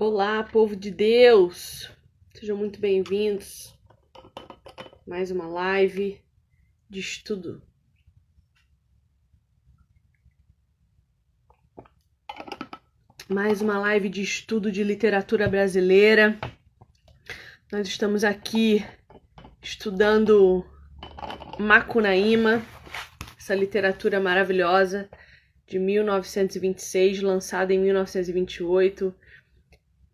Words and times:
Olá, 0.00 0.44
povo 0.44 0.76
de 0.76 0.92
Deus! 0.92 1.90
Sejam 2.32 2.56
muito 2.56 2.78
bem-vindos. 2.78 3.76
Mais 5.04 5.32
uma 5.32 5.48
live 5.48 6.22
de 6.88 7.00
estudo. 7.00 7.60
Mais 13.28 13.60
uma 13.60 13.76
live 13.80 14.08
de 14.08 14.22
estudo 14.22 14.70
de 14.70 14.84
literatura 14.84 15.48
brasileira. 15.48 16.38
Nós 17.72 17.88
estamos 17.88 18.22
aqui 18.22 18.86
estudando 19.60 20.64
Macunaíma, 21.58 22.64
essa 23.36 23.52
literatura 23.52 24.20
maravilhosa 24.20 25.10
de 25.66 25.76
1926, 25.76 27.20
lançada 27.20 27.74
em 27.74 27.80
1928 27.80 29.12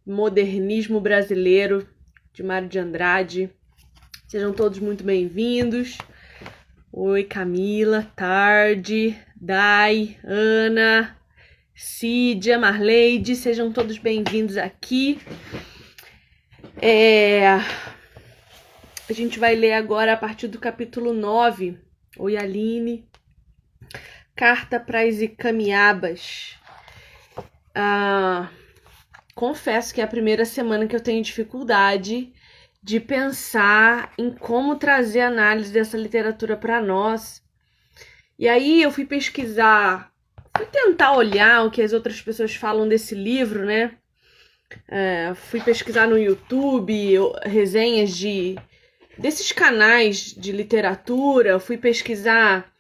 Modernismo 0.07 1.01
Brasileiro, 1.01 1.89
de 2.35 2.43
Mário 2.43 2.69
de 2.69 2.79
Andrade. 2.79 3.51
Sejam 4.29 4.53
todos 4.53 4.79
muito 4.79 5.03
bem-vindos. 5.03 5.97
Oi, 6.93 7.25
Camila, 7.25 8.13
Tarde, 8.15 9.19
Dai, 9.35 10.19
Ana, 10.23 11.17
Cídia, 11.75 12.59
Marleide, 12.59 13.35
sejam 13.35 13.73
todos 13.73 13.97
bem-vindos 13.97 14.59
aqui. 14.59 15.19
É... 16.83 17.55
A 19.09 19.13
gente 19.13 19.39
vai 19.39 19.55
ler 19.55 19.73
agora 19.73 20.13
a 20.13 20.19
partir 20.19 20.49
do 20.49 20.59
capítulo 20.59 21.15
9. 21.15 21.79
Oi, 22.19 22.37
Aline. 22.37 23.09
Carta 24.37 24.79
para 24.79 25.01
as 25.01 25.23
Icamiabas. 25.23 26.59
Ah 27.75 28.51
confesso 29.35 29.93
que 29.93 30.01
é 30.01 30.05
a 30.05 30.09
primeira 30.09 30.45
semana 30.45 30.87
que 30.87 30.95
eu 30.95 31.01
tenho 31.01 31.23
dificuldade 31.23 32.33
de 32.83 33.01
pensar 33.01 34.13
em 34.19 34.31
como 34.31 34.77
trazer 34.77 35.21
análise 35.21 35.73
dessa 35.73 35.97
literatura 35.97 36.57
para 36.57 36.81
nós. 36.81 37.43
E 38.39 38.49
aí 38.49 38.83
eu 38.83 38.91
fui 38.91 39.07
pesquisar, 39.07 40.13
fui 40.57 40.67
tentar 40.67 41.13
olhar 41.13 41.65
o 41.65 41.71
que 41.71 41.83
as 41.83 41.93
outras 41.93 42.21
pessoas 42.21 42.55
falam 42.55 42.87
desse 42.87 43.15
livro, 43.15 43.65
né? 43.65 43.97
É, 44.89 45.33
fui 45.35 45.61
pesquisar 45.61 46.07
no 46.07 46.19
YouTube 46.19 47.19
resenhas 47.45 48.17
de 48.17 48.57
desses 49.17 49.53
canais 49.53 50.35
de 50.35 50.51
literatura, 50.51 51.61
fui 51.61 51.79
pesquisar 51.79 52.73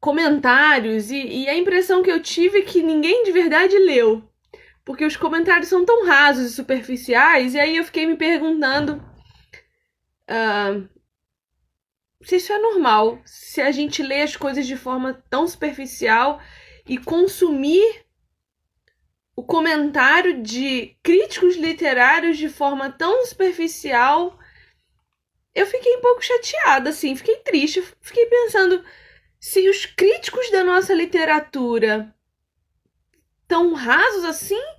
comentários 0.00 1.10
e, 1.10 1.16
e 1.16 1.48
a 1.48 1.56
impressão 1.56 2.02
que 2.02 2.10
eu 2.10 2.20
tive 2.20 2.58
é 2.58 2.62
que 2.62 2.82
ninguém 2.82 3.24
de 3.24 3.32
verdade 3.32 3.78
leu 3.78 4.27
porque 4.88 5.04
os 5.04 5.18
comentários 5.18 5.68
são 5.68 5.84
tão 5.84 6.06
rasos 6.06 6.50
e 6.50 6.54
superficiais, 6.54 7.52
e 7.52 7.60
aí 7.60 7.76
eu 7.76 7.84
fiquei 7.84 8.06
me 8.06 8.16
perguntando 8.16 8.94
uh, 10.24 10.88
se 12.22 12.36
isso 12.36 12.50
é 12.54 12.58
normal, 12.58 13.20
se 13.26 13.60
a 13.60 13.70
gente 13.70 14.02
lê 14.02 14.22
as 14.22 14.34
coisas 14.34 14.66
de 14.66 14.78
forma 14.78 15.22
tão 15.28 15.46
superficial 15.46 16.40
e 16.86 16.96
consumir 16.96 18.06
o 19.36 19.42
comentário 19.42 20.42
de 20.42 20.96
críticos 21.02 21.56
literários 21.56 22.38
de 22.38 22.48
forma 22.48 22.90
tão 22.90 23.26
superficial. 23.26 24.38
Eu 25.54 25.66
fiquei 25.66 25.98
um 25.98 26.00
pouco 26.00 26.24
chateada, 26.24 26.88
assim, 26.88 27.14
fiquei 27.14 27.36
triste, 27.36 27.82
fiquei 28.00 28.24
pensando 28.24 28.82
se 29.38 29.68
os 29.68 29.84
críticos 29.84 30.50
da 30.50 30.64
nossa 30.64 30.94
literatura 30.94 32.14
tão 33.46 33.74
rasos 33.74 34.24
assim 34.24 34.77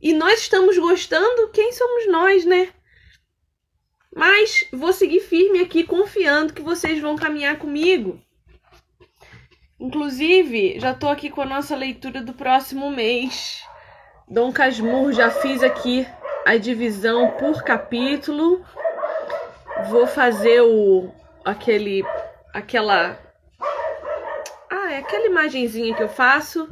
e 0.00 0.12
nós 0.12 0.40
estamos 0.40 0.78
gostando, 0.78 1.48
quem 1.48 1.72
somos 1.72 2.06
nós, 2.08 2.44
né? 2.44 2.68
Mas 4.14 4.66
vou 4.72 4.92
seguir 4.92 5.20
firme 5.20 5.60
aqui, 5.60 5.84
confiando 5.84 6.52
que 6.52 6.62
vocês 6.62 7.00
vão 7.00 7.16
caminhar 7.16 7.58
comigo. 7.58 8.20
Inclusive, 9.78 10.80
já 10.80 10.92
estou 10.92 11.10
aqui 11.10 11.28
com 11.28 11.42
a 11.42 11.46
nossa 11.46 11.76
leitura 11.76 12.22
do 12.22 12.32
próximo 12.32 12.90
mês. 12.90 13.62
Dom 14.26 14.50
Casmurro, 14.50 15.12
já 15.12 15.30
fiz 15.30 15.62
aqui 15.62 16.06
a 16.46 16.56
divisão 16.56 17.32
por 17.32 17.62
capítulo. 17.62 18.64
Vou 19.90 20.06
fazer 20.06 20.62
o 20.62 21.12
aquele 21.44 22.02
aquela 22.54 23.18
ah, 24.70 24.92
é 24.92 24.98
aquela 24.98 25.26
imagenzinha 25.26 25.94
que 25.94 26.02
eu 26.02 26.08
faço 26.08 26.66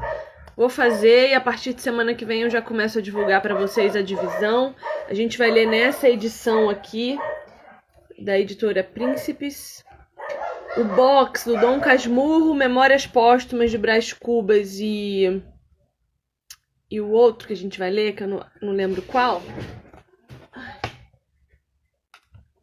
Vou 0.56 0.68
fazer 0.68 1.30
e 1.30 1.34
a 1.34 1.40
partir 1.40 1.74
de 1.74 1.82
semana 1.82 2.14
que 2.14 2.24
vem 2.24 2.42
eu 2.42 2.50
já 2.50 2.62
começo 2.62 2.98
a 2.98 3.02
divulgar 3.02 3.42
para 3.42 3.56
vocês 3.56 3.96
a 3.96 4.02
divisão. 4.02 4.74
A 5.08 5.14
gente 5.14 5.36
vai 5.36 5.50
ler 5.50 5.66
nessa 5.66 6.08
edição 6.08 6.70
aqui 6.70 7.18
da 8.18 8.38
editora 8.38 8.84
Príncipes. 8.84 9.82
O 10.76 10.84
box 10.84 11.44
do 11.44 11.60
Dom 11.60 11.80
Casmurro, 11.80 12.54
Memórias 12.54 13.06
Póstumas 13.06 13.70
de 13.70 13.78
Brás 13.78 14.12
Cubas 14.12 14.78
e 14.78 15.42
e 16.90 17.00
o 17.00 17.10
outro 17.10 17.48
que 17.48 17.52
a 17.52 17.56
gente 17.56 17.78
vai 17.78 17.90
ler, 17.90 18.14
que 18.14 18.22
eu 18.22 18.28
não, 18.28 18.46
não 18.62 18.72
lembro 18.72 19.02
qual. 19.02 19.42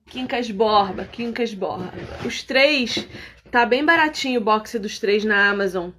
Quincas 0.05 0.49
Borba, 0.49 1.03
Quincas 1.03 1.53
Borba. 1.53 1.91
Os 2.25 2.41
três, 2.43 3.07
tá 3.49 3.65
bem 3.65 3.83
baratinho 3.83 4.39
o 4.39 4.43
box 4.43 4.79
dos 4.79 4.99
três 4.99 5.25
na 5.25 5.49
Amazon. 5.49 5.89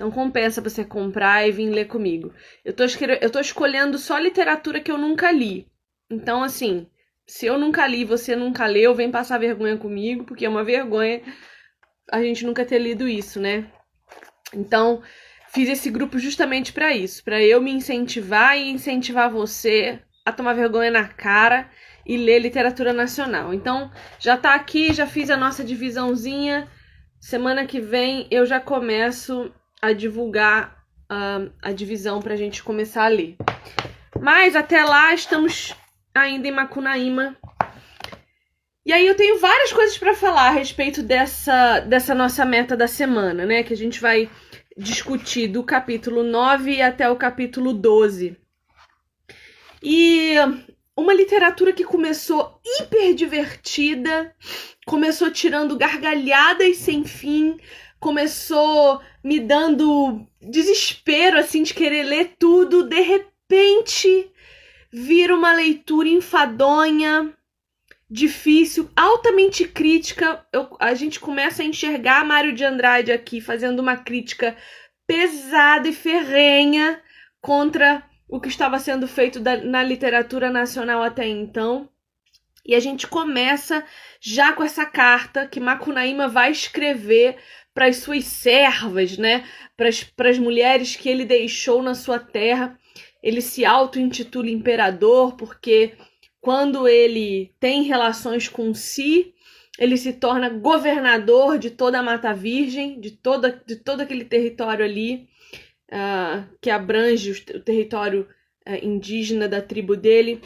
Então 0.00 0.10
compensa 0.10 0.62
você 0.62 0.82
comprar 0.82 1.46
e 1.46 1.52
vir 1.52 1.68
ler 1.68 1.84
comigo. 1.84 2.32
Eu 2.64 2.72
tô, 2.72 2.84
eu 3.20 3.28
tô 3.28 3.38
escolhendo 3.38 3.98
só 3.98 4.18
literatura 4.18 4.80
que 4.80 4.90
eu 4.90 4.96
nunca 4.96 5.30
li. 5.30 5.68
Então, 6.10 6.42
assim, 6.42 6.86
se 7.26 7.44
eu 7.44 7.58
nunca 7.58 7.86
li 7.86 8.02
você 8.02 8.34
nunca 8.34 8.64
leu, 8.64 8.94
vem 8.94 9.10
passar 9.10 9.36
vergonha 9.36 9.76
comigo, 9.76 10.24
porque 10.24 10.46
é 10.46 10.48
uma 10.48 10.64
vergonha 10.64 11.20
a 12.10 12.22
gente 12.22 12.46
nunca 12.46 12.64
ter 12.64 12.78
lido 12.78 13.06
isso, 13.06 13.38
né? 13.38 13.70
Então, 14.54 15.02
fiz 15.52 15.68
esse 15.68 15.90
grupo 15.90 16.18
justamente 16.18 16.72
para 16.72 16.94
isso, 16.96 17.22
para 17.22 17.42
eu 17.42 17.60
me 17.60 17.70
incentivar 17.70 18.56
e 18.56 18.70
incentivar 18.70 19.30
você 19.30 20.00
a 20.24 20.32
tomar 20.32 20.54
vergonha 20.54 20.90
na 20.90 21.06
cara 21.08 21.68
e 22.06 22.16
ler 22.16 22.38
literatura 22.38 22.94
nacional. 22.94 23.52
Então, 23.52 23.92
já 24.18 24.34
tá 24.34 24.54
aqui, 24.54 24.94
já 24.94 25.06
fiz 25.06 25.28
a 25.28 25.36
nossa 25.36 25.62
divisãozinha. 25.62 26.66
Semana 27.20 27.66
que 27.66 27.78
vem 27.78 28.26
eu 28.30 28.46
já 28.46 28.58
começo 28.58 29.52
a 29.80 29.92
divulgar 29.92 30.84
uh, 31.10 31.50
a 31.62 31.72
divisão 31.72 32.20
para 32.20 32.34
a 32.34 32.36
gente 32.36 32.62
começar 32.62 33.04
a 33.04 33.08
ler. 33.08 33.36
Mas 34.20 34.54
até 34.54 34.84
lá 34.84 35.14
estamos 35.14 35.74
ainda 36.14 36.48
em 36.48 36.52
Macunaíma. 36.52 37.36
E 38.84 38.92
aí 38.92 39.06
eu 39.06 39.14
tenho 39.14 39.38
várias 39.38 39.72
coisas 39.72 39.96
para 39.96 40.14
falar 40.14 40.48
a 40.48 40.52
respeito 40.52 41.02
dessa, 41.02 41.80
dessa 41.80 42.14
nossa 42.14 42.44
meta 42.44 42.76
da 42.76 42.88
semana, 42.88 43.44
né? 43.44 43.62
Que 43.62 43.72
a 43.72 43.76
gente 43.76 44.00
vai 44.00 44.28
discutir 44.76 45.48
do 45.48 45.62
capítulo 45.62 46.22
9 46.22 46.80
até 46.80 47.08
o 47.08 47.16
capítulo 47.16 47.72
12. 47.72 48.36
E 49.82 50.34
uma 50.96 51.14
literatura 51.14 51.72
que 51.72 51.84
começou 51.84 52.60
hiper 52.64 53.14
divertida, 53.14 54.34
começou 54.86 55.30
tirando 55.30 55.76
gargalhadas 55.76 56.76
sem 56.78 57.04
fim, 57.04 57.58
começou 58.00 59.00
me 59.22 59.38
dando 59.38 60.26
desespero 60.40 61.38
assim 61.38 61.62
de 61.62 61.74
querer 61.74 62.02
ler 62.02 62.34
tudo, 62.38 62.82
de 62.82 63.00
repente 63.00 64.32
vira 64.90 65.34
uma 65.34 65.52
leitura 65.52 66.08
enfadonha, 66.08 67.32
difícil, 68.10 68.90
altamente 68.96 69.68
crítica. 69.68 70.44
Eu, 70.52 70.76
a 70.80 70.94
gente 70.94 71.20
começa 71.20 71.62
a 71.62 71.66
enxergar 71.66 72.24
Mário 72.24 72.52
de 72.52 72.64
Andrade 72.64 73.12
aqui 73.12 73.40
fazendo 73.40 73.78
uma 73.78 73.96
crítica 73.96 74.56
pesada 75.06 75.88
e 75.88 75.92
ferrenha 75.92 77.00
contra 77.40 78.02
o 78.28 78.40
que 78.40 78.48
estava 78.48 78.78
sendo 78.78 79.06
feito 79.06 79.38
da, 79.38 79.56
na 79.58 79.82
literatura 79.82 80.50
nacional 80.50 81.02
até 81.02 81.26
então. 81.26 81.88
E 82.64 82.74
a 82.74 82.80
gente 82.80 83.06
começa 83.06 83.84
já 84.20 84.52
com 84.52 84.62
essa 84.62 84.84
carta 84.84 85.46
que 85.46 85.58
Macunaíma 85.58 86.28
vai 86.28 86.52
escrever 86.52 87.36
para 87.74 87.86
as 87.86 87.98
suas 87.98 88.24
servas, 88.24 89.16
né? 89.16 89.44
Para 89.76 90.28
as 90.30 90.38
mulheres 90.38 90.96
que 90.96 91.08
ele 91.08 91.24
deixou 91.24 91.82
na 91.82 91.94
sua 91.94 92.18
terra. 92.18 92.78
Ele 93.22 93.40
se 93.40 93.64
auto-intitula 93.64 94.50
imperador 94.50 95.36
porque 95.36 95.94
quando 96.40 96.88
ele 96.88 97.54
tem 97.60 97.82
relações 97.82 98.48
com 98.48 98.72
si, 98.72 99.34
ele 99.78 99.96
se 99.96 100.12
torna 100.12 100.48
governador 100.48 101.58
de 101.58 101.70
toda 101.70 101.98
a 101.98 102.02
Mata 102.02 102.32
Virgem, 102.32 103.00
de, 103.00 103.10
toda, 103.12 103.62
de 103.66 103.76
todo 103.76 104.00
aquele 104.00 104.24
território 104.24 104.84
ali, 104.84 105.28
uh, 105.90 106.46
que 106.60 106.70
abrange 106.70 107.30
o, 107.30 107.60
território 107.60 108.28
uh, 108.68 108.84
indígena 108.84 109.48
da 109.48 109.60
tribo 109.60 109.96
dele. 109.96 110.40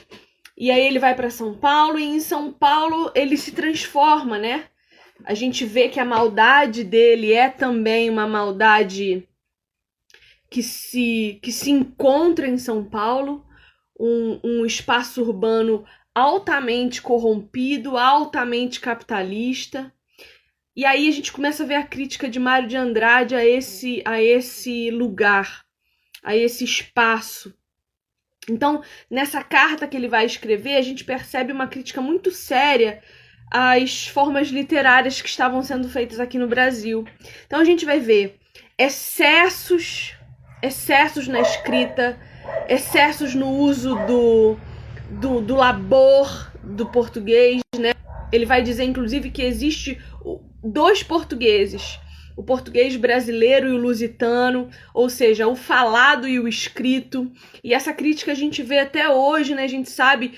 E 0.57 0.71
aí 0.71 0.87
ele 0.87 0.99
vai 0.99 1.15
para 1.15 1.31
São 1.31 1.57
Paulo 1.57 1.99
e 1.99 2.05
em 2.05 2.21
São 2.21 2.53
Paulo 2.53 3.11
ele 3.15 3.37
se 3.37 3.53
transforma, 3.53 4.39
né? 4.39 4.69
A 5.25 5.35
gente 5.35 5.65
vê 5.65 5.89
que 5.89 6.01
a 6.01 6.05
maldade 6.05 6.83
dele 6.83 7.33
é 7.33 7.49
também 7.49 8.11
uma 8.11 8.27
maldade 8.27 9.29
que 10.51 10.63
se 10.63 11.39
que 11.43 11.53
se 11.53 11.71
encontra 11.71 12.47
em 12.47 12.59
São 12.59 12.85
Paulo. 12.85 13.45
um, 13.99 14.41
um 14.43 14.67
espaço 14.67 15.23
urbano 15.23 15.85
altamente 16.15 17.03
corrompido, 17.03 17.97
altamente 17.97 18.81
capitalista. 18.81 19.93
E 20.77 20.85
aí 20.85 21.09
a 21.09 21.11
gente 21.13 21.33
começa 21.33 21.63
a 21.63 21.67
ver 21.67 21.77
a 21.77 21.87
crítica 21.87 22.29
de 22.29 22.39
Mário 22.39 22.69
de 22.69 22.77
Andrade 22.77 23.35
a 23.35 23.45
esse, 23.45 24.03
a 24.05 24.23
esse 24.23 24.91
lugar, 24.91 25.65
a 26.23 26.37
esse 26.37 26.65
espaço. 26.65 27.55
Então, 28.49 28.83
nessa 29.11 29.43
carta 29.43 29.87
que 29.87 29.97
ele 29.97 30.09
vai 30.09 30.27
escrever, 30.27 30.77
a 30.77 30.83
gente 30.83 31.05
percebe 31.05 31.53
uma 31.53 31.69
crítica 31.69 32.01
muito 32.01 32.31
séria 32.31 33.03
às 33.57 34.09
formas 34.09 34.49
literárias 34.49 35.23
que 35.23 35.29
estavam 35.29 35.63
sendo 35.63 35.89
feitas 35.89 36.19
aqui 36.19 36.39
no 36.39 36.49
Brasil. 36.49 37.05
Então 37.47 37.61
a 37.61 37.65
gente 37.65 37.85
vai 37.85 38.01
ver 38.01 38.41
excessos, 38.77 40.17
excessos 40.61 41.29
na 41.29 41.41
escrita, 41.41 42.19
excessos 42.69 43.33
no 43.33 43.49
uso 43.49 43.95
do, 44.07 44.57
do, 45.09 45.41
do 45.41 45.55
labor 45.55 46.51
do 46.65 46.87
português, 46.87 47.61
né? 47.79 47.93
Ele 48.33 48.45
vai 48.45 48.61
dizer, 48.61 48.83
inclusive, 48.83 49.31
que 49.31 49.43
existe 49.43 50.01
dois 50.65 51.05
portugueses, 51.05 52.01
o 52.37 52.43
português 52.43 52.97
brasileiro 52.97 53.69
e 53.69 53.73
o 53.73 53.77
lusitano, 53.77 54.69
ou 54.93 55.09
seja, 55.09 55.47
o 55.47 55.55
falado 55.55 56.27
e 56.27 56.41
o 56.41 56.49
escrito. 56.49 57.31
E 57.63 57.73
essa 57.73 57.93
crítica 57.93 58.33
a 58.33 58.35
gente 58.35 58.65
vê 58.65 58.81
até 58.81 59.09
hoje, 59.09 59.55
né? 59.55 59.63
A 59.63 59.69
gente 59.69 59.89
sabe 59.89 60.33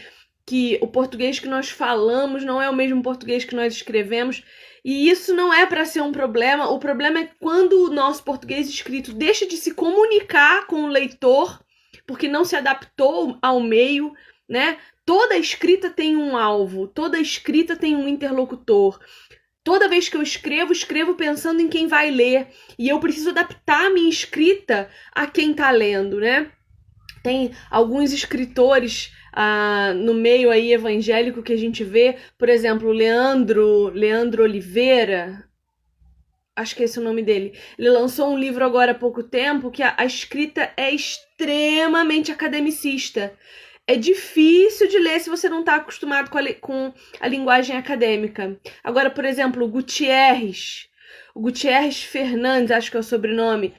que 0.47 0.79
o 0.81 0.87
português 0.87 1.41
que 1.41 1.49
nós 1.49 1.69
falamos 1.69 2.45
não 2.45 2.63
é 2.63 2.71
o 2.71 2.75
mesmo 2.75 3.03
português 3.03 3.45
que 3.45 3.57
nós 3.57 3.75
escrevemos. 3.75 4.45
E 4.85 5.11
isso 5.11 5.35
não 5.35 5.53
é 5.53 5.67
para 5.67 5.85
ser 5.85 6.01
um 6.01 6.13
problema. 6.13 6.71
O 6.71 6.79
problema 6.79 7.19
é 7.19 7.31
quando 7.41 7.85
o 7.85 7.91
nosso 7.91 8.23
português 8.23 8.69
escrito 8.69 9.13
deixa 9.13 9.45
de 9.45 9.57
se 9.57 9.75
comunicar 9.75 10.69
com 10.69 10.85
o 10.85 10.89
leitor, 10.89 11.61
porque 12.07 12.29
não 12.29 12.45
se 12.45 12.55
adaptou 12.55 13.37
ao 13.43 13.61
meio, 13.61 14.15
né? 14.49 14.79
Toda 15.05 15.37
escrita 15.37 15.91
tem 15.91 16.17
um 16.17 16.37
alvo, 16.37 16.87
toda 16.87 17.19
escrita 17.19 17.75
tem 17.75 17.97
um 17.97 18.07
interlocutor. 18.07 19.01
Toda 19.65 19.89
vez 19.89 20.09
que 20.09 20.17
eu 20.17 20.23
escrevo, 20.23 20.73
escrevo 20.73 21.17
pensando 21.17 21.61
em 21.61 21.69
quem 21.69 21.89
vai 21.89 22.09
ler. 22.09 22.47
E 22.79 22.89
eu 22.89 23.01
preciso 23.01 23.31
adaptar 23.31 23.87
a 23.87 23.91
minha 23.91 24.09
escrita 24.09 24.89
a 25.13 25.27
quem 25.27 25.51
está 25.51 25.73
lendo, 25.73 26.21
né? 26.21 26.53
Tem 27.25 27.51
alguns 27.69 28.13
escritores 28.13 29.11
no 29.95 30.15
meio 30.15 30.51
aí 30.51 30.73
evangélico 30.73 31.43
que 31.43 31.53
a 31.53 31.59
gente 31.59 31.85
vê, 31.85 32.17
por 32.39 32.49
exemplo, 32.49 32.91
Leandro, 32.91 33.89
Leandro 33.89 34.43
Oliveira, 34.43 35.45
acho 36.55 36.75
que 36.75 36.83
esse 36.83 36.99
é 36.99 37.01
o 37.01 37.05
nome 37.05 37.23
dele. 37.23 37.53
Ele 37.79 37.91
lançou 37.91 38.33
um 38.33 38.39
livro 38.39 38.65
agora 38.65 38.93
há 38.93 38.95
pouco 38.95 39.23
tempo 39.23 39.71
que 39.71 39.83
a, 39.83 39.95
a 39.97 40.05
escrita 40.05 40.73
é 40.77 40.91
extremamente 40.91 42.33
academicista 42.33 43.33
é 43.87 43.95
difícil 43.95 44.89
de 44.89 44.99
ler 44.99 45.21
se 45.21 45.31
você 45.31 45.49
não 45.49 45.61
está 45.61 45.77
acostumado 45.77 46.29
com 46.29 46.39
a, 46.39 46.55
com 46.55 46.93
a, 47.21 47.29
linguagem 47.29 47.77
acadêmica. 47.77 48.59
Agora, 48.83 49.09
por 49.11 49.25
exemplo, 49.25 49.69
Gutierrez, 49.69 50.89
o 51.35 51.41
Gutierrez 51.41 52.03
Fernandes, 52.03 52.73
acho 52.73 52.91
que 52.91 52.97
é 52.97 53.01
o 53.01 53.05
sobrenome. 53.05 53.75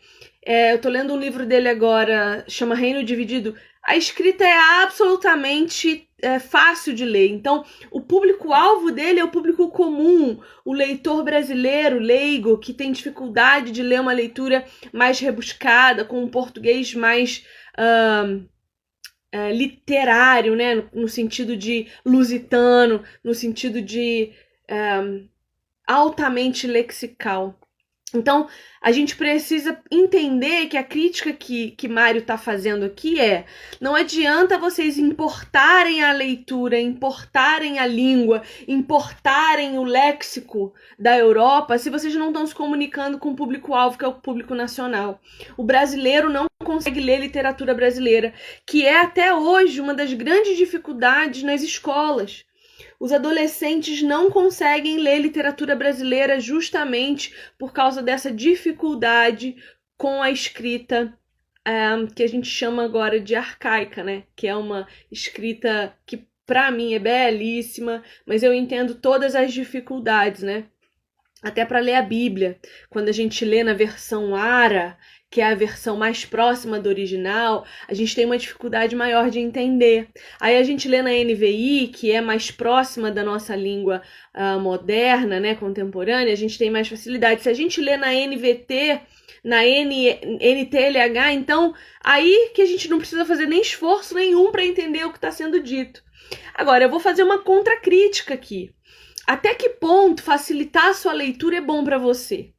É, 0.45 0.71
eu 0.71 0.77
estou 0.77 0.89
lendo 0.89 1.13
um 1.13 1.19
livro 1.19 1.45
dele 1.45 1.68
agora, 1.68 2.45
chama 2.48 2.74
Reino 2.74 3.03
Dividido. 3.03 3.53
A 3.88 3.95
escrita 3.95 4.44
é 4.44 4.84
absolutamente 4.84 6.10
é, 6.22 6.39
fácil 6.39 6.94
de 6.94 7.06
ler. 7.06 7.30
Então, 7.30 7.63
o 7.89 8.01
público-alvo 8.01 8.92
dele 8.92 9.22
é 9.22 9.24
o 9.24 9.31
público 9.31 9.69
comum, 9.69 10.42
o 10.66 10.74
leitor 10.74 11.24
brasileiro, 11.24 11.98
leigo, 11.98 12.57
que 12.57 12.74
tem 12.74 12.92
dificuldade 12.92 13.72
de 13.72 13.81
ler 13.81 14.01
uma 14.01 14.12
leitura 14.12 14.66
mais 14.92 15.22
rebuscada, 15.22 16.04
com 16.04 16.22
um 16.22 16.28
português 16.28 16.94
mais. 16.94 17.45
Uh, 17.80 18.45
é, 19.30 19.51
literário, 19.54 20.56
né? 20.56 20.89
No, 20.94 21.07
sentido 21.07 21.56
de 21.56 21.88
lusitano, 22.06 23.04
no 23.24 23.34
sentido 23.34 23.81
de 23.81 24.31
altamente 25.86 26.68
lexical. 26.68 27.57
Então, 28.13 28.48
a 28.81 28.89
gente 28.89 29.18
precisa 29.18 29.77
entender 29.92 30.68
que 30.68 30.77
a 30.77 30.83
crítica 30.83 31.33
que, 31.33 31.71
que 31.71 31.89
Mário 31.89 32.19
está 32.19 32.38
fazendo 32.38 32.86
aqui 32.86 33.19
é: 33.19 33.45
não 33.81 33.95
adianta 33.95 34.57
vocês 34.57 34.98
importarem 34.98 36.01
a 36.01 36.13
leitura, 36.13 36.80
importarem 36.80 37.80
a 37.80 37.86
língua, 37.86 38.44
importarem 38.65 39.77
o 39.77 39.83
léxico 39.83 40.74
da 40.98 41.18
Europa 41.18 41.77
se 41.77 41.89
vocês 41.89 42.15
não 42.15 42.27
estão 42.27 42.48
se 42.48 42.56
comunicando 42.56 43.19
com 43.19 43.31
o 43.31 43.36
público-alvo, 43.36 43.98
que 43.98 44.06
é 44.06 44.07
o 44.07 44.13
público 44.13 44.56
nacional. 44.56 45.19
O 45.57 45.63
brasileiro 45.63 46.30
não 46.30 46.45
consegue 46.63 47.01
ler 47.01 47.19
literatura 47.19 47.74
brasileira, 47.74 48.33
que 48.65 48.86
é 48.86 49.01
até 49.01 49.33
hoje 49.33 49.81
uma 49.81 49.94
das 49.94 50.13
grandes 50.13 50.57
dificuldades 50.57 51.44
nas 51.44 51.62
escolas 51.62 52.47
os 53.00 53.12
adolescentes 53.12 54.02
não 54.02 54.32
conseguem 54.32 54.98
ler 54.98 55.20
literatura 55.20 55.76
brasileira 55.76 56.40
justamente 56.40 57.34
por 57.58 57.72
causa 57.72 58.02
dessa 58.02 58.32
dificuldade 58.32 59.56
com 59.98 60.22
a 60.22 60.32
escrita 60.32 61.14
um, 61.66 61.70
eh, 61.70 62.08
que 62.16 62.24
a 62.24 62.28
gente 62.28 62.48
chama 62.48 62.84
agora 62.84 63.20
de 63.20 63.36
arcaica, 63.36 64.04
né? 64.04 64.24
Que 64.36 64.48
é 64.48 64.56
uma 64.56 64.88
escrita 65.12 65.94
que 66.06 66.26
para 66.46 66.72
mim 66.72 66.94
é 66.94 67.00
belíssima, 67.00 68.04
mas 68.26 68.42
eu 68.42 68.54
entendo 68.54 68.96
todas 68.96 69.36
as 69.36 69.54
dificuldades, 69.54 70.42
né? 70.44 70.66
Até 71.44 71.66
para 71.66 71.80
ler 71.80 71.96
a 71.96 72.02
Bíblia, 72.02 72.58
quando 72.90 73.10
a 73.10 73.12
gente 73.12 73.46
lê 73.46 73.64
na 73.64 73.74
versão 73.74 74.36
Ara, 74.36 74.98
que 75.29 75.41
é 75.41 75.45
a 75.45 75.56
versão 75.56 75.97
mais 75.97 76.25
próxima 76.25 76.79
do 76.79 76.88
original, 76.88 77.65
a 77.88 77.94
gente 77.94 78.15
tem 78.15 78.25
uma 78.25 78.38
dificuldade 78.38 78.95
maior 78.95 79.29
de 79.29 79.39
entender. 79.39 80.07
Aí 80.39 80.57
a 80.57 80.63
gente 80.63 80.88
lê 80.88 81.01
na 81.01 81.12
NVI, 81.12 81.89
que 81.89 82.12
é 82.12 82.21
mais 82.21 82.50
próxima 82.50 83.12
da 83.12 83.24
nossa 83.24 83.56
língua 83.56 84.01
uh, 84.33 84.59
moderna, 84.59 85.39
né, 85.39 85.56
contemporânea, 85.56 86.31
a 86.31 86.38
gente 86.38 86.57
tem 86.57 86.71
mais 86.71 86.88
facilidade. 86.88 87.41
Se 87.41 87.50
a 87.50 87.53
gente 87.53 87.81
lê 87.81 87.97
na 87.97 88.13
NVT, 88.13 89.01
na 89.44 89.65
N, 89.65 90.18
NTLH, 90.39 91.33
então 91.33 91.74
aí 92.03 92.51
que 92.53 92.62
a 92.62 92.65
gente 92.65 92.89
não 92.89 92.97
precisa 92.97 93.25
fazer 93.25 93.45
nem 93.47 93.62
esforço 93.62 94.15
nenhum 94.15 94.51
para 94.51 94.65
entender 94.65 95.06
o 95.06 95.12
que 95.12 95.18
está 95.18 95.31
sendo 95.31 95.62
dito. 95.62 96.01
Agora, 96.53 96.85
eu 96.85 96.89
vou 96.89 97.00
fazer 97.00 97.24
uma 97.24 97.39
contracrítica 97.39 98.33
aqui. 98.33 98.71
Até 99.25 99.53
que 99.53 99.69
ponto 99.69 100.24
facilitar 100.24 100.88
a 100.88 100.94
sua 100.94 101.12
leitura 101.12 101.57
é 101.57 101.62
bom 101.62 101.83
para 101.83 101.97
você? 101.97 102.53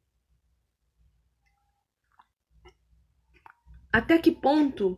Até 3.91 4.17
que 4.17 4.31
ponto 4.31 4.97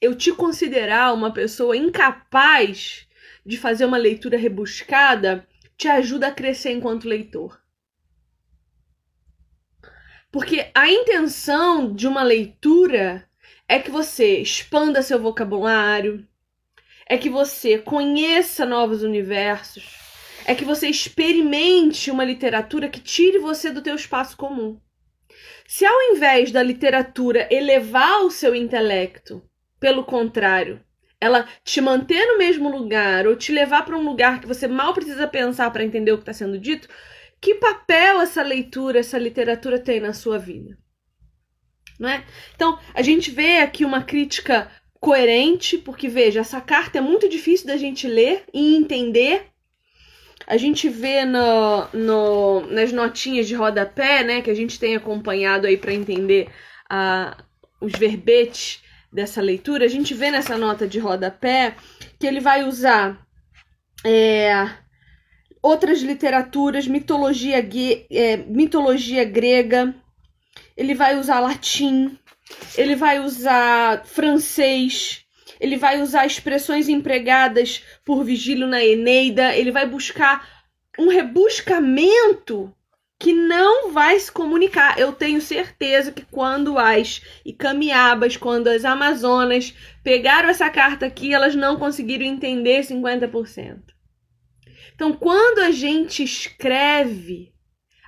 eu 0.00 0.14
te 0.14 0.32
considerar 0.32 1.12
uma 1.12 1.32
pessoa 1.32 1.76
incapaz 1.76 3.06
de 3.44 3.56
fazer 3.58 3.84
uma 3.84 3.98
leitura 3.98 4.38
rebuscada 4.38 5.46
te 5.76 5.88
ajuda 5.88 6.28
a 6.28 6.32
crescer 6.32 6.72
enquanto 6.72 7.08
leitor. 7.08 7.60
Porque 10.30 10.70
a 10.74 10.88
intenção 10.88 11.92
de 11.92 12.06
uma 12.06 12.22
leitura 12.22 13.28
é 13.68 13.78
que 13.78 13.90
você 13.90 14.38
expanda 14.38 15.02
seu 15.02 15.18
vocabulário, 15.18 16.26
é 17.06 17.18
que 17.18 17.28
você 17.28 17.78
conheça 17.78 18.64
novos 18.64 19.02
universos, 19.02 19.98
é 20.44 20.54
que 20.54 20.64
você 20.64 20.88
experimente 20.88 22.10
uma 22.10 22.24
literatura 22.24 22.88
que 22.88 23.00
tire 23.00 23.38
você 23.38 23.70
do 23.70 23.82
teu 23.82 23.96
espaço 23.96 24.36
comum. 24.36 24.80
Se 25.72 25.86
ao 25.86 26.02
invés 26.02 26.50
da 26.50 26.64
literatura 26.64 27.46
elevar 27.48 28.22
o 28.22 28.30
seu 28.30 28.56
intelecto, 28.56 29.40
pelo 29.78 30.02
contrário, 30.02 30.80
ela 31.20 31.46
te 31.62 31.80
manter 31.80 32.26
no 32.26 32.38
mesmo 32.38 32.68
lugar 32.68 33.24
ou 33.24 33.36
te 33.36 33.52
levar 33.52 33.84
para 33.84 33.96
um 33.96 34.02
lugar 34.02 34.40
que 34.40 34.48
você 34.48 34.66
mal 34.66 34.92
precisa 34.92 35.28
pensar 35.28 35.70
para 35.70 35.84
entender 35.84 36.10
o 36.10 36.16
que 36.16 36.22
está 36.22 36.32
sendo 36.32 36.58
dito, 36.58 36.88
que 37.40 37.54
papel 37.54 38.20
essa 38.20 38.42
leitura, 38.42 38.98
essa 38.98 39.16
literatura 39.16 39.78
tem 39.78 40.00
na 40.00 40.12
sua 40.12 40.38
vida? 40.40 40.76
Não 42.00 42.08
é? 42.08 42.24
Então, 42.56 42.76
a 42.92 43.00
gente 43.00 43.30
vê 43.30 43.58
aqui 43.58 43.84
uma 43.84 44.02
crítica 44.02 44.68
coerente, 44.98 45.78
porque 45.78 46.08
veja, 46.08 46.40
essa 46.40 46.60
carta 46.60 46.98
é 46.98 47.00
muito 47.00 47.28
difícil 47.28 47.68
da 47.68 47.76
gente 47.76 48.08
ler 48.08 48.42
e 48.52 48.74
entender, 48.74 49.49
a 50.50 50.56
gente 50.56 50.88
vê 50.88 51.24
no, 51.24 51.86
no, 51.92 52.60
nas 52.72 52.90
notinhas 52.90 53.46
de 53.46 53.54
rodapé, 53.54 54.24
né, 54.24 54.42
que 54.42 54.50
a 54.50 54.54
gente 54.54 54.80
tem 54.80 54.96
acompanhado 54.96 55.64
aí 55.64 55.76
para 55.76 55.94
entender 55.94 56.50
a, 56.90 57.36
os 57.80 57.92
verbetes 57.92 58.82
dessa 59.12 59.40
leitura, 59.40 59.84
a 59.84 59.88
gente 59.88 60.12
vê 60.12 60.28
nessa 60.28 60.58
nota 60.58 60.88
de 60.88 60.98
rodapé 60.98 61.76
que 62.18 62.26
ele 62.26 62.40
vai 62.40 62.64
usar 62.64 63.24
é, 64.04 64.68
outras 65.62 66.00
literaturas, 66.02 66.84
mitologia, 66.84 67.64
é, 68.10 68.38
mitologia 68.38 69.24
grega, 69.24 69.94
ele 70.76 70.94
vai 70.96 71.16
usar 71.16 71.38
latim, 71.38 72.18
ele 72.76 72.96
vai 72.96 73.20
usar 73.20 74.04
francês, 74.04 75.24
ele 75.60 75.76
vai 75.76 76.00
usar 76.00 76.26
expressões 76.26 76.88
empregadas 76.88 77.84
por 78.04 78.24
Vigílio 78.24 78.66
na 78.66 78.82
Eneida, 78.82 79.54
ele 79.54 79.70
vai 79.70 79.86
buscar 79.86 80.64
um 80.98 81.08
rebuscamento 81.08 82.74
que 83.18 83.34
não 83.34 83.92
vai 83.92 84.18
se 84.18 84.32
comunicar. 84.32 84.98
Eu 84.98 85.12
tenho 85.12 85.42
certeza 85.42 86.10
que 86.10 86.24
quando 86.24 86.78
as 86.78 87.20
Icamiabas, 87.44 88.38
quando 88.38 88.68
as 88.68 88.82
Amazonas 88.86 89.74
pegaram 90.02 90.48
essa 90.48 90.70
carta 90.70 91.04
aqui, 91.04 91.34
elas 91.34 91.54
não 91.54 91.76
conseguiram 91.76 92.24
entender 92.24 92.80
50%. 92.80 93.82
Então, 94.94 95.12
quando 95.12 95.58
a 95.60 95.70
gente 95.70 96.22
escreve, 96.22 97.52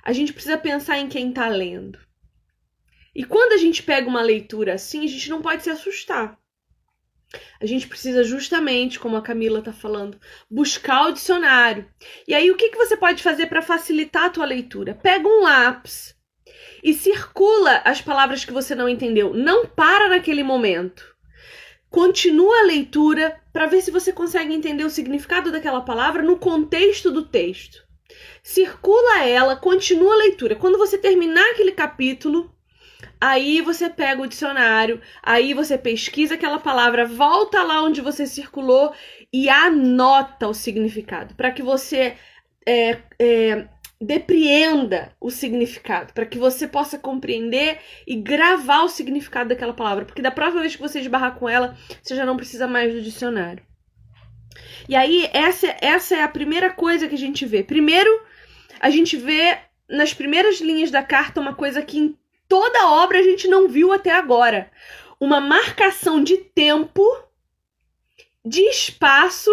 a 0.03 0.11
gente 0.11 0.33
precisa 0.33 0.57
pensar 0.57 0.97
em 0.97 1.07
quem 1.07 1.29
está 1.29 1.47
lendo. 1.47 1.99
E 3.15 3.23
quando 3.23 3.53
a 3.53 3.57
gente 3.57 3.83
pega 3.83 4.09
uma 4.09 4.21
leitura 4.21 4.73
assim, 4.73 5.03
a 5.03 5.07
gente 5.07 5.29
não 5.29 5.41
pode 5.41 5.61
se 5.61 5.69
assustar. 5.69 6.39
A 7.59 7.65
gente 7.65 7.87
precisa 7.87 8.23
justamente, 8.23 8.99
como 8.99 9.15
a 9.15 9.21
Camila 9.21 9.59
está 9.59 9.73
falando, 9.73 10.19
buscar 10.49 11.07
o 11.07 11.13
dicionário. 11.13 11.87
E 12.27 12.33
aí, 12.33 12.51
o 12.51 12.55
que, 12.55 12.69
que 12.69 12.77
você 12.77 12.95
pode 12.95 13.23
fazer 13.23 13.47
para 13.47 13.61
facilitar 13.61 14.25
a 14.25 14.29
tua 14.29 14.45
leitura? 14.45 14.93
Pega 14.95 15.27
um 15.27 15.41
lápis 15.41 16.15
e 16.83 16.93
circula 16.93 17.81
as 17.85 18.01
palavras 18.01 18.43
que 18.43 18.53
você 18.53 18.75
não 18.75 18.89
entendeu. 18.89 19.33
Não 19.33 19.65
para 19.65 20.09
naquele 20.09 20.43
momento. 20.43 21.13
Continua 21.89 22.59
a 22.59 22.65
leitura 22.65 23.39
para 23.51 23.67
ver 23.67 23.81
se 23.81 23.91
você 23.91 24.11
consegue 24.11 24.53
entender 24.53 24.83
o 24.83 24.89
significado 24.89 25.51
daquela 25.51 25.81
palavra 25.81 26.23
no 26.23 26.37
contexto 26.37 27.11
do 27.11 27.23
texto. 27.23 27.83
Circula 28.41 29.23
ela, 29.23 29.55
continua 29.55 30.13
a 30.13 30.17
leitura. 30.17 30.55
Quando 30.55 30.77
você 30.77 30.97
terminar 30.97 31.51
aquele 31.51 31.71
capítulo, 31.71 32.53
Aí 33.25 33.61
você 33.61 33.89
pega 33.89 34.21
o 34.21 34.27
dicionário, 34.27 34.99
aí 35.23 35.53
você 35.53 35.77
pesquisa 35.77 36.33
aquela 36.33 36.59
palavra, 36.59 37.05
volta 37.05 37.63
lá 37.63 37.81
onde 37.81 38.01
você 38.01 38.27
circulou 38.27 38.93
e 39.31 39.47
anota 39.47 40.45
o 40.49 40.53
significado, 40.53 41.33
para 41.33 41.49
que 41.49 41.63
você 41.63 42.17
é, 42.67 42.97
é, 43.17 43.65
depreenda 44.01 45.15
o 45.21 45.29
significado, 45.29 46.11
para 46.11 46.25
que 46.25 46.37
você 46.37 46.67
possa 46.67 46.99
compreender 46.99 47.79
e 48.05 48.17
gravar 48.17 48.83
o 48.83 48.89
significado 48.89 49.47
daquela 49.47 49.71
palavra, 49.71 50.03
porque 50.03 50.21
da 50.21 50.29
próxima 50.29 50.59
vez 50.59 50.75
que 50.75 50.81
você 50.81 50.99
esbarrar 50.99 51.35
com 51.35 51.47
ela, 51.47 51.77
você 52.01 52.17
já 52.17 52.25
não 52.25 52.35
precisa 52.35 52.67
mais 52.67 52.93
do 52.93 53.01
dicionário. 53.01 53.63
E 54.89 54.97
aí, 54.97 55.29
essa, 55.31 55.73
essa 55.79 56.13
é 56.13 56.23
a 56.23 56.27
primeira 56.27 56.71
coisa 56.71 57.07
que 57.07 57.15
a 57.15 57.17
gente 57.17 57.45
vê. 57.45 57.63
Primeiro, 57.63 58.11
a 58.81 58.89
gente 58.89 59.15
vê 59.15 59.59
nas 59.89 60.13
primeiras 60.13 60.59
linhas 60.59 60.91
da 60.91 61.01
carta 61.01 61.39
uma 61.39 61.55
coisa 61.55 61.81
que 61.81 62.21
toda 62.47 62.79
a 62.79 62.91
obra 63.03 63.19
a 63.19 63.23
gente 63.23 63.47
não 63.47 63.67
viu 63.67 63.91
até 63.91 64.11
agora. 64.11 64.71
Uma 65.19 65.39
marcação 65.39 66.23
de 66.23 66.37
tempo, 66.37 67.03
de 68.45 68.61
espaço 68.61 69.51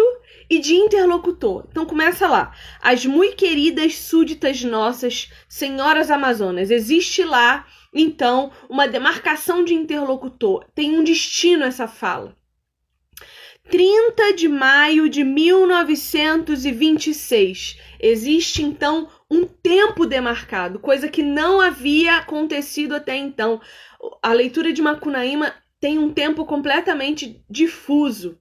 e 0.49 0.59
de 0.59 0.73
interlocutor. 0.73 1.65
Então 1.69 1.85
começa 1.85 2.27
lá. 2.27 2.53
As 2.81 3.05
muito 3.05 3.37
queridas 3.37 3.95
súditas 3.95 4.61
nossas, 4.63 5.31
senhoras 5.47 6.11
amazonas. 6.11 6.69
Existe 6.69 7.23
lá, 7.23 7.65
então, 7.93 8.51
uma 8.69 8.87
demarcação 8.87 9.63
de 9.63 9.73
interlocutor. 9.73 10.65
Tem 10.75 10.97
um 10.97 11.03
destino 11.03 11.63
essa 11.63 11.87
fala. 11.87 12.35
30 13.69 14.33
de 14.33 14.49
maio 14.49 15.07
de 15.07 15.23
1926. 15.23 17.77
Existe 17.99 18.61
então 18.61 19.07
um 19.31 19.45
tempo 19.45 20.05
demarcado, 20.05 20.77
coisa 20.77 21.07
que 21.07 21.23
não 21.23 21.61
havia 21.61 22.17
acontecido 22.17 22.93
até 22.93 23.15
então. 23.15 23.61
A 24.21 24.33
leitura 24.33 24.73
de 24.73 24.81
Macunaíma 24.81 25.53
tem 25.79 25.97
um 25.97 26.11
tempo 26.11 26.43
completamente 26.45 27.41
difuso. 27.49 28.37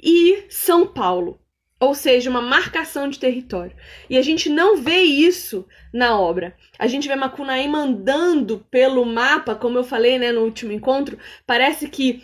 E 0.00 0.44
São 0.48 0.86
Paulo, 0.86 1.40
ou 1.80 1.94
seja, 1.94 2.30
uma 2.30 2.40
marcação 2.40 3.08
de 3.08 3.18
território. 3.18 3.74
E 4.08 4.16
a 4.16 4.22
gente 4.22 4.48
não 4.48 4.76
vê 4.76 5.00
isso 5.00 5.66
na 5.92 6.16
obra. 6.18 6.56
A 6.78 6.86
gente 6.86 7.08
vê 7.08 7.16
Macunaíma 7.16 7.78
andando 7.78 8.64
pelo 8.70 9.04
mapa, 9.04 9.56
como 9.56 9.76
eu 9.76 9.84
falei 9.84 10.20
né, 10.20 10.30
no 10.30 10.42
último 10.42 10.70
encontro, 10.70 11.18
parece 11.44 11.88
que 11.88 12.22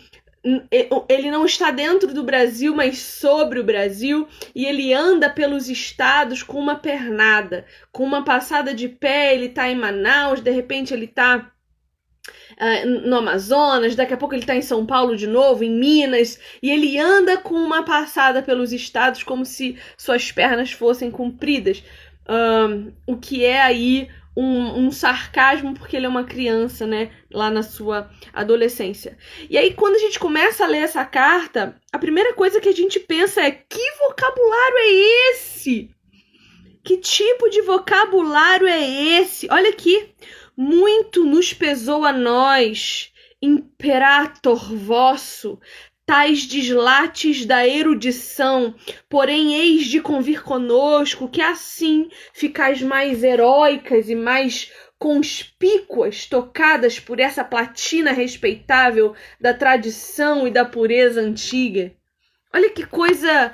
ele 1.09 1.29
não 1.29 1.45
está 1.45 1.69
dentro 1.69 2.13
do 2.13 2.23
Brasil, 2.23 2.73
mas 2.73 2.99
sobre 2.99 3.59
o 3.59 3.63
Brasil, 3.63 4.27
e 4.55 4.65
ele 4.65 4.93
anda 4.93 5.29
pelos 5.29 5.69
estados 5.69 6.41
com 6.43 6.57
uma 6.59 6.75
pernada, 6.75 7.65
com 7.91 8.03
uma 8.03 8.23
passada 8.23 8.73
de 8.73 8.87
pé, 8.87 9.33
ele 9.33 9.47
está 9.47 9.69
em 9.69 9.75
Manaus, 9.75 10.39
de 10.39 10.51
repente 10.51 10.93
ele 10.93 11.05
está 11.05 11.51
uh, 12.57 12.89
no 13.07 13.17
Amazonas, 13.17 13.95
daqui 13.95 14.13
a 14.13 14.17
pouco 14.17 14.33
ele 14.33 14.43
está 14.43 14.55
em 14.55 14.61
São 14.61 14.85
Paulo 14.85 15.17
de 15.17 15.27
novo, 15.27 15.63
em 15.63 15.77
Minas, 15.77 16.39
e 16.63 16.71
ele 16.71 16.97
anda 16.97 17.37
com 17.37 17.55
uma 17.55 17.83
passada 17.83 18.41
pelos 18.41 18.71
estados 18.71 19.23
como 19.23 19.45
se 19.45 19.77
suas 19.97 20.31
pernas 20.31 20.71
fossem 20.71 21.11
compridas, 21.11 21.83
uh, 22.29 22.93
o 23.05 23.17
que 23.17 23.43
é 23.43 23.61
aí 23.61 24.09
um, 24.39 24.85
um, 24.85 24.91
sarcasmo 24.91 25.73
porque 25.73 25.97
ele 25.97 26.05
é 26.05 26.09
uma 26.09 26.23
criança, 26.23 26.87
né? 26.87 27.11
Lá 27.29 27.51
na 27.51 27.61
sua 27.61 28.09
adolescência. 28.31 29.17
E 29.49 29.57
aí, 29.57 29.73
quando 29.73 29.95
a 29.95 29.99
gente 29.99 30.17
começa 30.17 30.63
a 30.63 30.67
ler 30.67 30.79
essa 30.79 31.03
carta, 31.05 31.75
a 31.91 31.99
primeira 31.99 32.33
coisa 32.33 32.61
que 32.61 32.69
a 32.69 32.73
gente 32.73 32.99
pensa 32.99 33.41
é: 33.41 33.51
que 33.51 33.91
vocabulário 34.07 34.77
é 34.77 35.31
esse? 35.31 35.89
Que 36.83 36.97
tipo 36.97 37.49
de 37.49 37.61
vocabulário 37.61 38.67
é 38.67 39.19
esse? 39.19 39.47
Olha 39.51 39.69
aqui. 39.69 40.13
Muito 40.55 41.23
nos 41.23 41.53
pesou 41.53 42.03
a 42.03 42.11
nós, 42.11 43.13
imperator 43.41 44.75
vosso, 44.75 45.57
tais 46.09 46.47
deslates 46.47 47.45
da 47.45 47.67
erudição, 47.67 48.73
porém 49.07 49.53
eis 49.53 49.85
de 49.85 50.01
convir 50.01 50.41
conosco, 50.41 51.29
que 51.29 51.39
assim 51.39 52.09
ficais 52.33 52.81
mais 52.81 53.23
heróicas 53.23 54.09
e 54.09 54.15
mais 54.15 54.73
conspícuas, 54.97 56.25
tocadas 56.25 56.99
por 56.99 57.19
essa 57.19 57.43
platina 57.43 58.11
respeitável 58.11 59.15
da 59.39 59.53
tradição 59.53 60.47
e 60.47 60.51
da 60.51 60.65
pureza 60.65 61.21
antiga. 61.21 61.93
Olha 62.51 62.71
que 62.71 62.87
coisa 62.87 63.53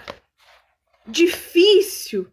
difícil 1.05 2.25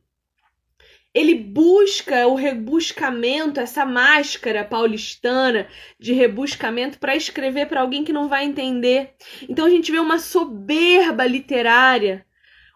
ele 1.14 1.34
busca 1.34 2.26
o 2.26 2.34
rebuscamento, 2.34 3.60
essa 3.60 3.84
máscara 3.84 4.64
paulistana 4.64 5.68
de 5.98 6.12
rebuscamento 6.12 6.98
para 6.98 7.14
escrever 7.14 7.66
para 7.66 7.82
alguém 7.82 8.02
que 8.02 8.12
não 8.12 8.28
vai 8.28 8.44
entender. 8.44 9.14
Então 9.48 9.66
a 9.66 9.70
gente 9.70 9.92
vê 9.92 9.98
uma 9.98 10.18
soberba 10.18 11.26
literária, 11.26 12.24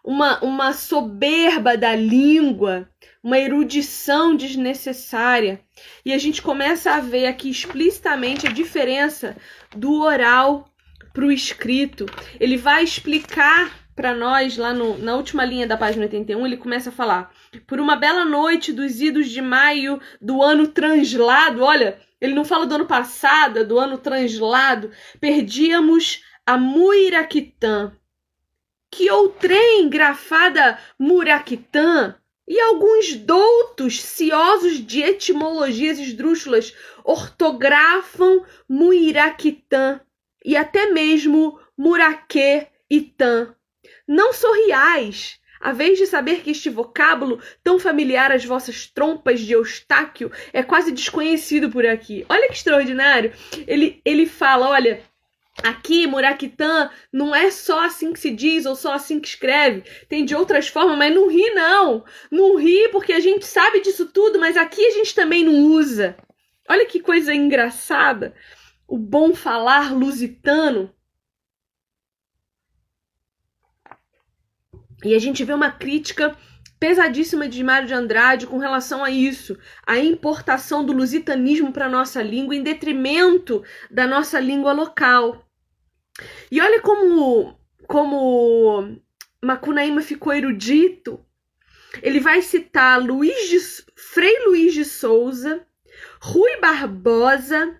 uma, 0.05 0.39
uma 0.43 0.71
soberba 0.71 1.75
da 1.75 1.95
língua, 1.95 2.87
uma 3.23 3.39
erudição 3.39 4.35
desnecessária. 4.35 5.59
E 6.05 6.13
a 6.13 6.17
gente 6.19 6.41
começa 6.41 6.91
a 6.91 6.99
ver 6.99 7.25
aqui 7.25 7.49
explicitamente 7.49 8.45
a 8.45 8.51
diferença 8.51 9.35
do 9.75 9.99
oral 10.01 10.71
para 11.11 11.25
o 11.25 11.31
escrito. 11.31 12.05
Ele 12.39 12.55
vai 12.55 12.83
explicar 12.83 13.86
para 13.97 14.13
nós, 14.13 14.57
lá 14.57 14.75
no, 14.75 14.95
na 14.99 15.15
última 15.15 15.43
linha 15.43 15.65
da 15.65 15.75
página 15.75 16.03
81, 16.03 16.45
ele 16.45 16.55
começa 16.55 16.89
a 16.89 16.93
falar: 16.93 17.33
Por 17.65 17.79
uma 17.79 17.95
bela 17.95 18.23
noite 18.23 18.71
dos 18.71 19.01
idos 19.01 19.27
de 19.27 19.41
maio 19.41 19.99
do 20.21 20.43
ano 20.43 20.67
translado, 20.67 21.63
olha, 21.63 21.99
ele 22.21 22.35
não 22.35 22.45
fala 22.45 22.67
do 22.67 22.75
ano 22.75 22.85
passado, 22.85 23.57
é 23.57 23.63
do 23.63 23.79
ano 23.79 23.97
translado, 23.97 24.91
perdíamos 25.19 26.23
a 26.45 26.59
Muiraquitã. 26.59 27.91
Que 28.91 29.09
outrem 29.09 29.89
grafada 29.89 30.77
Muraquitã, 30.97 32.15
e 32.47 32.59
alguns 32.59 33.15
doutos 33.15 33.99
ciosos 33.99 34.77
de 34.85 35.01
etimologias 35.01 35.97
esdrúxulas 35.97 36.73
ortografam 37.03 38.45
Muiraquitã 38.69 39.99
e 40.45 40.55
até 40.55 40.91
mesmo 40.91 41.59
Muraquê 41.75 42.67
Itã 42.89 43.53
não 44.07 44.31
sorriais, 44.31 45.39
a 45.59 45.71
vez 45.71 45.97
de 45.97 46.05
saber 46.05 46.41
que 46.41 46.51
este 46.51 46.69
vocábulo, 46.69 47.41
tão 47.63 47.79
familiar 47.79 48.31
às 48.31 48.45
vossas 48.45 48.85
trompas 48.85 49.39
de 49.39 49.53
Eustáquio, 49.53 50.31
é 50.53 50.63
quase 50.63 50.91
desconhecido 50.91 51.69
por 51.69 51.85
aqui. 51.85 52.25
Olha 52.29 52.47
que 52.47 52.53
extraordinário! 52.53 53.33
Ele, 53.67 54.01
ele 54.05 54.25
fala: 54.25 54.69
olha, 54.69 55.03
Aqui, 55.63 56.05
Muraquitã, 56.05 56.91
não 57.11 57.35
é 57.35 57.49
só 57.49 57.83
assim 57.83 58.13
que 58.13 58.19
se 58.19 58.29
diz 58.29 58.67
ou 58.67 58.75
só 58.75 58.93
assim 58.93 59.19
que 59.19 59.27
escreve. 59.27 59.83
Tem 60.07 60.23
de 60.23 60.35
outras 60.35 60.67
formas, 60.67 60.97
mas 60.97 61.13
não 61.13 61.27
ri, 61.27 61.49
não. 61.49 62.05
Não 62.29 62.55
ri 62.57 62.89
porque 62.89 63.11
a 63.11 63.19
gente 63.19 63.43
sabe 63.43 63.81
disso 63.81 64.05
tudo, 64.05 64.39
mas 64.39 64.55
aqui 64.55 64.85
a 64.85 64.91
gente 64.91 65.15
também 65.15 65.43
não 65.43 65.55
usa. 65.71 66.15
Olha 66.69 66.85
que 66.85 66.99
coisa 66.99 67.33
engraçada. 67.33 68.35
O 68.87 68.99
bom 68.99 69.33
falar 69.33 69.91
lusitano 69.91 70.93
E 75.03 75.13
a 75.13 75.19
gente 75.19 75.43
vê 75.43 75.53
uma 75.53 75.71
crítica 75.71 76.35
pesadíssima 76.79 77.47
de 77.47 77.63
Mário 77.63 77.87
de 77.87 77.93
Andrade 77.93 78.47
com 78.47 78.57
relação 78.57 79.03
a 79.03 79.09
isso, 79.09 79.57
a 79.85 79.97
importação 79.97 80.85
do 80.85 80.93
lusitanismo 80.93 81.71
para 81.71 81.89
nossa 81.89 82.21
língua 82.21 82.55
em 82.55 82.63
detrimento 82.63 83.63
da 83.89 84.05
nossa 84.05 84.39
língua 84.39 84.73
local. 84.73 85.47
E 86.51 86.61
olha 86.61 86.81
como 86.81 87.57
como 87.87 88.99
Macunaíma 89.41 90.01
ficou 90.01 90.33
erudito 90.33 91.23
Ele 92.01 92.19
vai 92.19 92.41
citar 92.41 93.01
Luiz 93.01 93.49
de, 93.49 93.59
Frei 93.95 94.45
Luiz 94.45 94.73
de 94.73 94.83
Souza, 94.83 95.65
Rui 96.19 96.59
Barbosa, 96.59 97.79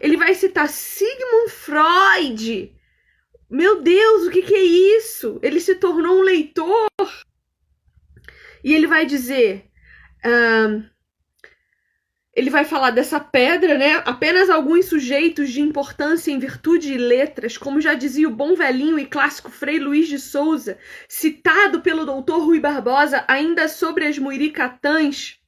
ele 0.00 0.16
vai 0.16 0.34
citar 0.34 0.68
Sigmund 0.68 1.50
Freud. 1.50 2.74
Meu 3.50 3.82
Deus, 3.82 4.28
o 4.28 4.30
que, 4.30 4.42
que 4.42 4.54
é 4.54 4.62
isso? 4.96 5.40
Ele 5.42 5.58
se 5.58 5.74
tornou 5.74 6.20
um 6.20 6.22
leitor. 6.22 6.86
E 8.62 8.72
ele 8.72 8.86
vai 8.86 9.04
dizer. 9.04 9.68
Uh, 10.24 10.88
ele 12.32 12.48
vai 12.48 12.64
falar 12.64 12.92
dessa 12.92 13.18
pedra, 13.18 13.76
né? 13.76 13.94
Apenas 14.04 14.48
alguns 14.48 14.86
sujeitos 14.86 15.50
de 15.50 15.60
importância 15.60 16.30
em 16.30 16.38
virtude 16.38 16.92
e 16.92 16.96
letras, 16.96 17.58
como 17.58 17.80
já 17.80 17.94
dizia 17.94 18.28
o 18.28 18.34
bom 18.34 18.54
velhinho 18.54 19.00
e 19.00 19.04
clássico 19.04 19.50
Frei 19.50 19.80
Luiz 19.80 20.06
de 20.06 20.20
Souza, 20.20 20.78
citado 21.08 21.80
pelo 21.80 22.06
doutor 22.06 22.44
Rui 22.44 22.60
Barbosa 22.60 23.24
ainda 23.26 23.66
sobre 23.66 24.06
as 24.06 24.16
muiricatãs, 24.16 25.39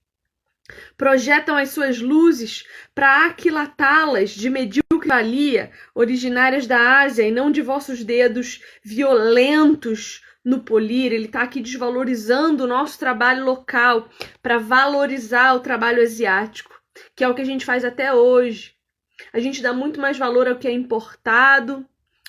projetam 0.96 1.56
as 1.56 1.70
suas 1.70 2.00
luzes 2.00 2.64
para 2.94 3.26
aquilatá-las 3.26 4.30
de 4.30 4.50
medíocre 4.50 5.08
valia, 5.08 5.70
originárias 5.94 6.66
da 6.66 7.00
Ásia 7.00 7.26
e 7.26 7.30
não 7.30 7.50
de 7.50 7.60
vossos 7.60 8.04
dedos 8.04 8.60
violentos 8.84 10.22
no 10.44 10.60
polir. 10.60 11.12
Ele 11.12 11.26
está 11.26 11.42
aqui 11.42 11.60
desvalorizando 11.60 12.64
o 12.64 12.66
nosso 12.66 12.98
trabalho 12.98 13.44
local 13.44 14.08
para 14.42 14.58
valorizar 14.58 15.54
o 15.54 15.60
trabalho 15.60 16.02
asiático, 16.02 16.80
que 17.14 17.24
é 17.24 17.28
o 17.28 17.34
que 17.34 17.42
a 17.42 17.46
gente 17.46 17.64
faz 17.64 17.84
até 17.84 18.12
hoje. 18.12 18.74
A 19.32 19.38
gente 19.38 19.62
dá 19.62 19.72
muito 19.72 20.00
mais 20.00 20.18
valor 20.18 20.48
ao 20.48 20.56
que 20.56 20.68
é 20.68 20.72
importado 20.72 21.86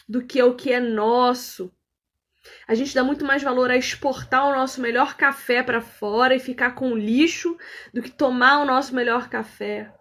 do 0.08 0.24
que 0.24 0.40
ao 0.40 0.56
que 0.56 0.72
é 0.72 0.80
nosso. 0.80 1.72
A 2.68 2.76
gente 2.76 2.94
dá 2.94 3.04
muito 3.04 3.26
mais 3.26 3.42
valor 3.42 3.72
a 3.72 3.78
exportar 3.78 4.48
o 4.48 4.54
nosso 4.54 4.82
melhor 4.82 5.16
café 5.16 5.64
para 5.64 5.82
fora 5.82 6.36
e 6.36 6.40
ficar 6.40 6.72
com 6.72 6.96
lixo 6.96 7.58
do 7.94 8.02
que 8.02 8.12
tomar 8.12 8.60
o 8.60 8.66
nosso 8.66 8.94
melhor 8.96 9.30
café. 9.30 9.92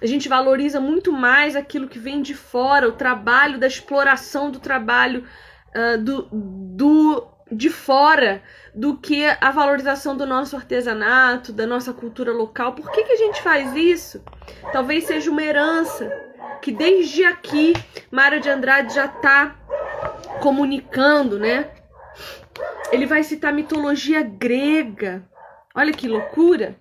A 0.00 0.06
gente 0.06 0.28
valoriza 0.28 0.80
muito 0.80 1.12
mais 1.12 1.54
aquilo 1.54 1.88
que 1.88 1.98
vem 1.98 2.22
de 2.22 2.34
fora, 2.34 2.88
o 2.88 2.92
trabalho 2.92 3.58
da 3.58 3.66
exploração 3.66 4.50
do 4.50 4.58
trabalho 4.58 5.24
uh, 5.74 6.02
do, 6.02 6.28
do 6.32 7.28
de 7.52 7.68
fora, 7.68 8.42
do 8.74 8.96
que 8.96 9.24
a 9.26 9.50
valorização 9.50 10.16
do 10.16 10.26
nosso 10.26 10.56
artesanato, 10.56 11.52
da 11.52 11.66
nossa 11.66 11.92
cultura 11.92 12.32
local. 12.32 12.72
Por 12.72 12.90
que, 12.90 13.04
que 13.04 13.12
a 13.12 13.16
gente 13.16 13.42
faz 13.42 13.76
isso? 13.76 14.24
Talvez 14.72 15.04
seja 15.04 15.30
uma 15.30 15.42
herança 15.42 16.10
que 16.62 16.72
desde 16.72 17.24
aqui 17.24 17.74
Mário 18.10 18.40
de 18.40 18.48
Andrade 18.48 18.94
já 18.94 19.06
está 19.06 19.56
comunicando, 20.42 21.38
né? 21.38 21.70
Ele 22.90 23.06
vai 23.06 23.22
citar 23.22 23.52
mitologia 23.52 24.22
grega. 24.22 25.24
Olha 25.72 25.92
que 25.92 26.08
loucura! 26.08 26.76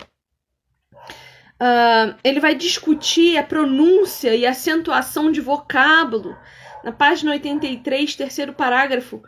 Uh, 1.62 2.18
ele 2.24 2.40
vai 2.40 2.56
discutir 2.56 3.38
a 3.38 3.44
pronúncia 3.44 4.36
e 4.36 4.48
acentuação 4.48 5.32
de 5.32 5.40
vocábulo. 5.40 6.36
Na 6.84 6.92
página 6.92 7.34
83, 7.34 8.16
terceiro 8.16 8.52
parágrafo, 8.52 9.22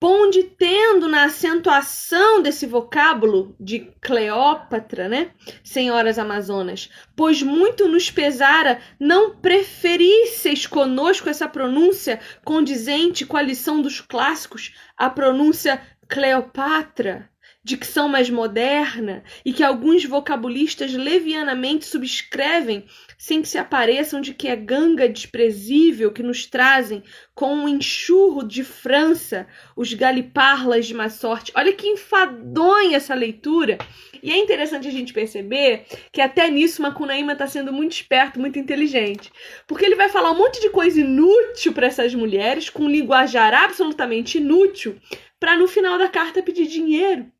ponde 0.00 0.42
tendo 0.42 1.06
na 1.06 1.24
acentuação 1.24 2.40
desse 2.40 2.64
vocábulo 2.64 3.54
de 3.60 3.92
Cleópatra, 4.00 5.10
né, 5.10 5.32
senhoras 5.62 6.18
amazonas, 6.18 6.88
pois 7.14 7.42
muito 7.42 7.86
nos 7.86 8.10
pesara 8.10 8.80
não 8.98 9.36
preferisseis 9.36 10.66
conosco 10.66 11.28
essa 11.28 11.46
pronúncia 11.46 12.18
condizente 12.42 13.26
com 13.26 13.36
a 13.36 13.42
lição 13.42 13.82
dos 13.82 14.00
clássicos, 14.00 14.74
a 14.96 15.10
pronúncia 15.10 15.82
Cleopatra, 16.08 17.28
dicção 17.62 18.08
mais 18.08 18.30
moderna 18.30 19.22
e 19.44 19.52
que 19.52 19.62
alguns 19.62 20.04
vocabulistas 20.04 20.94
levianamente 20.94 21.84
subscrevem 21.84 22.86
sem 23.18 23.42
que 23.42 23.48
se 23.48 23.58
apareçam 23.58 24.20
de 24.20 24.32
que 24.32 24.48
é 24.48 24.56
ganga 24.56 25.06
desprezível 25.06 26.10
que 26.10 26.22
nos 26.22 26.46
trazem 26.46 27.02
com 27.34 27.54
um 27.54 27.68
enxurro 27.68 28.42
de 28.42 28.64
França 28.64 29.46
os 29.76 29.92
galiparlas 29.92 30.86
de 30.86 30.94
má 30.94 31.10
sorte. 31.10 31.52
Olha 31.54 31.72
que 31.72 31.86
enfadonha 31.86 32.96
essa 32.96 33.14
leitura. 33.14 33.76
E 34.22 34.30
é 34.30 34.36
interessante 34.36 34.88
a 34.88 34.90
gente 34.90 35.12
perceber 35.12 35.84
que 36.12 36.20
até 36.20 36.50
nisso 36.50 36.82
Macunaíma 36.82 37.32
está 37.32 37.46
sendo 37.46 37.72
muito 37.72 37.92
esperto, 37.92 38.40
muito 38.40 38.58
inteligente. 38.58 39.30
Porque 39.66 39.84
ele 39.84 39.96
vai 39.96 40.08
falar 40.08 40.30
um 40.30 40.38
monte 40.38 40.60
de 40.60 40.70
coisa 40.70 41.00
inútil 41.00 41.72
para 41.72 41.86
essas 41.86 42.14
mulheres, 42.14 42.68
com 42.68 42.88
linguajar 42.88 43.52
absolutamente 43.54 44.38
inútil, 44.38 44.98
para 45.38 45.56
no 45.56 45.66
final 45.66 45.98
da 45.98 46.08
carta 46.08 46.42
pedir 46.42 46.66
dinheiro. 46.66 47.30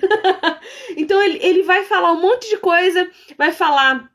então 0.96 1.22
ele, 1.22 1.38
ele 1.42 1.62
vai 1.62 1.84
falar 1.84 2.12
um 2.12 2.20
monte 2.20 2.48
de 2.48 2.58
coisa, 2.58 3.10
vai 3.36 3.52
falar 3.52 4.10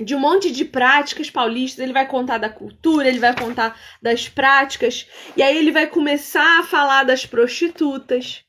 de 0.00 0.14
um 0.14 0.18
monte 0.18 0.50
de 0.50 0.64
práticas 0.64 1.30
paulistas, 1.30 1.82
ele 1.82 1.92
vai 1.92 2.06
contar 2.06 2.38
da 2.38 2.48
cultura, 2.48 3.08
ele 3.08 3.20
vai 3.20 3.34
contar 3.34 3.78
das 4.02 4.28
práticas, 4.28 5.06
e 5.36 5.42
aí 5.42 5.56
ele 5.56 5.70
vai 5.70 5.86
começar 5.86 6.60
a 6.60 6.64
falar 6.64 7.04
das 7.04 7.24
prostitutas. 7.24 8.44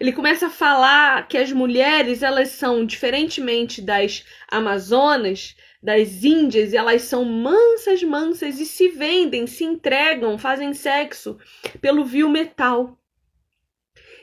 Ele 0.00 0.12
começa 0.12 0.48
a 0.48 0.50
falar 0.50 1.28
que 1.28 1.38
as 1.38 1.52
mulheres, 1.52 2.24
elas 2.24 2.48
são 2.48 2.84
diferentemente 2.84 3.80
das 3.80 4.24
amazonas, 4.50 5.54
das 5.80 6.24
índias, 6.24 6.74
elas 6.74 7.02
são 7.02 7.24
mansas, 7.24 8.02
mansas 8.02 8.58
e 8.58 8.66
se 8.66 8.88
vendem, 8.88 9.46
se 9.46 9.62
entregam, 9.62 10.36
fazem 10.36 10.74
sexo 10.74 11.38
pelo 11.80 12.04
vil 12.04 12.28
metal. 12.28 12.98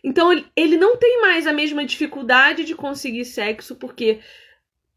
Então 0.06 0.32
ele 0.56 0.78
não 0.78 0.96
tem 0.98 1.20
mais 1.20 1.48
a 1.48 1.52
mesma 1.52 1.84
dificuldade 1.84 2.64
de 2.64 2.76
conseguir 2.76 3.26
sexo, 3.26 3.76
porque 3.76 4.20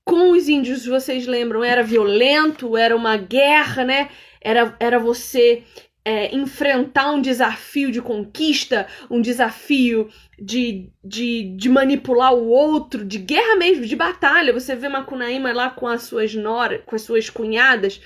com 0.04 0.32
os 0.32 0.50
índios, 0.50 0.84
vocês 0.84 1.26
lembram, 1.26 1.64
era 1.64 1.82
violento, 1.82 2.76
era 2.76 2.94
uma 2.94 3.16
guerra, 3.16 3.84
né? 3.84 4.10
Era, 4.38 4.76
era 4.78 4.98
você 4.98 5.64
é, 6.04 6.34
enfrentar 6.34 7.10
um 7.10 7.22
desafio 7.22 7.90
de 7.90 8.02
conquista, 8.02 8.86
um 9.10 9.22
desafio 9.22 10.10
de, 10.38 10.90
de, 11.02 11.56
de 11.56 11.68
manipular 11.70 12.34
o 12.34 12.46
outro, 12.46 13.02
de 13.02 13.18
guerra 13.18 13.56
mesmo, 13.56 13.86
de 13.86 13.96
batalha. 13.96 14.52
Você 14.52 14.76
vê 14.76 14.90
Macunaíma 14.90 15.54
lá 15.54 15.70
com 15.70 15.86
as 15.86 16.02
suas 16.02 16.34
noras, 16.34 16.82
com 16.84 16.94
as 16.94 17.02
suas 17.02 17.30
cunhadas, 17.30 17.98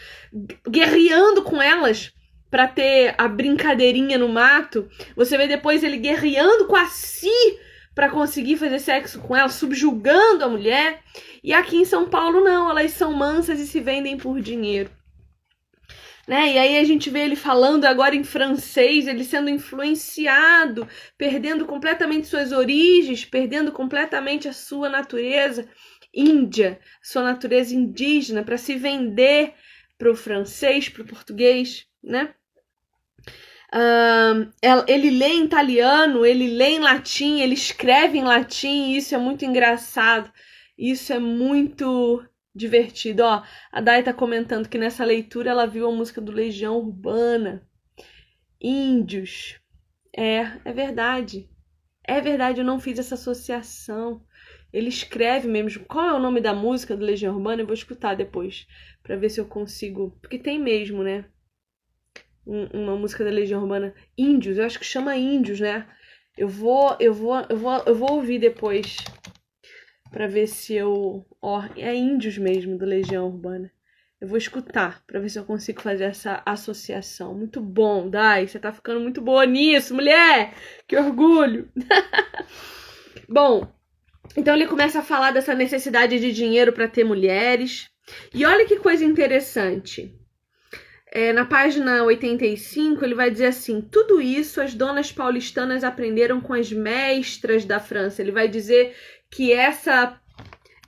guerreando 0.68 1.42
com 1.42 1.60
elas 1.60 2.12
para 2.52 2.68
ter 2.68 3.14
a 3.16 3.26
brincadeirinha 3.26 4.18
no 4.18 4.28
mato. 4.28 4.86
Você 5.16 5.38
vê 5.38 5.48
depois 5.48 5.82
ele 5.82 5.96
guerreando 5.96 6.66
com 6.66 6.76
a 6.76 6.84
Si 6.84 7.30
para 7.94 8.10
conseguir 8.10 8.58
fazer 8.58 8.78
sexo 8.78 9.20
com 9.20 9.34
ela, 9.34 9.48
subjugando 9.48 10.44
a 10.44 10.48
mulher. 10.50 11.00
E 11.42 11.54
aqui 11.54 11.78
em 11.78 11.86
São 11.86 12.10
Paulo, 12.10 12.44
não, 12.44 12.68
elas 12.68 12.90
são 12.90 13.14
mansas 13.14 13.58
e 13.58 13.66
se 13.66 13.80
vendem 13.80 14.18
por 14.18 14.38
dinheiro. 14.38 14.90
Né? 16.28 16.52
E 16.52 16.58
aí 16.58 16.78
a 16.78 16.84
gente 16.84 17.08
vê 17.08 17.20
ele 17.20 17.36
falando 17.36 17.86
agora 17.86 18.14
em 18.14 18.22
francês, 18.22 19.08
ele 19.08 19.24
sendo 19.24 19.48
influenciado, 19.48 20.86
perdendo 21.16 21.64
completamente 21.64 22.26
suas 22.26 22.52
origens, 22.52 23.24
perdendo 23.24 23.72
completamente 23.72 24.46
a 24.46 24.52
sua 24.52 24.90
natureza 24.90 25.66
índia, 26.14 26.78
sua 27.02 27.22
natureza 27.22 27.74
indígena, 27.74 28.42
para 28.44 28.58
se 28.58 28.76
vender 28.76 29.54
para 29.96 30.10
o 30.10 30.14
francês, 30.14 30.90
para 30.90 31.02
o 31.02 31.06
português, 31.06 31.86
né? 32.04 32.34
Uh, 33.74 34.52
ele 34.86 35.10
lê 35.10 35.28
em 35.28 35.44
italiano, 35.44 36.26
ele 36.26 36.48
lê 36.48 36.72
em 36.72 36.80
latim, 36.80 37.40
ele 37.40 37.54
escreve 37.54 38.18
em 38.18 38.22
latim, 38.22 38.90
e 38.90 38.96
isso 38.98 39.14
é 39.14 39.18
muito 39.18 39.44
engraçado. 39.44 40.30
Isso 40.76 41.12
é 41.12 41.18
muito 41.18 42.22
divertido. 42.54 43.22
Ó, 43.22 43.42
a 43.70 43.80
Dai 43.80 44.02
tá 44.02 44.12
comentando 44.12 44.68
que 44.68 44.78
nessa 44.78 45.04
leitura 45.04 45.50
ela 45.50 45.66
viu 45.66 45.88
a 45.88 45.92
música 45.92 46.20
do 46.20 46.32
Legião 46.32 46.76
Urbana. 46.76 47.66
Índios. 48.60 49.58
É, 50.14 50.58
é 50.64 50.72
verdade. 50.72 51.48
É 52.04 52.20
verdade, 52.20 52.60
eu 52.60 52.64
não 52.64 52.80
fiz 52.80 52.98
essa 52.98 53.14
associação. 53.14 54.22
Ele 54.72 54.88
escreve 54.88 55.48
mesmo. 55.48 55.84
Qual 55.84 56.06
é 56.06 56.12
o 56.12 56.18
nome 56.18 56.40
da 56.40 56.54
música 56.54 56.96
do 56.96 57.04
Legião 57.04 57.34
Urbana? 57.34 57.62
Eu 57.62 57.66
vou 57.66 57.74
escutar 57.74 58.14
depois 58.14 58.66
para 59.02 59.16
ver 59.16 59.30
se 59.30 59.40
eu 59.40 59.46
consigo. 59.46 60.16
Porque 60.20 60.38
tem 60.38 60.58
mesmo, 60.58 61.02
né? 61.02 61.24
Um, 62.46 62.64
uma 62.72 62.96
música 62.96 63.24
da 63.24 63.30
Legião 63.30 63.62
Urbana. 63.62 63.94
Índios, 64.16 64.58
eu 64.58 64.64
acho 64.64 64.78
que 64.78 64.84
chama 64.84 65.16
Índios, 65.16 65.60
né? 65.60 65.86
Eu 66.36 66.48
vou, 66.48 66.96
eu 66.98 67.12
vou, 67.12 67.44
eu 67.48 67.56
vou, 67.56 67.82
eu 67.86 67.94
vou 67.94 68.12
ouvir 68.12 68.38
depois 68.38 68.96
para 70.10 70.26
ver 70.26 70.46
se 70.46 70.74
eu. 70.74 71.26
Ó, 71.40 71.62
é 71.76 71.94
índios 71.94 72.38
mesmo 72.38 72.78
do 72.78 72.84
Legião 72.84 73.26
Urbana. 73.26 73.70
Eu 74.20 74.28
vou 74.28 74.38
escutar 74.38 75.02
para 75.04 75.18
ver 75.18 75.28
se 75.28 75.38
eu 75.38 75.44
consigo 75.44 75.82
fazer 75.82 76.04
essa 76.04 76.42
associação. 76.46 77.34
Muito 77.34 77.60
bom, 77.60 78.08
Dai. 78.08 78.46
Você 78.46 78.58
tá 78.58 78.72
ficando 78.72 79.00
muito 79.00 79.20
boa 79.20 79.44
nisso, 79.44 79.94
mulher! 79.94 80.54
Que 80.86 80.96
orgulho! 80.96 81.68
bom, 83.28 83.66
então 84.36 84.54
ele 84.54 84.68
começa 84.68 85.00
a 85.00 85.02
falar 85.02 85.32
dessa 85.32 85.54
necessidade 85.54 86.20
de 86.20 86.32
dinheiro 86.32 86.72
para 86.72 86.86
ter 86.86 87.02
mulheres. 87.04 87.90
E 88.32 88.44
olha 88.44 88.64
que 88.64 88.76
coisa 88.76 89.04
interessante. 89.04 90.16
É, 91.14 91.30
na 91.30 91.44
página 91.44 92.02
85, 92.04 93.04
ele 93.04 93.14
vai 93.14 93.30
dizer 93.30 93.44
assim: 93.46 93.82
tudo 93.82 94.18
isso 94.18 94.62
as 94.62 94.72
donas 94.72 95.12
paulistanas 95.12 95.84
aprenderam 95.84 96.40
com 96.40 96.54
as 96.54 96.72
mestras 96.72 97.66
da 97.66 97.78
França. 97.78 98.22
Ele 98.22 98.32
vai 98.32 98.48
dizer 98.48 98.96
que 99.30 99.52
essa, 99.52 100.18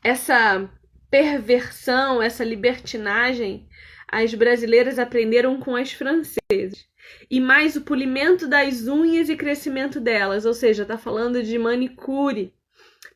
essa 0.03 0.67
perversão, 1.11 2.23
essa 2.23 2.43
libertinagem, 2.43 3.69
as 4.11 4.33
brasileiras 4.33 4.99
aprenderam 4.99 5.61
com 5.61 5.77
as 5.77 5.93
francesas. 5.93 6.89
E 7.31 7.39
mais 7.39 7.77
o 7.77 7.83
polimento 7.83 8.49
das 8.49 8.89
unhas 8.89 9.29
e 9.29 9.37
crescimento 9.37 10.01
delas, 10.01 10.47
ou 10.47 10.55
seja, 10.55 10.85
está 10.85 10.97
falando 10.97 11.43
de 11.43 11.59
manicure. 11.59 12.51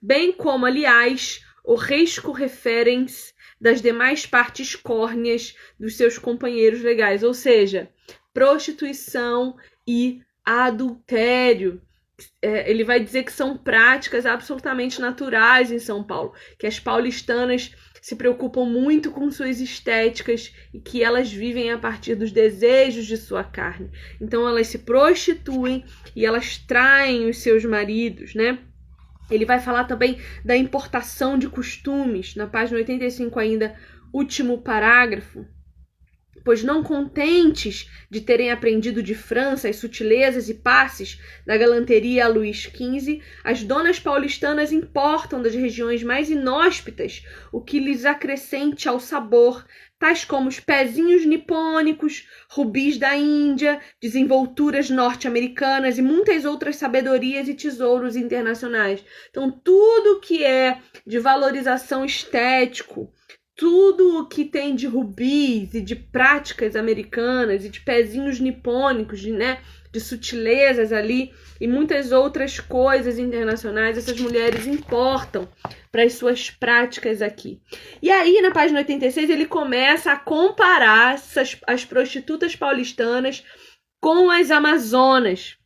Bem 0.00 0.30
como, 0.30 0.66
aliás, 0.66 1.40
o 1.64 1.74
risco 1.74 2.32
referens 2.32 3.32
das 3.60 3.80
demais 3.80 4.26
partes 4.26 4.74
córneas 4.74 5.54
dos 5.78 5.96
seus 5.96 6.18
companheiros 6.18 6.82
legais, 6.82 7.22
ou 7.22 7.34
seja, 7.34 7.90
prostituição 8.32 9.56
e 9.86 10.22
adultério. 10.44 11.82
É, 12.42 12.68
ele 12.68 12.82
vai 12.82 12.98
dizer 12.98 13.22
que 13.22 13.32
são 13.32 13.56
práticas 13.56 14.26
absolutamente 14.26 15.00
naturais 15.00 15.70
em 15.70 15.78
São 15.78 16.02
Paulo, 16.02 16.34
que 16.58 16.66
as 16.66 16.80
paulistanas 16.80 17.72
se 18.00 18.16
preocupam 18.16 18.64
muito 18.64 19.10
com 19.10 19.30
suas 19.30 19.60
estéticas 19.60 20.52
e 20.72 20.80
que 20.80 21.02
elas 21.02 21.32
vivem 21.32 21.70
a 21.70 21.78
partir 21.78 22.14
dos 22.14 22.32
desejos 22.32 23.06
de 23.06 23.16
sua 23.16 23.44
carne. 23.44 23.90
Então 24.20 24.48
elas 24.48 24.68
se 24.68 24.78
prostituem 24.78 25.84
e 26.14 26.24
elas 26.24 26.58
traem 26.58 27.28
os 27.28 27.38
seus 27.38 27.64
maridos, 27.64 28.34
né? 28.34 28.58
Ele 29.30 29.44
vai 29.44 29.60
falar 29.60 29.84
também 29.84 30.18
da 30.44 30.56
importação 30.56 31.38
de 31.38 31.48
costumes, 31.48 32.34
na 32.34 32.46
página 32.46 32.78
85 32.78 33.38
ainda, 33.38 33.76
último 34.12 34.58
parágrafo. 34.58 35.46
Pois 36.48 36.64
não 36.64 36.82
contentes 36.82 37.90
de 38.08 38.22
terem 38.22 38.50
aprendido 38.50 39.02
de 39.02 39.14
França 39.14 39.68
as 39.68 39.76
sutilezas 39.76 40.48
e 40.48 40.54
passes 40.54 41.20
da 41.44 41.58
galanteria 41.58 42.26
Luís 42.26 42.62
XV, 42.62 43.20
as 43.44 43.62
donas 43.62 44.00
paulistanas 44.00 44.72
importam 44.72 45.42
das 45.42 45.54
regiões 45.54 46.02
mais 46.02 46.30
inóspitas 46.30 47.22
o 47.52 47.60
que 47.60 47.78
lhes 47.78 48.06
acrescente 48.06 48.88
ao 48.88 48.98
sabor 48.98 49.62
tais 49.98 50.24
como 50.24 50.48
os 50.48 50.58
pezinhos 50.58 51.26
nipônicos, 51.26 52.26
rubis 52.48 52.96
da 52.96 53.14
Índia, 53.14 53.78
desenvolturas 54.00 54.88
norte-americanas 54.88 55.98
e 55.98 56.02
muitas 56.02 56.46
outras 56.46 56.76
sabedorias 56.76 57.46
e 57.46 57.52
tesouros 57.52 58.16
internacionais. 58.16 59.04
Então, 59.28 59.50
tudo 59.50 60.20
que 60.20 60.42
é 60.42 60.78
de 61.06 61.18
valorização 61.18 62.06
estético, 62.06 63.12
tudo 63.58 64.20
o 64.20 64.26
que 64.26 64.44
tem 64.44 64.76
de 64.76 64.86
rubis 64.86 65.74
e 65.74 65.80
de 65.80 65.96
práticas 65.96 66.76
americanas 66.76 67.64
e 67.64 67.68
de 67.68 67.80
pezinhos 67.80 68.38
nipônicos, 68.38 69.18
de, 69.18 69.32
né, 69.32 69.58
de 69.90 69.98
sutilezas 69.98 70.92
ali 70.92 71.32
e 71.60 71.66
muitas 71.66 72.12
outras 72.12 72.60
coisas 72.60 73.18
internacionais, 73.18 73.98
essas 73.98 74.20
mulheres 74.20 74.64
importam 74.64 75.48
para 75.90 76.04
as 76.04 76.12
suas 76.12 76.50
práticas 76.50 77.20
aqui. 77.20 77.60
E 78.00 78.12
aí, 78.12 78.40
na 78.40 78.52
página 78.52 78.78
86, 78.78 79.28
ele 79.28 79.46
começa 79.46 80.12
a 80.12 80.16
comparar 80.16 81.14
essas, 81.14 81.56
as 81.66 81.84
prostitutas 81.84 82.54
paulistanas 82.54 83.44
com 84.00 84.30
as 84.30 84.52
amazonas. 84.52 85.57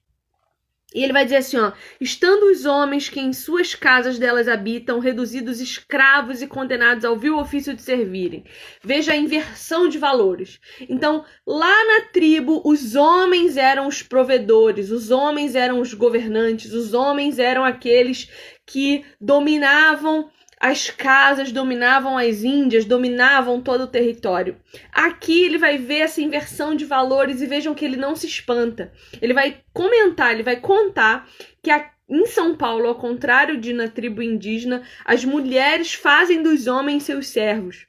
E 0.94 1.02
ele 1.02 1.12
vai 1.12 1.24
dizer 1.24 1.36
assim, 1.36 1.56
ó, 1.58 1.72
estando 2.00 2.50
os 2.50 2.64
homens 2.64 3.08
que 3.08 3.20
em 3.20 3.32
suas 3.32 3.74
casas 3.74 4.18
delas 4.18 4.48
habitam 4.48 4.98
reduzidos 4.98 5.60
escravos 5.60 6.42
e 6.42 6.46
condenados 6.46 7.04
ao 7.04 7.16
vil 7.16 7.38
ofício 7.38 7.74
de 7.74 7.82
servirem. 7.82 8.44
Veja 8.82 9.12
a 9.12 9.16
inversão 9.16 9.88
de 9.88 9.98
valores. 9.98 10.60
Então, 10.88 11.24
lá 11.46 11.84
na 11.86 12.08
tribo, 12.12 12.62
os 12.64 12.94
homens 12.94 13.56
eram 13.56 13.86
os 13.86 14.02
provedores, 14.02 14.90
os 14.90 15.10
homens 15.10 15.54
eram 15.54 15.80
os 15.80 15.94
governantes, 15.94 16.72
os 16.72 16.92
homens 16.92 17.38
eram 17.38 17.64
aqueles 17.64 18.28
que 18.66 19.04
dominavam 19.20 20.30
as 20.62 20.88
casas 20.88 21.50
dominavam 21.50 22.16
as 22.16 22.44
Índias, 22.44 22.84
dominavam 22.84 23.60
todo 23.60 23.82
o 23.82 23.88
território. 23.88 24.56
Aqui 24.92 25.42
ele 25.44 25.58
vai 25.58 25.76
ver 25.76 26.02
essa 26.02 26.22
inversão 26.22 26.76
de 26.76 26.84
valores 26.84 27.40
e 27.40 27.46
vejam 27.46 27.74
que 27.74 27.84
ele 27.84 27.96
não 27.96 28.14
se 28.14 28.28
espanta. 28.28 28.92
Ele 29.20 29.34
vai 29.34 29.60
comentar, 29.72 30.30
ele 30.30 30.44
vai 30.44 30.54
contar 30.54 31.28
que 31.60 31.68
a, 31.68 31.90
em 32.08 32.26
São 32.26 32.56
Paulo, 32.56 32.86
ao 32.86 32.94
contrário 32.94 33.60
de 33.60 33.72
na 33.72 33.88
tribo 33.88 34.22
indígena, 34.22 34.84
as 35.04 35.24
mulheres 35.24 35.94
fazem 35.94 36.44
dos 36.44 36.68
homens 36.68 37.02
seus 37.02 37.26
servos. 37.26 37.88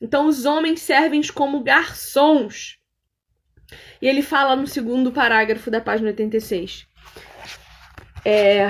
Então 0.00 0.28
os 0.28 0.44
homens 0.44 0.82
servem 0.82 1.20
como 1.34 1.64
garçons. 1.64 2.78
E 4.00 4.06
ele 4.06 4.22
fala 4.22 4.54
no 4.54 4.68
segundo 4.68 5.10
parágrafo 5.10 5.72
da 5.72 5.80
página 5.80 6.10
86. 6.10 6.86
É, 8.24 8.68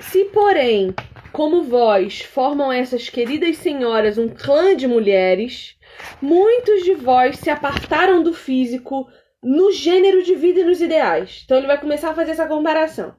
se, 0.00 0.24
porém, 0.26 0.94
como 1.38 1.62
vós 1.62 2.20
formam 2.20 2.72
essas 2.72 3.08
queridas 3.08 3.58
senhoras 3.58 4.18
um 4.18 4.28
clã 4.28 4.74
de 4.74 4.88
mulheres, 4.88 5.76
muitos 6.20 6.82
de 6.82 6.94
vós 6.94 7.38
se 7.38 7.48
apartaram 7.48 8.24
do 8.24 8.34
físico 8.34 9.08
no 9.40 9.70
gênero 9.70 10.24
de 10.24 10.34
vida 10.34 10.58
e 10.58 10.64
nos 10.64 10.80
ideais. 10.80 11.42
Então 11.44 11.56
ele 11.56 11.68
vai 11.68 11.80
começar 11.80 12.10
a 12.10 12.14
fazer 12.16 12.32
essa 12.32 12.48
comparação. 12.48 13.14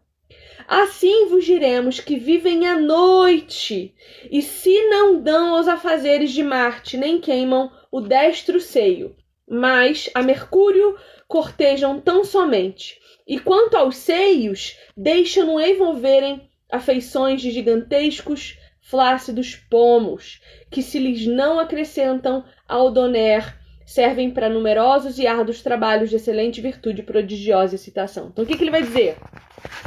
Assim 0.67 1.29
vos 1.29 1.45
diremos 1.45 2.01
que 2.01 2.19
vivem 2.19 2.67
à 2.67 2.77
noite, 2.77 3.95
e 4.29 4.41
se 4.41 4.89
não 4.89 5.21
dão 5.21 5.55
aos 5.55 5.69
afazeres 5.69 6.32
de 6.32 6.43
Marte, 6.43 6.97
nem 6.97 7.21
queimam 7.21 7.71
o 7.89 8.01
destro 8.01 8.60
seio, 8.60 9.15
mas 9.49 10.10
a 10.13 10.21
Mercúrio 10.21 10.97
cortejam 11.25 12.01
tão 12.01 12.25
somente. 12.25 12.99
E 13.25 13.39
quanto 13.39 13.77
aos 13.77 13.95
seios, 13.95 14.75
deixam-no 14.97 15.58
envolverem 15.58 16.48
afeições 16.71 17.41
de 17.41 17.51
gigantescos, 17.51 18.58
flácidos 18.82 19.55
pomos, 19.55 20.41
que 20.69 20.82
se 20.82 20.99
lhes 20.99 21.25
não 21.25 21.60
acrescentam 21.60 22.43
ao 22.67 22.91
doner, 22.91 23.58
servem 23.86 24.29
para 24.32 24.49
numerosos 24.49 25.17
e 25.17 25.25
árduos 25.25 25.62
trabalhos 25.62 26.10
de 26.10 26.15
excelente 26.15 26.62
virtude, 26.62 27.03
prodigiosa 27.03 27.75
excitação. 27.75 28.29
Então, 28.32 28.43
o 28.43 28.47
que, 28.47 28.55
que 28.55 28.63
ele 28.63 28.71
vai 28.71 28.84
dizer? 28.84 29.17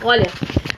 Olha, 0.02 0.26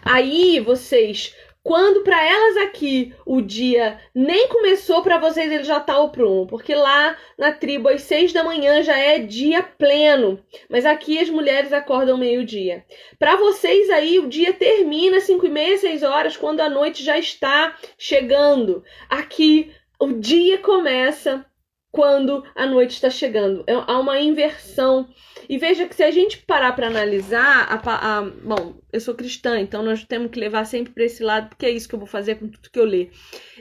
aí 0.05 0.61
vocês 0.61 1.35
quando 1.65 2.05
para 2.05 2.23
elas 2.23 2.59
aqui 2.59 3.15
o 3.25 3.41
dia 3.41 3.99
nem 4.15 4.49
começou, 4.49 5.03
para 5.03 5.17
vocês 5.17 5.51
ele 5.51 5.65
já 5.65 5.81
tá 5.81 5.99
o 5.99 6.11
prumo, 6.11 6.47
porque 6.47 6.75
lá 6.75 7.17
na 7.39 7.53
tribo 7.53 7.89
às 7.89 8.03
seis 8.03 8.35
da 8.35 8.45
manhã 8.45 8.83
já 8.83 8.99
é 8.99 9.19
dia 9.19 9.63
pleno, 9.63 10.39
mas 10.69 10.85
aqui 10.85 11.19
as 11.19 11.31
mulheres 11.31 11.73
acordam 11.73 12.19
meio-dia. 12.19 12.85
Para 13.19 13.37
vocês 13.37 13.89
aí 13.89 14.19
o 14.19 14.29
dia 14.29 14.53
termina 14.53 15.17
às 15.17 15.25
cinco 15.25 15.47
e 15.47 15.51
meia, 15.51 15.79
seis 15.79 16.03
horas, 16.03 16.37
quando 16.37 16.61
a 16.61 16.69
noite 16.69 17.03
já 17.03 17.19
está 17.19 17.75
chegando. 17.97 18.85
Aqui 19.09 19.73
o 19.99 20.13
dia 20.13 20.59
começa 20.59 21.47
quando 21.95 22.43
a 22.57 22.67
noite 22.67 22.95
está 22.95 23.09
chegando. 23.09 23.63
É, 23.69 23.73
há 23.73 24.01
uma 24.01 24.19
inversão 24.19 25.09
e 25.49 25.57
veja 25.57 25.87
que 25.87 25.95
se 25.95 26.03
a 26.03 26.11
gente 26.11 26.39
parar 26.39 26.73
para 26.73 26.89
analisar, 26.89 27.69
a, 27.71 28.19
a, 28.19 28.23
bom, 28.23 28.75
eu 28.93 29.01
sou 29.01 29.15
cristã, 29.15 29.61
então 29.61 29.81
nós 29.81 30.03
temos 30.03 30.33
que 30.33 30.41
levar 30.41 30.65
sempre 30.65 30.93
para 30.93 31.05
esse 31.05 31.23
lado, 31.23 31.51
porque 31.51 31.65
é 31.65 31.71
isso 31.71 31.89
que 31.89 31.95
eu 31.95 31.99
vou 32.01 32.09
fazer 32.09 32.35
com 32.35 32.49
tudo 32.49 32.69
que 32.69 32.81
eu 32.81 32.85
ler. 32.85 33.13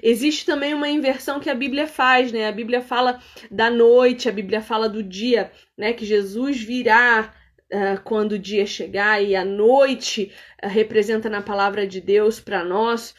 Existe 0.01 0.47
também 0.47 0.73
uma 0.73 0.89
inversão 0.89 1.39
que 1.39 1.49
a 1.49 1.53
Bíblia 1.53 1.85
faz, 1.85 2.31
né? 2.31 2.47
A 2.47 2.51
Bíblia 2.51 2.81
fala 2.81 3.19
da 3.51 3.69
noite, 3.69 4.27
a 4.27 4.31
Bíblia 4.31 4.61
fala 4.61 4.89
do 4.89 5.03
dia, 5.03 5.51
né? 5.77 5.93
Que 5.93 6.03
Jesus 6.03 6.59
virá 6.59 7.31
uh, 7.71 8.01
quando 8.03 8.31
o 8.31 8.39
dia 8.39 8.65
chegar 8.65 9.21
e 9.21 9.35
a 9.35 9.45
noite 9.45 10.31
uh, 10.63 10.67
representa 10.67 11.29
na 11.29 11.43
palavra 11.43 11.85
de 11.85 12.01
Deus 12.01 12.39
para 12.39 12.63
nós 12.63 13.13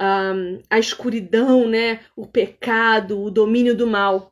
um, 0.00 0.60
a 0.70 0.78
escuridão, 0.78 1.68
né? 1.68 1.98
O 2.14 2.26
pecado, 2.28 3.20
o 3.20 3.28
domínio 3.28 3.76
do 3.76 3.88
mal. 3.88 4.31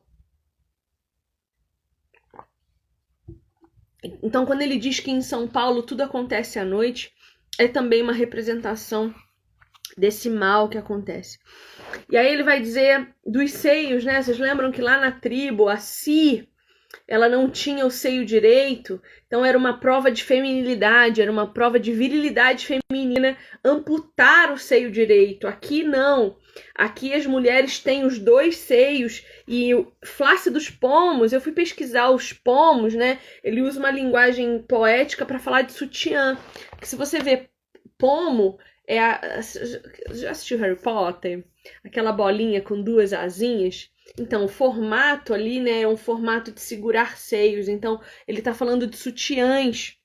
Então, 4.23 4.45
quando 4.45 4.61
ele 4.61 4.77
diz 4.77 4.99
que 4.99 5.11
em 5.11 5.21
São 5.21 5.47
Paulo 5.47 5.83
tudo 5.83 6.01
acontece 6.01 6.57
à 6.57 6.65
noite, 6.65 7.11
é 7.57 7.67
também 7.67 8.01
uma 8.01 8.13
representação 8.13 9.13
desse 9.97 10.29
mal 10.29 10.69
que 10.69 10.77
acontece. 10.77 11.37
E 12.09 12.17
aí 12.17 12.33
ele 12.33 12.43
vai 12.43 12.59
dizer 12.59 13.13
dos 13.25 13.51
seios, 13.51 14.03
né? 14.03 14.21
Vocês 14.21 14.39
lembram 14.39 14.71
que 14.71 14.81
lá 14.81 14.99
na 14.99 15.11
tribo, 15.11 15.67
a 15.67 15.77
Si, 15.77 16.47
ela 17.07 17.27
não 17.29 17.49
tinha 17.49 17.85
o 17.85 17.91
seio 17.91 18.25
direito, 18.25 19.01
então 19.27 19.43
era 19.45 19.57
uma 19.57 19.79
prova 19.79 20.11
de 20.11 20.23
feminilidade, 20.23 21.21
era 21.21 21.31
uma 21.31 21.51
prova 21.51 21.79
de 21.79 21.91
virilidade 21.91 22.65
feminina 22.65 23.37
amputar 23.63 24.51
o 24.51 24.57
seio 24.57 24.91
direito. 24.91 25.47
Aqui 25.47 25.83
não. 25.83 26.37
Aqui 26.75 27.13
as 27.13 27.25
mulheres 27.25 27.79
têm 27.79 28.03
os 28.05 28.19
dois 28.19 28.57
seios 28.57 29.25
e 29.47 29.73
o 29.73 29.91
flácidos 30.03 30.69
pomos. 30.69 31.31
Eu 31.31 31.41
fui 31.41 31.51
pesquisar 31.51 32.09
os 32.09 32.33
pomos, 32.33 32.93
né? 32.93 33.19
Ele 33.43 33.61
usa 33.61 33.79
uma 33.79 33.91
linguagem 33.91 34.59
poética 34.59 35.25
para 35.25 35.39
falar 35.39 35.61
de 35.61 35.71
sutiã. 35.73 36.37
Que 36.79 36.87
se 36.87 36.95
você 36.95 37.19
vê 37.19 37.49
pomo, 37.97 38.57
é 38.87 38.99
a, 38.99 39.39
já 40.11 40.31
assistiu 40.31 40.57
Harry 40.57 40.75
Potter? 40.75 41.45
Aquela 41.85 42.11
bolinha 42.11 42.61
com 42.61 42.81
duas 42.81 43.13
asinhas. 43.13 43.89
Então, 44.21 44.45
o 44.45 44.47
formato 44.47 45.33
ali, 45.33 45.59
né, 45.59 45.81
é 45.81 45.87
um 45.87 45.97
formato 45.97 46.51
de 46.51 46.61
segurar 46.61 47.17
seios. 47.17 47.67
Então, 47.67 47.99
ele 48.27 48.39
está 48.39 48.53
falando 48.53 48.85
de 48.85 48.95
sutiãs 48.95 49.97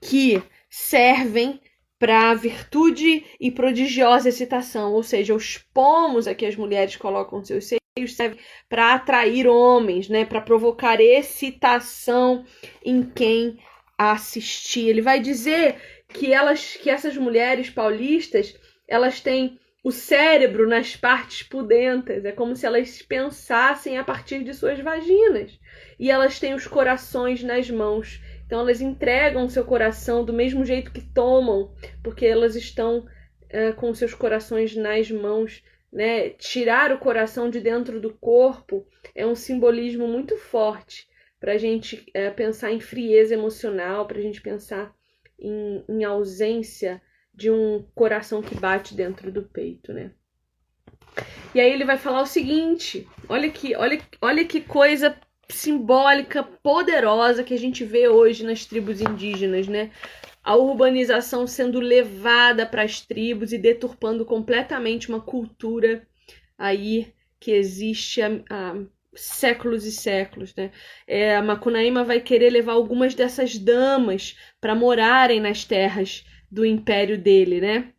que 0.00 0.42
servem 0.70 1.60
para 1.98 2.34
virtude 2.34 3.24
e 3.38 3.50
prodigiosa 3.50 4.28
excitação, 4.28 4.92
ou 4.92 5.02
seja, 5.02 5.34
os 5.34 5.58
pomos 5.72 6.26
a 6.26 6.34
que 6.34 6.46
as 6.46 6.56
mulheres 6.56 6.96
colocam 6.96 7.44
seus 7.44 7.66
seios 7.66 8.16
servem 8.16 8.38
para 8.68 8.94
atrair 8.94 9.46
homens, 9.46 10.08
né, 10.08 10.24
para 10.24 10.40
provocar 10.40 11.00
excitação 11.00 12.44
em 12.84 13.02
quem 13.02 13.58
assistir. 13.96 14.88
Ele 14.88 15.02
vai 15.02 15.20
dizer 15.20 15.76
que 16.08 16.32
elas, 16.32 16.76
que 16.76 16.88
essas 16.88 17.16
mulheres 17.16 17.68
paulistas, 17.68 18.58
elas 18.88 19.20
têm 19.20 19.60
o 19.82 19.90
cérebro 19.90 20.68
nas 20.68 20.94
partes 20.94 21.42
pudentas. 21.42 22.24
É 22.24 22.32
como 22.32 22.54
se 22.54 22.64
elas 22.64 23.02
pensassem 23.02 23.98
a 23.98 24.04
partir 24.04 24.44
de 24.44 24.54
suas 24.54 24.78
vaginas. 24.78 25.58
E 25.98 26.10
elas 26.10 26.38
têm 26.38 26.54
os 26.54 26.66
corações 26.66 27.42
nas 27.42 27.68
mãos. 27.70 28.20
Então 28.46 28.60
elas 28.60 28.80
entregam 28.80 29.48
seu 29.48 29.64
coração 29.64 30.24
do 30.24 30.32
mesmo 30.32 30.64
jeito 30.64 30.92
que 30.92 31.00
tomam, 31.00 31.74
porque 32.02 32.26
elas 32.26 32.54
estão 32.54 33.06
é, 33.48 33.72
com 33.72 33.92
seus 33.94 34.14
corações 34.14 34.76
nas 34.76 35.10
mãos. 35.10 35.62
Né? 35.92 36.30
Tirar 36.30 36.92
o 36.92 36.98
coração 36.98 37.50
de 37.50 37.60
dentro 37.60 38.00
do 38.00 38.12
corpo 38.14 38.86
é 39.14 39.26
um 39.26 39.34
simbolismo 39.34 40.06
muito 40.06 40.36
forte 40.36 41.08
para 41.40 41.54
a 41.54 41.58
gente 41.58 42.06
é, 42.14 42.30
pensar 42.30 42.70
em 42.70 42.78
frieza 42.78 43.34
emocional, 43.34 44.06
para 44.06 44.18
a 44.18 44.22
gente 44.22 44.40
pensar 44.40 44.94
em, 45.38 45.84
em 45.88 46.04
ausência 46.04 47.02
de 47.42 47.50
um 47.50 47.84
coração 47.92 48.40
que 48.40 48.54
bate 48.54 48.94
dentro 48.94 49.32
do 49.32 49.42
peito, 49.42 49.92
né? 49.92 50.12
E 51.52 51.60
aí 51.60 51.72
ele 51.72 51.84
vai 51.84 51.98
falar 51.98 52.22
o 52.22 52.26
seguinte: 52.26 53.04
olha 53.28 53.50
que, 53.50 53.74
olha, 53.74 54.00
olha 54.20 54.44
que 54.44 54.60
coisa 54.60 55.16
simbólica, 55.48 56.44
poderosa 56.44 57.42
que 57.42 57.52
a 57.52 57.58
gente 57.58 57.84
vê 57.84 58.06
hoje 58.06 58.44
nas 58.44 58.64
tribos 58.64 59.00
indígenas, 59.00 59.66
né? 59.66 59.90
A 60.40 60.54
urbanização 60.54 61.44
sendo 61.44 61.80
levada 61.80 62.64
para 62.64 62.82
as 62.82 63.00
tribos 63.00 63.52
e 63.52 63.58
deturpando 63.58 64.24
completamente 64.24 65.08
uma 65.08 65.20
cultura 65.20 66.06
aí 66.56 67.12
que 67.40 67.50
existe 67.50 68.22
há, 68.22 68.28
há 68.48 68.76
séculos 69.14 69.84
e 69.84 69.90
séculos, 69.90 70.54
né? 70.54 70.70
É, 71.08 71.34
a 71.34 71.42
Macunaíma 71.42 72.04
vai 72.04 72.20
querer 72.20 72.50
levar 72.50 72.74
algumas 72.74 73.16
dessas 73.16 73.58
damas 73.58 74.36
para 74.60 74.76
morarem 74.76 75.40
nas 75.40 75.64
terras 75.64 76.24
do 76.52 76.66
império 76.66 77.18
dele, 77.18 77.62
né? 77.62 77.94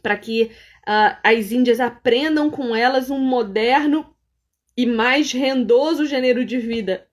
Para 0.00 0.16
que 0.16 0.44
uh, 0.44 1.18
as 1.24 1.50
Índias 1.50 1.80
aprendam 1.80 2.48
com 2.48 2.76
elas 2.76 3.10
um 3.10 3.18
moderno 3.18 4.14
e 4.76 4.86
mais 4.86 5.32
rendoso 5.32 6.06
gênero 6.06 6.44
de 6.44 6.58
vida, 6.58 7.10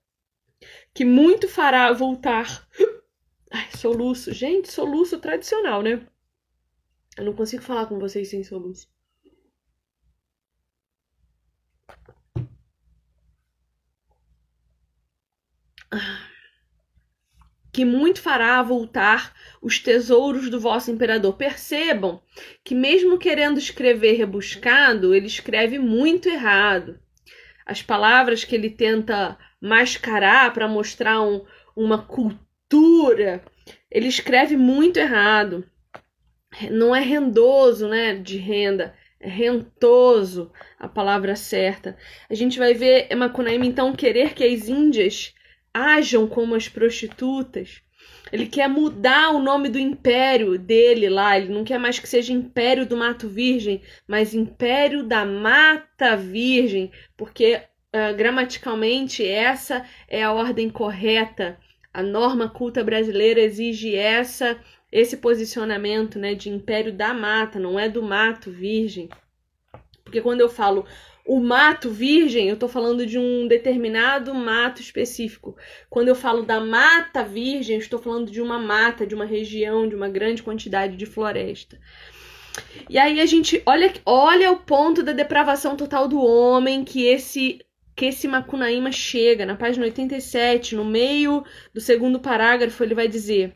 que 0.94 1.04
muito 1.04 1.50
fará 1.50 1.92
voltar. 1.92 2.68
Ai, 3.52 3.68
soluço. 3.76 4.32
Gente, 4.32 4.72
soluço 4.72 5.20
tradicional, 5.20 5.82
né? 5.82 6.06
Eu 7.18 7.26
não 7.26 7.34
consigo 7.34 7.64
falar 7.64 7.88
com 7.88 7.98
vocês 7.98 8.30
sem 8.30 8.44
soluço. 8.44 8.88
Ah 15.92 16.29
que 17.72 17.86
muito 17.86 18.22
fará 18.22 18.62
voltar 18.62 19.34
os 19.62 19.80
tesouros 19.80 20.50
do 20.50 20.60
vosso 20.60 20.92
imperador. 20.92 21.34
Percebam 21.36 22.22
que, 22.64 22.74
mesmo 22.74 23.18
querendo 23.18 23.58
escrever 23.58 24.14
rebuscado, 24.14 25.14
ele 25.14 25.28
escreve 25.28 25.78
muito 25.78 26.28
errado. 26.28 27.00
As 27.66 27.82
palavras 27.82 28.44
que 28.44 28.56
ele 28.56 28.70
tenta 28.70 29.38
mascarar 29.62 30.52
para 30.54 30.68
mostrar 30.68 31.22
um, 31.22 31.46
uma 31.76 32.00
cultura, 32.00 33.44
ele 33.92 34.08
escreve 34.08 34.58
muito 34.58 34.98
errado. 34.98 35.64
Não 36.72 36.96
é 36.96 37.00
rendoso, 37.02 37.88
né, 37.88 38.16
de 38.16 38.38
renda, 38.38 38.96
é 39.20 39.30
rentoso 39.30 40.52
a 40.80 40.88
palavra 40.88 41.36
certa. 41.36 41.96
A 42.28 42.34
gente 42.34 42.58
vai 42.58 42.74
ver 42.74 43.14
Macunaíma 43.16 43.66
então 43.66 43.94
querer 43.94 44.34
que 44.34 44.44
as 44.44 44.68
índias 44.68 45.36
ajam 45.74 46.28
como 46.28 46.56
as 46.56 46.68
prostitutas. 46.68 47.82
Ele 48.32 48.46
quer 48.46 48.68
mudar 48.68 49.32
o 49.32 49.42
nome 49.42 49.70
do 49.70 49.80
império 49.80 50.58
dele 50.58 51.10
lá. 51.10 51.38
Ele 51.38 51.54
não 51.54 51.64
quer 51.64 51.80
mais 51.80 52.00
que 52.00 52.08
seja 52.08 52.32
Império 52.34 52.86
do 52.86 52.96
Mato 52.96 53.28
Virgem, 53.28 53.82
mas 54.08 54.34
Império 54.34 55.04
da 55.04 55.26
Mata 55.26 56.16
Virgem, 56.16 56.92
porque 57.18 57.62
uh, 57.94 58.16
gramaticalmente 58.16 59.26
essa 59.26 59.86
é 60.08 60.24
a 60.24 60.32
ordem 60.32 60.70
correta. 60.70 61.58
A 61.94 62.04
norma 62.04 62.48
culta 62.50 62.84
brasileira 62.84 63.40
exige 63.42 63.96
essa 63.96 64.60
esse 64.92 65.18
posicionamento, 65.18 66.18
né, 66.18 66.34
de 66.34 66.50
Império 66.50 66.92
da 66.92 67.14
Mata, 67.14 67.60
não 67.60 67.80
é 67.80 67.88
do 67.88 68.02
Mato 68.02 68.52
Virgem. 68.52 69.08
Porque 70.04 70.20
quando 70.22 70.42
eu 70.42 70.50
falo 70.50 70.86
o 71.30 71.40
mato 71.40 71.92
virgem, 71.92 72.48
eu 72.48 72.56
estou 72.56 72.68
falando 72.68 73.06
de 73.06 73.20
um 73.20 73.48
determinado 73.48 74.34
mato 74.34 74.82
específico. 74.82 75.56
Quando 75.88 76.08
eu 76.08 76.16
falo 76.16 76.42
da 76.42 76.60
mata 76.60 77.24
virgem, 77.24 77.78
estou 77.78 78.00
falando 78.00 78.32
de 78.32 78.42
uma 78.42 78.58
mata, 78.58 79.06
de 79.06 79.14
uma 79.14 79.26
região, 79.26 79.88
de 79.88 79.94
uma 79.94 80.10
grande 80.10 80.42
quantidade 80.42 80.98
de 80.98 81.06
floresta. 81.06 81.80
E 82.90 82.98
aí 82.98 83.22
a 83.22 83.28
gente 83.28 83.62
olha, 83.64 83.94
olha 84.08 84.52
o 84.52 84.58
ponto 84.58 85.04
da 85.04 85.12
depravação 85.12 85.78
total 85.78 86.08
do 86.08 86.20
homem 86.20 86.84
que 86.84 87.06
esse 87.06 87.60
que 87.96 88.08
esse 88.08 88.28
Macunaíma 88.28 88.92
chega 88.92 89.46
na 89.46 89.56
página 89.56 89.86
87, 89.86 90.74
no 90.74 90.86
meio 90.86 91.44
do 91.72 91.80
segundo 91.80 92.20
parágrafo, 92.20 92.84
ele 92.84 92.96
vai 92.96 93.08
dizer: 93.08 93.56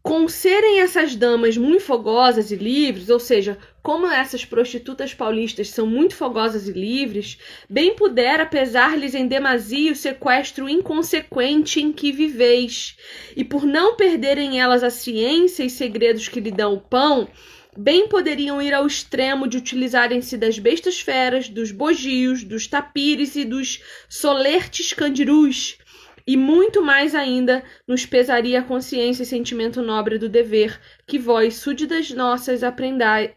com 0.00 0.28
serem 0.28 0.80
essas 0.80 1.16
damas 1.16 1.56
muito 1.56 1.82
fogosas 1.82 2.50
e 2.50 2.56
livres, 2.56 3.08
ou 3.08 3.18
seja, 3.18 3.58
como 3.82 4.06
essas 4.06 4.44
prostitutas 4.44 5.12
paulistas 5.12 5.68
são 5.68 5.86
muito 5.86 6.14
fogosas 6.14 6.68
e 6.68 6.72
livres, 6.72 7.36
bem 7.68 7.94
pudera 7.96 8.46
pesar-lhes 8.46 9.14
em 9.14 9.26
demasia 9.26 9.92
o 9.92 9.96
sequestro 9.96 10.68
inconsequente 10.68 11.80
em 11.80 11.92
que 11.92 12.12
viveis, 12.12 12.96
e 13.36 13.42
por 13.42 13.64
não 13.64 13.96
perderem 13.96 14.60
elas 14.60 14.84
a 14.84 14.90
ciência 14.90 15.64
e 15.64 15.70
segredos 15.70 16.28
que 16.28 16.38
lhe 16.38 16.52
dão 16.52 16.74
o 16.74 16.80
pão, 16.80 17.28
bem 17.76 18.06
poderiam 18.06 18.62
ir 18.62 18.72
ao 18.72 18.86
extremo 18.86 19.48
de 19.48 19.56
utilizarem-se 19.56 20.36
das 20.36 20.58
bestas 20.58 21.00
feras, 21.00 21.48
dos 21.48 21.72
bogios, 21.72 22.44
dos 22.44 22.66
tapires 22.68 23.34
e 23.34 23.44
dos 23.44 23.80
solertes 24.08 24.92
candirus, 24.92 25.78
e 26.26 26.36
muito 26.36 26.82
mais 26.82 27.14
ainda 27.14 27.62
nos 27.86 28.06
pesaria 28.06 28.60
a 28.60 28.64
consciência 28.64 29.22
e 29.22 29.26
sentimento 29.26 29.82
nobre 29.82 30.18
do 30.18 30.28
dever, 30.28 30.80
que 31.06 31.18
vós, 31.18 31.56
súditas 31.56 32.10
nossas, 32.10 32.62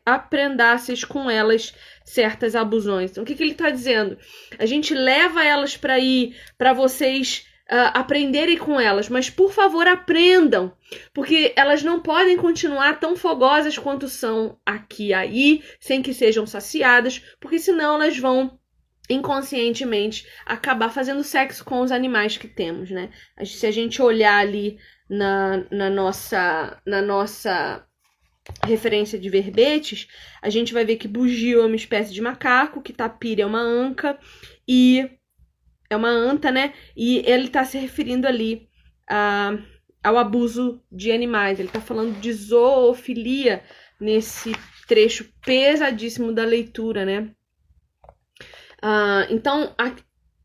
aprendasseis 0.05 1.03
com 1.03 1.29
elas 1.29 1.73
certas 2.03 2.55
abusões. 2.55 3.11
Então, 3.11 3.23
o 3.23 3.25
que, 3.25 3.35
que 3.35 3.43
ele 3.43 3.51
está 3.51 3.69
dizendo? 3.69 4.17
A 4.59 4.65
gente 4.65 4.93
leva 4.93 5.43
elas 5.43 5.75
para 5.75 5.99
ir, 5.99 6.35
para 6.57 6.73
vocês 6.73 7.45
uh, 7.71 7.91
aprenderem 7.93 8.57
com 8.57 8.79
elas, 8.79 9.09
mas 9.09 9.29
por 9.29 9.51
favor 9.51 9.87
aprendam, 9.87 10.71
porque 11.13 11.53
elas 11.55 11.83
não 11.83 11.99
podem 11.99 12.37
continuar 12.37 12.99
tão 12.99 13.15
fogosas 13.15 13.77
quanto 13.77 14.07
são 14.07 14.57
aqui 14.65 15.13
aí, 15.13 15.63
sem 15.79 16.01
que 16.01 16.13
sejam 16.13 16.45
saciadas, 16.45 17.21
porque 17.39 17.59
senão 17.59 17.95
elas 17.95 18.17
vão 18.17 18.59
inconscientemente 19.09 20.27
acabar 20.45 20.89
fazendo 20.89 21.23
sexo 21.23 21.63
com 21.63 21.81
os 21.81 21.91
animais 21.91 22.37
que 22.37 22.47
temos, 22.47 22.89
né? 22.89 23.09
Se 23.43 23.65
a 23.65 23.71
gente 23.71 24.01
olhar 24.01 24.37
ali 24.37 24.77
na, 25.09 25.65
na 25.69 25.89
nossa 25.89 26.81
na 26.85 27.01
nossa 27.01 27.85
referência 28.63 29.17
de 29.17 29.29
verbetes, 29.29 30.07
a 30.41 30.49
gente 30.49 30.73
vai 30.73 30.85
ver 30.85 30.97
que 30.97 31.07
bugio 31.07 31.61
é 31.61 31.65
uma 31.65 31.75
espécie 31.75 32.13
de 32.13 32.21
macaco, 32.21 32.81
que 32.81 32.93
tapira 32.93 33.41
é 33.41 33.45
uma 33.45 33.61
anca 33.61 34.19
e 34.67 35.09
é 35.89 35.95
uma 35.95 36.09
anta, 36.09 36.51
né? 36.51 36.73
E 36.95 37.23
ele 37.25 37.45
está 37.47 37.63
se 37.65 37.77
referindo 37.77 38.27
ali 38.27 38.67
a, 39.09 39.57
ao 40.03 40.17
abuso 40.17 40.81
de 40.91 41.11
animais. 41.11 41.59
Ele 41.59 41.69
está 41.69 41.81
falando 41.81 42.19
de 42.19 42.31
zoofilia 42.33 43.63
nesse 43.99 44.51
trecho 44.87 45.31
pesadíssimo 45.43 46.31
da 46.31 46.45
leitura, 46.45 47.05
né? 47.05 47.31
Uh, 48.83 49.33
então, 49.33 49.73
a, 49.77 49.91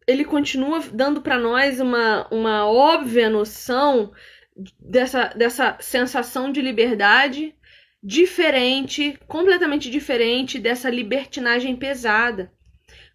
ele 0.06 0.24
continua 0.24 0.80
dando 0.92 1.20
para 1.20 1.38
nós 1.38 1.80
uma, 1.80 2.26
uma 2.30 2.66
óbvia 2.66 3.30
noção 3.30 4.12
dessa, 4.78 5.26
dessa 5.28 5.76
sensação 5.80 6.50
de 6.50 6.60
liberdade 6.60 7.54
diferente, 8.02 9.18
completamente 9.26 9.90
diferente 9.90 10.58
dessa 10.58 10.88
libertinagem 10.88 11.76
pesada. 11.76 12.50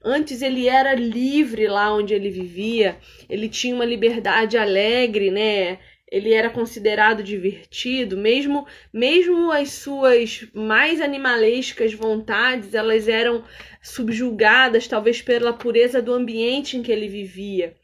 Antes 0.03 0.43
ele 0.43 0.67
era 0.67 0.93
livre 0.93 1.67
lá 1.67 1.91
onde 1.91 2.13
ele 2.13 2.29
vivia, 2.29 2.97
ele 3.27 3.49
tinha 3.49 3.73
uma 3.73 3.85
liberdade 3.85 4.55
alegre, 4.55 5.31
né? 5.31 5.79
Ele 6.07 6.33
era 6.33 6.49
considerado 6.49 7.23
divertido, 7.23 8.15
mesmo 8.15 8.67
mesmo 8.93 9.51
as 9.51 9.71
suas 9.71 10.47
mais 10.53 11.01
animalescas 11.01 11.93
vontades, 11.93 12.73
elas 12.73 13.07
eram 13.07 13.43
subjugadas 13.81 14.87
talvez 14.87 15.21
pela 15.21 15.53
pureza 15.53 16.01
do 16.01 16.13
ambiente 16.13 16.77
em 16.77 16.83
que 16.83 16.91
ele 16.91 17.07
vivia. 17.07 17.75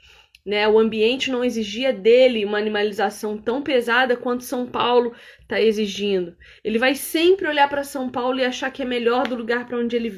Né? 0.46 0.68
O 0.68 0.80
ambiente 0.80 1.32
não 1.32 1.44
exigia 1.44 1.94
dele 1.94 2.46
uma 2.46 2.58
animalização 2.58 3.38
tão 3.38 3.62
pesada 3.62 4.18
quanto 4.18 4.44
São 4.44 4.66
Paulo 4.66 5.14
está 5.42 5.62
exigindo. 5.62 6.36
Ele 6.64 6.80
vai 6.80 6.96
sempre 6.96 7.48
olhar 7.48 7.70
para 7.70 7.84
São 7.84 8.10
Paulo 8.10 8.40
e 8.40 8.46
achar 8.46 8.72
que 8.72 8.82
é 8.82 8.86
melhor 8.86 9.28
do 9.28 9.36
lugar 9.36 9.68
para 9.68 9.78
onde 9.78 9.96
ele 9.96 10.10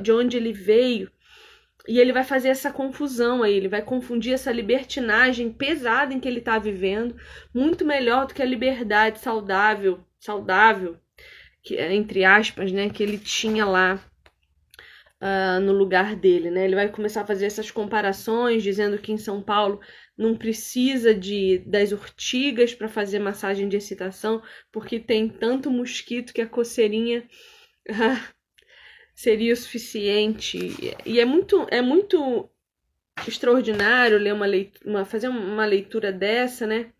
de 0.00 0.12
onde 0.12 0.36
ele 0.36 0.52
veio. 0.52 1.10
E 1.88 1.98
ele 1.98 2.12
vai 2.12 2.24
fazer 2.24 2.48
essa 2.48 2.70
confusão 2.70 3.42
aí, 3.42 3.54
ele 3.54 3.68
vai 3.68 3.82
confundir 3.82 4.34
essa 4.34 4.52
libertinagem 4.52 5.52
pesada 5.52 6.12
em 6.12 6.20
que 6.20 6.28
ele 6.28 6.40
está 6.40 6.58
vivendo, 6.58 7.16
muito 7.54 7.84
melhor 7.84 8.26
do 8.26 8.34
que 8.34 8.42
a 8.42 8.46
liberdade 8.46 9.18
saudável, 9.18 10.00
saudável, 10.18 10.98
que 11.62 11.76
entre 11.80 12.24
aspas, 12.24 12.70
né, 12.72 12.90
que 12.90 13.02
ele 13.02 13.18
tinha 13.18 13.64
lá 13.64 13.98
uh, 15.20 15.60
no 15.60 15.72
lugar 15.72 16.16
dele, 16.16 16.50
né? 16.50 16.64
Ele 16.64 16.74
vai 16.74 16.88
começar 16.88 17.22
a 17.22 17.26
fazer 17.26 17.46
essas 17.46 17.70
comparações, 17.70 18.62
dizendo 18.62 18.98
que 18.98 19.12
em 19.12 19.18
São 19.18 19.42
Paulo 19.42 19.80
não 20.16 20.36
precisa 20.36 21.14
de 21.14 21.58
das 21.66 21.92
urtigas 21.92 22.74
para 22.74 22.88
fazer 22.88 23.18
massagem 23.18 23.68
de 23.68 23.76
excitação, 23.76 24.42
porque 24.72 24.98
tem 24.98 25.28
tanto 25.28 25.70
mosquito 25.70 26.32
que 26.32 26.40
a 26.40 26.48
coceirinha 26.48 27.26
uh, 27.88 28.34
seria 29.20 29.52
o 29.52 29.56
suficiente. 29.56 30.58
E 31.04 31.20
é 31.20 31.26
muito 31.26 31.66
é 31.70 31.82
muito 31.82 32.48
extraordinário 33.28 34.16
ler 34.16 34.32
uma 34.32 34.46
leitura, 34.46 34.90
uma, 34.90 35.04
fazer 35.04 35.28
uma 35.28 35.66
leitura 35.66 36.10
dessa, 36.10 36.66
né? 36.66 36.90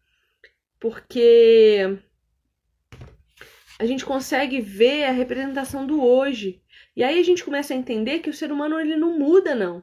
Porque 0.79 1.99
a 3.79 3.87
gente 3.87 4.05
consegue 4.05 4.61
ver 4.61 5.05
a 5.05 5.13
representação 5.13 5.87
do 5.87 6.05
hoje. 6.05 6.61
E 6.95 7.03
aí 7.03 7.19
a 7.19 7.23
gente 7.23 7.43
começa 7.43 7.73
a 7.73 7.77
entender 7.77 8.19
que 8.19 8.29
o 8.29 8.35
ser 8.35 8.53
humano 8.53 8.79
ele 8.79 8.97
não 8.97 9.19
muda, 9.19 9.55
não. 9.55 9.83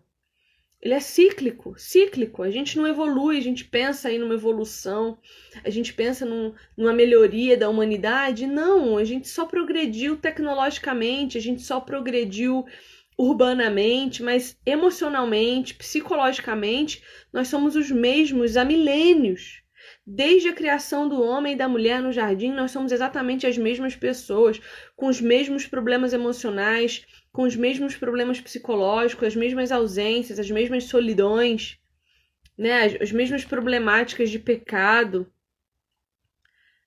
Ele 0.82 0.94
é 0.94 1.00
cíclico, 1.00 1.74
cíclico. 1.78 2.44
A 2.44 2.52
gente 2.52 2.78
não 2.78 2.88
evolui, 2.88 3.38
a 3.38 3.42
gente 3.42 3.66
pensa 3.66 4.10
aí 4.10 4.18
numa 4.18 4.36
evolução, 4.36 5.18
a 5.64 5.70
gente 5.70 5.94
pensa 5.94 6.26
num, 6.26 6.54
numa 6.78 6.94
melhoria 6.94 7.58
da 7.58 7.68
humanidade. 7.68 8.46
Não, 8.46 8.98
a 8.98 9.04
gente 9.04 9.28
só 9.28 9.46
progrediu 9.46 10.16
tecnologicamente, 10.18 11.38
a 11.38 11.42
gente 11.42 11.64
só 11.64 11.80
progrediu 11.80 12.66
urbanamente, 13.18 14.22
mas 14.22 14.56
emocionalmente, 14.64 15.74
psicologicamente, 15.74 17.04
nós 17.34 17.48
somos 17.48 17.76
os 17.76 17.90
mesmos 17.90 18.56
há 18.56 18.64
milênios. 18.64 19.64
Desde 20.10 20.48
a 20.48 20.54
criação 20.54 21.10
do 21.10 21.22
homem 21.22 21.52
e 21.52 21.58
da 21.58 21.68
mulher 21.68 22.02
no 22.02 22.14
jardim, 22.14 22.54
nós 22.54 22.72
somos 22.72 22.94
exatamente 22.94 23.46
as 23.46 23.58
mesmas 23.58 23.94
pessoas, 23.94 24.58
com 24.96 25.08
os 25.08 25.20
mesmos 25.20 25.68
problemas 25.68 26.14
emocionais, 26.14 27.06
com 27.30 27.42
os 27.42 27.58
mesmos 27.58 27.94
problemas 27.98 28.40
psicológicos, 28.40 29.28
as 29.28 29.36
mesmas 29.36 29.70
ausências, 29.70 30.40
as 30.40 30.50
mesmas 30.50 30.86
solidões, 30.86 31.78
né? 32.58 32.86
as, 32.86 33.02
as 33.02 33.12
mesmas 33.12 33.44
problemáticas 33.44 34.30
de 34.30 34.40
pecado, 34.40 35.30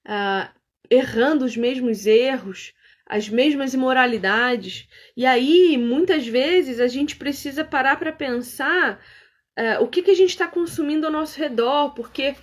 uh, 0.07 0.49
errando 0.89 1.45
os 1.45 1.55
mesmos 1.59 2.07
erros, 2.07 2.73
as 3.05 3.29
mesmas 3.29 3.75
imoralidades. 3.75 4.89
E 5.15 5.27
aí, 5.27 5.77
muitas 5.77 6.27
vezes, 6.27 6.81
a 6.81 6.89
gente 6.89 7.17
precisa 7.17 7.67
parar 7.67 7.99
para 7.99 8.13
pensar 8.13 8.99
uh, 9.59 9.85
o 9.85 9.89
que, 9.89 10.01
que 10.01 10.11
a 10.11 10.17
gente 10.17 10.31
está 10.31 10.49
consumindo 10.49 11.05
ao 11.05 11.13
nosso 11.13 11.39
redor, 11.39 11.93
porque 11.93 12.35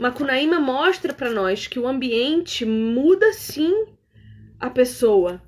Macunaíma 0.00 0.58
mostra 0.58 1.12
para 1.12 1.28
nós 1.28 1.66
que 1.66 1.78
o 1.78 1.86
ambiente 1.86 2.64
muda 2.64 3.34
sim 3.34 3.84
a 4.58 4.70
pessoa. 4.70 5.42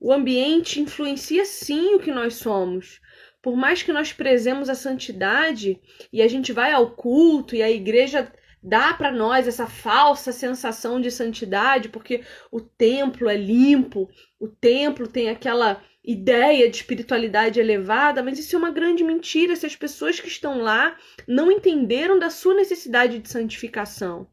O 0.00 0.12
ambiente 0.12 0.80
influencia 0.80 1.44
sim 1.44 1.94
o 1.94 2.00
que 2.00 2.10
nós 2.10 2.34
somos. 2.34 3.00
Por 3.40 3.56
mais 3.56 3.80
que 3.80 3.92
nós 3.92 4.12
prezemos 4.12 4.68
a 4.68 4.74
santidade 4.74 5.80
e 6.12 6.20
a 6.20 6.26
gente 6.26 6.52
vai 6.52 6.72
ao 6.72 6.90
culto 6.90 7.54
e 7.54 7.62
a 7.62 7.70
igreja 7.70 8.32
dá 8.60 8.92
para 8.92 9.12
nós 9.12 9.46
essa 9.46 9.68
falsa 9.68 10.32
sensação 10.32 11.00
de 11.00 11.08
santidade, 11.08 11.90
porque 11.90 12.24
o 12.50 12.60
templo 12.60 13.28
é 13.28 13.36
limpo, 13.36 14.10
o 14.40 14.48
templo 14.48 15.06
tem 15.06 15.30
aquela 15.30 15.80
ideia 16.10 16.68
de 16.68 16.76
espiritualidade 16.76 17.60
elevada, 17.60 18.22
mas 18.22 18.38
isso 18.38 18.56
é 18.56 18.58
uma 18.58 18.70
grande 18.70 19.04
mentira 19.04 19.54
se 19.54 19.66
as 19.66 19.76
pessoas 19.76 20.18
que 20.18 20.28
estão 20.28 20.60
lá 20.60 20.96
não 21.26 21.50
entenderam 21.52 22.18
da 22.18 22.30
sua 22.30 22.54
necessidade 22.54 23.18
de 23.18 23.28
santificação. 23.28 24.26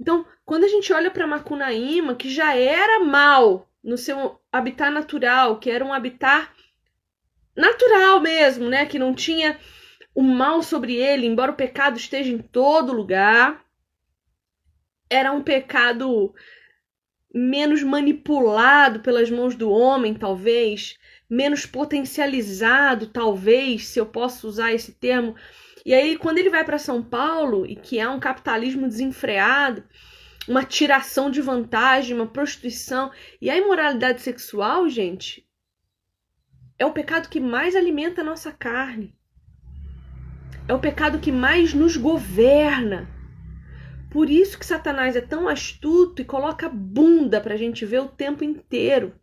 Então, 0.00 0.26
quando 0.44 0.64
a 0.64 0.68
gente 0.68 0.92
olha 0.92 1.10
para 1.10 1.26
Macunaíma, 1.26 2.14
que 2.14 2.30
já 2.30 2.56
era 2.56 3.04
mal 3.04 3.70
no 3.84 3.98
seu 3.98 4.40
habitat 4.50 4.90
natural, 4.90 5.58
que 5.58 5.70
era 5.70 5.84
um 5.84 5.92
habitat 5.92 6.50
natural 7.54 8.20
mesmo, 8.20 8.68
né, 8.68 8.86
que 8.86 8.98
não 8.98 9.14
tinha 9.14 9.58
o 10.14 10.22
mal 10.22 10.62
sobre 10.62 10.94
ele, 10.94 11.26
embora 11.26 11.52
o 11.52 11.56
pecado 11.56 11.98
esteja 11.98 12.32
em 12.32 12.38
todo 12.38 12.92
lugar, 12.92 13.64
era 15.08 15.32
um 15.32 15.42
pecado 15.42 16.34
menos 17.34 17.82
manipulado 17.82 19.00
pelas 19.00 19.30
mãos 19.30 19.54
do 19.54 19.70
homem, 19.70 20.14
talvez, 20.14 20.98
menos 21.28 21.64
potencializado, 21.64 23.06
talvez, 23.06 23.86
se 23.86 23.98
eu 23.98 24.06
posso 24.06 24.46
usar 24.46 24.72
esse 24.72 24.92
termo. 24.92 25.34
E 25.84 25.94
aí, 25.94 26.16
quando 26.16 26.38
ele 26.38 26.50
vai 26.50 26.64
para 26.64 26.78
São 26.78 27.02
Paulo, 27.02 27.66
e 27.66 27.74
que 27.74 27.98
há 27.98 28.10
um 28.10 28.20
capitalismo 28.20 28.86
desenfreado, 28.86 29.82
uma 30.46 30.64
tiração 30.64 31.30
de 31.30 31.40
vantagem, 31.40 32.14
uma 32.14 32.26
prostituição, 32.26 33.10
e 33.40 33.48
a 33.48 33.56
imoralidade 33.56 34.20
sexual, 34.20 34.88
gente, 34.88 35.46
é 36.78 36.84
o 36.84 36.92
pecado 36.92 37.28
que 37.28 37.40
mais 37.40 37.74
alimenta 37.74 38.20
a 38.20 38.24
nossa 38.24 38.52
carne. 38.52 39.14
É 40.68 40.74
o 40.74 40.78
pecado 40.78 41.18
que 41.18 41.32
mais 41.32 41.72
nos 41.72 41.96
governa. 41.96 43.08
Por 44.12 44.28
isso 44.28 44.58
que 44.58 44.66
Satanás 44.66 45.16
é 45.16 45.22
tão 45.22 45.48
astuto 45.48 46.20
e 46.20 46.24
coloca 46.24 46.68
bunda 46.68 47.40
para 47.40 47.54
a 47.54 47.56
gente 47.56 47.86
ver 47.86 48.00
o 48.00 48.08
tempo 48.08 48.44
inteiro. 48.44 49.18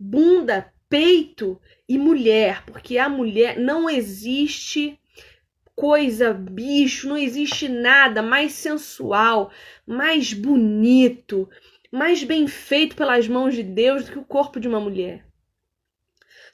Bunda, 0.00 0.72
peito 0.88 1.60
e 1.86 1.98
mulher, 1.98 2.64
porque 2.64 2.96
a 2.96 3.06
mulher 3.06 3.58
não 3.58 3.88
existe 3.88 4.98
coisa, 5.76 6.32
bicho, 6.32 7.06
não 7.06 7.18
existe 7.18 7.68
nada 7.68 8.22
mais 8.22 8.52
sensual, 8.52 9.52
mais 9.86 10.32
bonito, 10.32 11.46
mais 11.92 12.24
bem 12.24 12.48
feito 12.48 12.96
pelas 12.96 13.28
mãos 13.28 13.54
de 13.54 13.62
Deus 13.62 14.06
do 14.06 14.12
que 14.12 14.18
o 14.18 14.24
corpo 14.24 14.58
de 14.58 14.66
uma 14.66 14.80
mulher. 14.80 15.26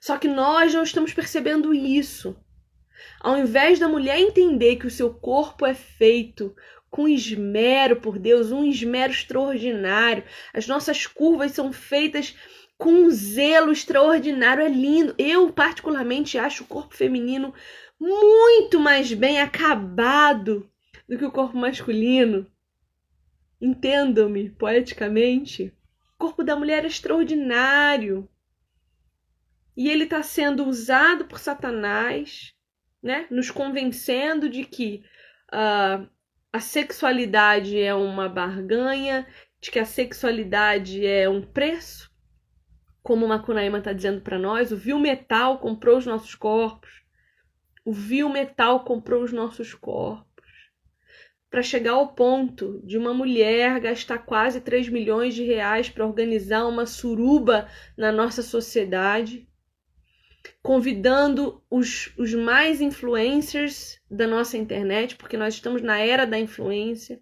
Só 0.01 0.19
que 0.19 0.27
nós 0.27 0.75
não 0.75 0.83
estamos 0.83 1.13
percebendo 1.13 1.73
isso. 1.73 2.37
Ao 3.21 3.39
invés 3.39 3.79
da 3.79 3.89
mulher 3.89 4.19
entender 4.19 4.75
que 4.75 4.89
o 4.89 4.91
seu 4.91 5.15
corpo 5.15 5.65
é 5.65 5.75
feito 5.75 6.53
com 6.91 7.09
esmero 7.09 7.97
por 7.97 8.19
Deus, 8.19 8.51
um 8.51 8.65
esmero 8.65 9.13
extraordinário. 9.13 10.25
As 10.53 10.67
nossas 10.67 11.07
curvas 11.07 11.53
são 11.53 11.73
feitas 11.73 12.35
com 12.77 12.91
um 12.93 13.11
zelo 13.11 13.71
extraordinário, 13.71 14.65
é 14.65 14.69
lindo. 14.69 15.15
Eu, 15.17 15.53
particularmente, 15.53 16.39
acho 16.39 16.65
o 16.65 16.67
corpo 16.67 16.95
feminino 16.95 17.55
muito 17.99 18.81
mais 18.81 19.13
bem 19.13 19.41
acabado 19.41 20.69
do 21.09 21.19
que 21.19 21.25
o 21.25 21.31
corpo 21.31 21.57
masculino. 21.57 22.47
Entendam-me 23.61 24.49
poeticamente. 24.49 25.73
O 26.15 26.19
corpo 26.19 26.43
da 26.43 26.57
mulher 26.57 26.85
é 26.85 26.89
extraordinário. 26.89 28.29
E 29.77 29.89
ele 29.89 30.05
está 30.05 30.23
sendo 30.23 30.65
usado 30.67 31.27
por 31.27 31.39
Satanás, 31.39 32.55
né? 33.03 33.27
Nos 33.31 33.51
convencendo 33.51 34.49
de 34.49 34.65
que 34.65 35.05
uh, 35.53 36.09
a 36.53 36.61
sexualidade 36.61 37.79
é 37.81 37.95
uma 37.95 38.29
barganha, 38.29 39.27
de 39.61 39.71
que 39.71 39.79
a 39.79 39.85
sexualidade 39.85 41.05
é 41.05 41.29
um 41.29 41.43
preço, 41.43 42.11
como 43.03 43.25
o 43.25 43.29
Macunaíma 43.29 43.79
está 43.79 43.93
dizendo 43.93 44.21
para 44.21 44.39
nós, 44.39 44.73
o 44.73 44.77
vil 44.77 44.99
metal 44.99 45.59
comprou 45.59 45.99
os 45.99 46.07
nossos 46.07 46.35
corpos, 46.35 47.03
o 47.85 47.93
vil 47.93 48.29
metal 48.29 48.85
comprou 48.85 49.23
os 49.23 49.33
nossos 49.33 49.75
corpos. 49.75 50.29
Para 51.51 51.63
chegar 51.63 51.93
ao 51.93 52.15
ponto 52.15 52.81
de 52.85 52.97
uma 52.97 53.13
mulher 53.13 53.81
gastar 53.81 54.19
quase 54.19 54.61
3 54.61 54.89
milhões 54.89 55.35
de 55.35 55.43
reais 55.43 55.91
para 55.91 56.07
organizar 56.07 56.67
uma 56.67 56.87
suruba 56.87 57.69
na 57.97 58.13
nossa 58.13 58.43
sociedade, 58.43 59.49
convidando 60.63 61.63
os, 61.71 62.13
os 62.17 62.35
mais 62.35 62.81
influencers 62.81 64.01
da 64.11 64.27
nossa 64.27 64.57
internet, 64.57 65.17
porque 65.17 65.37
nós 65.37 65.55
estamos 65.55 65.83
na 65.83 65.99
era 65.99 66.27
da 66.27 66.39
influência. 66.39 67.21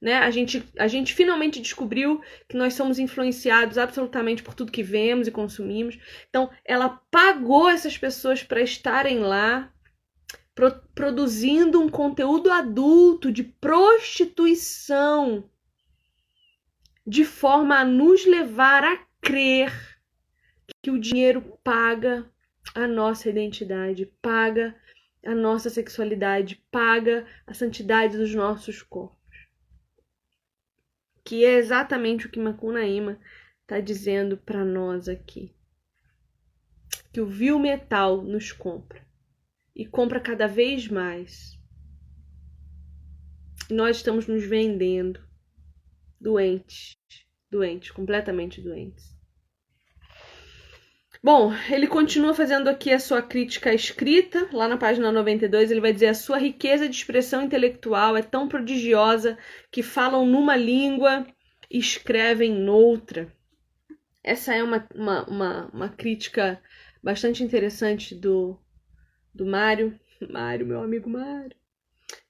Né? 0.00 0.14
A, 0.14 0.30
gente, 0.30 0.64
a 0.78 0.88
gente 0.88 1.14
finalmente 1.14 1.60
descobriu 1.60 2.22
que 2.48 2.56
nós 2.56 2.74
somos 2.74 2.98
influenciados 2.98 3.76
absolutamente 3.76 4.42
por 4.42 4.54
tudo 4.54 4.72
que 4.72 4.82
vemos 4.82 5.28
e 5.28 5.32
consumimos. 5.32 5.98
Então, 6.28 6.50
ela 6.64 7.00
pagou 7.10 7.68
essas 7.68 7.98
pessoas 7.98 8.42
para 8.42 8.62
estarem 8.62 9.18
lá, 9.18 9.70
pro, 10.54 10.72
produzindo 10.94 11.80
um 11.80 11.88
conteúdo 11.88 12.50
adulto 12.50 13.30
de 13.30 13.44
prostituição, 13.44 15.44
de 17.06 17.24
forma 17.24 17.76
a 17.76 17.84
nos 17.84 18.24
levar 18.24 18.84
a 18.84 18.96
crer 19.20 19.89
que 20.82 20.90
o 20.90 20.98
dinheiro 20.98 21.58
paga 21.62 22.30
a 22.74 22.86
nossa 22.86 23.28
identidade, 23.28 24.06
paga 24.22 24.74
a 25.24 25.34
nossa 25.34 25.68
sexualidade, 25.68 26.64
paga 26.70 27.26
a 27.46 27.52
santidade 27.52 28.16
dos 28.16 28.34
nossos 28.34 28.82
corpos. 28.82 29.18
Que 31.24 31.44
é 31.44 31.58
exatamente 31.58 32.26
o 32.26 32.30
que 32.30 32.38
Macunaíma 32.38 33.20
está 33.62 33.80
dizendo 33.80 34.36
para 34.36 34.64
nós 34.64 35.08
aqui. 35.08 35.54
Que 37.12 37.20
o 37.20 37.26
vil 37.26 37.58
metal 37.58 38.22
nos 38.22 38.52
compra 38.52 39.04
e 39.74 39.86
compra 39.86 40.20
cada 40.20 40.46
vez 40.46 40.88
mais. 40.88 41.58
Nós 43.70 43.96
estamos 43.96 44.26
nos 44.26 44.44
vendendo 44.44 45.20
doentes, 46.20 46.92
doentes, 47.50 47.90
completamente 47.90 48.60
doentes. 48.60 49.09
Bom, 51.22 51.52
ele 51.70 51.86
continua 51.86 52.32
fazendo 52.32 52.68
aqui 52.68 52.90
a 52.90 52.98
sua 52.98 53.20
crítica 53.20 53.74
escrita, 53.74 54.48
lá 54.54 54.66
na 54.66 54.78
página 54.78 55.12
92, 55.12 55.70
ele 55.70 55.80
vai 55.80 55.92
dizer: 55.92 56.06
a 56.06 56.14
sua 56.14 56.38
riqueza 56.38 56.88
de 56.88 56.96
expressão 56.96 57.42
intelectual 57.42 58.16
é 58.16 58.22
tão 58.22 58.48
prodigiosa 58.48 59.36
que 59.70 59.82
falam 59.82 60.24
numa 60.24 60.56
língua 60.56 61.26
e 61.70 61.78
escrevem 61.78 62.50
noutra. 62.50 63.30
Essa 64.24 64.54
é 64.54 64.62
uma, 64.62 64.86
uma, 64.94 65.24
uma, 65.24 65.66
uma 65.74 65.88
crítica 65.90 66.58
bastante 67.02 67.44
interessante 67.44 68.14
do, 68.14 68.58
do 69.34 69.44
Mário, 69.44 70.00
Mário, 70.26 70.66
meu 70.66 70.82
amigo 70.82 71.10
Mário, 71.10 71.56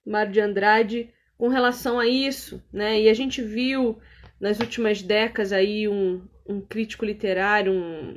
Mário 0.04 0.32
de 0.32 0.40
Andrade, 0.40 1.14
com 1.38 1.46
relação 1.46 2.00
a 2.00 2.08
isso, 2.08 2.60
né? 2.72 3.00
E 3.00 3.08
a 3.08 3.14
gente 3.14 3.40
viu 3.40 4.00
nas 4.40 4.58
últimas 4.58 5.00
décadas 5.00 5.52
aí 5.52 5.86
um, 5.86 6.26
um 6.44 6.60
crítico 6.60 7.04
literário, 7.04 7.72
um, 7.72 8.16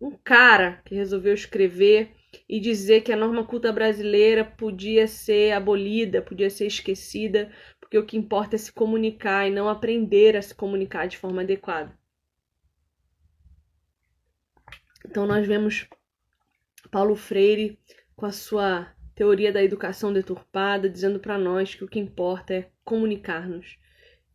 um, 0.00 0.10
cara 0.22 0.80
que 0.84 0.94
resolveu 0.94 1.34
escrever 1.34 2.12
e 2.48 2.58
dizer 2.58 3.02
que 3.02 3.12
a 3.12 3.16
norma 3.16 3.44
culta 3.44 3.72
brasileira 3.72 4.44
podia 4.44 5.06
ser 5.06 5.52
abolida, 5.52 6.22
podia 6.22 6.50
ser 6.50 6.66
esquecida, 6.66 7.52
porque 7.80 7.96
o 7.96 8.04
que 8.04 8.16
importa 8.16 8.56
é 8.56 8.58
se 8.58 8.72
comunicar 8.72 9.46
e 9.46 9.50
não 9.50 9.68
aprender 9.68 10.36
a 10.36 10.42
se 10.42 10.54
comunicar 10.54 11.06
de 11.06 11.16
forma 11.16 11.42
adequada. 11.42 11.96
Então 15.06 15.26
nós 15.26 15.46
vemos 15.46 15.86
Paulo 16.90 17.14
Freire 17.14 17.78
com 18.16 18.26
a 18.26 18.32
sua 18.32 18.92
teoria 19.14 19.52
da 19.52 19.62
educação 19.62 20.12
deturpada 20.12 20.88
dizendo 20.88 21.20
para 21.20 21.38
nós 21.38 21.74
que 21.74 21.84
o 21.84 21.88
que 21.88 22.00
importa 22.00 22.54
é 22.54 22.70
comunicar-nos 22.84 23.78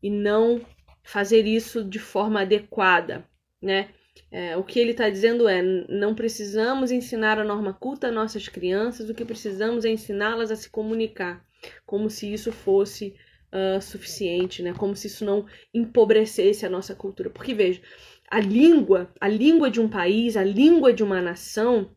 e 0.02 0.10
não 0.10 0.66
fazer 1.04 1.46
isso 1.46 1.84
de 1.84 2.00
forma 2.00 2.42
adequada, 2.42 3.28
né? 3.62 3.90
É, 4.32 4.56
o 4.58 4.64
que 4.64 4.80
ele 4.80 4.92
está 4.92 5.10
dizendo 5.10 5.48
é: 5.48 5.62
não 5.62 6.14
precisamos 6.14 6.92
ensinar 6.92 7.40
a 7.40 7.44
norma 7.44 7.74
culta 7.74 8.08
a 8.08 8.12
nossas 8.12 8.48
crianças, 8.48 9.10
o 9.10 9.14
que 9.14 9.26
precisamos 9.26 9.86
é 9.86 9.90
ensiná-las 9.90 10.52
a 10.52 10.56
se 10.56 10.70
comunicar, 10.70 11.44
como 11.86 12.10
se 12.10 12.32
isso 12.32 12.52
fosse 12.52 13.16
uh, 13.54 13.82
suficiente, 13.82 14.62
né? 14.62 14.74
como 14.74 14.96
se 14.96 15.08
isso 15.08 15.26
não 15.26 15.46
empobrecesse 15.74 16.66
a 16.66 16.70
nossa 16.70 16.96
cultura. 16.96 17.30
Porque 17.30 17.54
veja, 17.54 17.82
a 18.30 18.40
língua, 18.40 19.12
a 19.20 19.28
língua 19.28 19.70
de 19.70 19.80
um 19.80 19.90
país, 19.90 20.38
a 20.38 20.44
língua 20.44 20.94
de 20.94 21.04
uma 21.04 21.22
nação, 21.22 21.92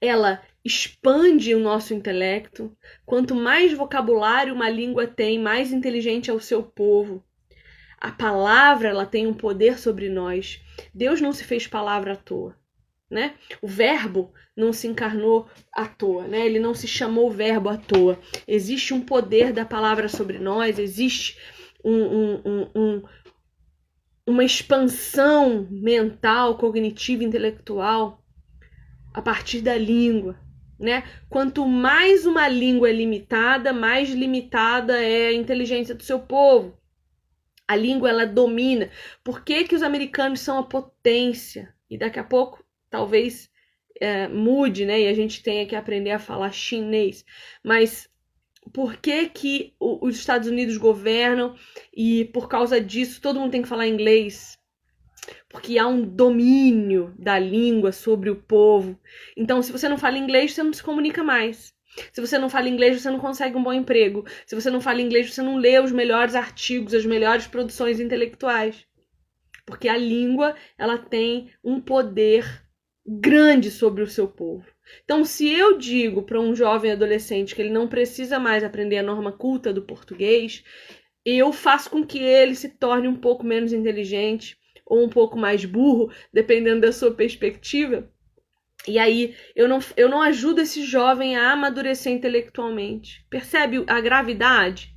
ela 0.00 0.42
expande 0.64 1.54
o 1.54 1.60
nosso 1.60 1.94
intelecto. 1.94 2.76
Quanto 3.04 3.34
mais 3.34 3.72
vocabulário 3.72 4.54
uma 4.54 4.68
língua 4.68 5.06
tem, 5.06 5.38
mais 5.38 5.72
inteligente 5.72 6.30
é 6.30 6.32
o 6.32 6.40
seu 6.40 6.62
povo. 6.62 7.24
A 8.02 8.10
palavra 8.10 8.88
ela 8.88 9.06
tem 9.06 9.28
um 9.28 9.32
poder 9.32 9.78
sobre 9.78 10.08
nós. 10.08 10.60
Deus 10.92 11.20
não 11.20 11.32
se 11.32 11.44
fez 11.44 11.68
palavra 11.68 12.14
à 12.14 12.16
toa, 12.16 12.56
né? 13.08 13.34
O 13.62 13.68
verbo 13.68 14.34
não 14.56 14.72
se 14.72 14.88
encarnou 14.88 15.46
à 15.72 15.86
toa, 15.86 16.26
né? 16.26 16.44
Ele 16.44 16.58
não 16.58 16.74
se 16.74 16.88
chamou 16.88 17.30
verbo 17.30 17.68
à 17.68 17.76
toa. 17.76 18.18
Existe 18.48 18.92
um 18.92 19.00
poder 19.00 19.52
da 19.52 19.64
palavra 19.64 20.08
sobre 20.08 20.40
nós, 20.40 20.80
existe 20.80 21.38
um, 21.84 21.94
um, 21.94 22.42
um, 22.44 22.70
um 22.74 23.02
uma 24.26 24.42
expansão 24.42 25.68
mental, 25.70 26.58
cognitiva, 26.58 27.22
intelectual 27.22 28.20
a 29.14 29.22
partir 29.22 29.60
da 29.60 29.78
língua, 29.78 30.36
né? 30.76 31.04
Quanto 31.28 31.64
mais 31.68 32.26
uma 32.26 32.48
língua 32.48 32.90
é 32.90 32.92
limitada, 32.92 33.72
mais 33.72 34.10
limitada 34.10 35.00
é 35.00 35.28
a 35.28 35.32
inteligência 35.32 35.94
do 35.94 36.02
seu 36.02 36.18
povo. 36.18 36.81
A 37.66 37.76
língua 37.76 38.10
ela 38.10 38.26
domina. 38.26 38.90
Por 39.24 39.44
que, 39.44 39.64
que 39.64 39.74
os 39.74 39.82
americanos 39.82 40.40
são 40.40 40.58
a 40.58 40.62
potência? 40.64 41.74
E 41.88 41.96
daqui 41.96 42.18
a 42.18 42.24
pouco 42.24 42.64
talvez 42.90 43.50
é, 44.00 44.28
mude, 44.28 44.84
né? 44.84 45.00
E 45.02 45.08
a 45.08 45.14
gente 45.14 45.42
tenha 45.42 45.66
que 45.66 45.76
aprender 45.76 46.10
a 46.10 46.18
falar 46.18 46.52
chinês. 46.52 47.24
Mas 47.64 48.08
por 48.72 48.96
que, 48.96 49.28
que 49.28 49.74
os 49.80 50.16
Estados 50.16 50.48
Unidos 50.48 50.76
governam 50.76 51.56
e 51.94 52.26
por 52.26 52.48
causa 52.48 52.80
disso 52.80 53.20
todo 53.20 53.40
mundo 53.40 53.52
tem 53.52 53.62
que 53.62 53.68
falar 53.68 53.86
inglês? 53.86 54.58
Porque 55.48 55.78
há 55.78 55.86
um 55.86 56.02
domínio 56.02 57.14
da 57.18 57.38
língua 57.38 57.92
sobre 57.92 58.30
o 58.30 58.36
povo. 58.36 58.98
Então, 59.36 59.62
se 59.62 59.70
você 59.70 59.88
não 59.88 59.98
fala 59.98 60.18
inglês, 60.18 60.52
você 60.52 60.62
não 60.62 60.72
se 60.72 60.82
comunica 60.82 61.22
mais. 61.22 61.72
Se 62.12 62.20
você 62.20 62.38
não 62.38 62.48
fala 62.48 62.68
inglês, 62.68 63.00
você 63.00 63.10
não 63.10 63.18
consegue 63.18 63.56
um 63.56 63.62
bom 63.62 63.72
emprego. 63.72 64.24
Se 64.46 64.54
você 64.54 64.70
não 64.70 64.80
fala 64.80 65.02
inglês, 65.02 65.32
você 65.32 65.42
não 65.42 65.56
lê 65.56 65.78
os 65.78 65.92
melhores 65.92 66.34
artigos, 66.34 66.94
as 66.94 67.04
melhores 67.04 67.46
produções 67.46 68.00
intelectuais. 68.00 68.86
Porque 69.66 69.88
a 69.88 69.96
língua, 69.96 70.54
ela 70.78 70.98
tem 70.98 71.50
um 71.62 71.80
poder 71.80 72.44
grande 73.06 73.70
sobre 73.70 74.02
o 74.02 74.06
seu 74.08 74.28
povo. 74.28 74.64
Então, 75.04 75.24
se 75.24 75.48
eu 75.48 75.78
digo 75.78 76.22
para 76.22 76.40
um 76.40 76.54
jovem 76.54 76.92
adolescente 76.92 77.54
que 77.54 77.62
ele 77.62 77.70
não 77.70 77.88
precisa 77.88 78.38
mais 78.38 78.64
aprender 78.64 78.98
a 78.98 79.02
norma 79.02 79.32
culta 79.32 79.72
do 79.72 79.82
português, 79.82 80.64
eu 81.24 81.52
faço 81.52 81.90
com 81.90 82.04
que 82.04 82.18
ele 82.18 82.54
se 82.54 82.68
torne 82.68 83.08
um 83.08 83.16
pouco 83.16 83.44
menos 83.44 83.72
inteligente 83.72 84.56
ou 84.84 85.04
um 85.04 85.08
pouco 85.08 85.38
mais 85.38 85.64
burro, 85.64 86.12
dependendo 86.32 86.82
da 86.82 86.92
sua 86.92 87.12
perspectiva, 87.14 88.11
e 88.86 88.98
aí 88.98 89.34
eu 89.54 89.68
não, 89.68 89.78
eu 89.96 90.08
não 90.08 90.20
ajudo 90.20 90.60
esse 90.60 90.84
jovem 90.84 91.36
a 91.36 91.52
amadurecer 91.52 92.12
intelectualmente. 92.12 93.24
Percebe 93.30 93.84
a 93.86 94.00
gravidade? 94.00 94.94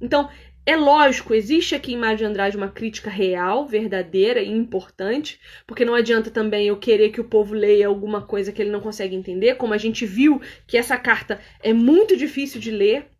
Então, 0.00 0.28
é 0.66 0.76
lógico, 0.76 1.34
existe 1.34 1.74
aqui 1.74 1.94
em 1.94 1.96
Mário 1.96 2.18
de 2.18 2.24
Andrade 2.24 2.56
uma 2.56 2.70
crítica 2.70 3.08
real, 3.08 3.66
verdadeira 3.66 4.40
e 4.40 4.50
importante, 4.50 5.40
porque 5.66 5.84
não 5.84 5.94
adianta 5.94 6.30
também 6.30 6.68
eu 6.68 6.76
querer 6.78 7.10
que 7.10 7.20
o 7.20 7.28
povo 7.28 7.54
leia 7.54 7.86
alguma 7.86 8.22
coisa 8.22 8.52
que 8.52 8.60
ele 8.60 8.70
não 8.70 8.80
consegue 8.80 9.16
entender, 9.16 9.56
como 9.56 9.72
a 9.72 9.78
gente 9.78 10.04
viu 10.04 10.40
que 10.66 10.76
essa 10.76 10.96
carta 10.96 11.40
é 11.62 11.72
muito 11.72 12.16
difícil 12.16 12.60
de 12.60 12.70
ler. 12.70 13.10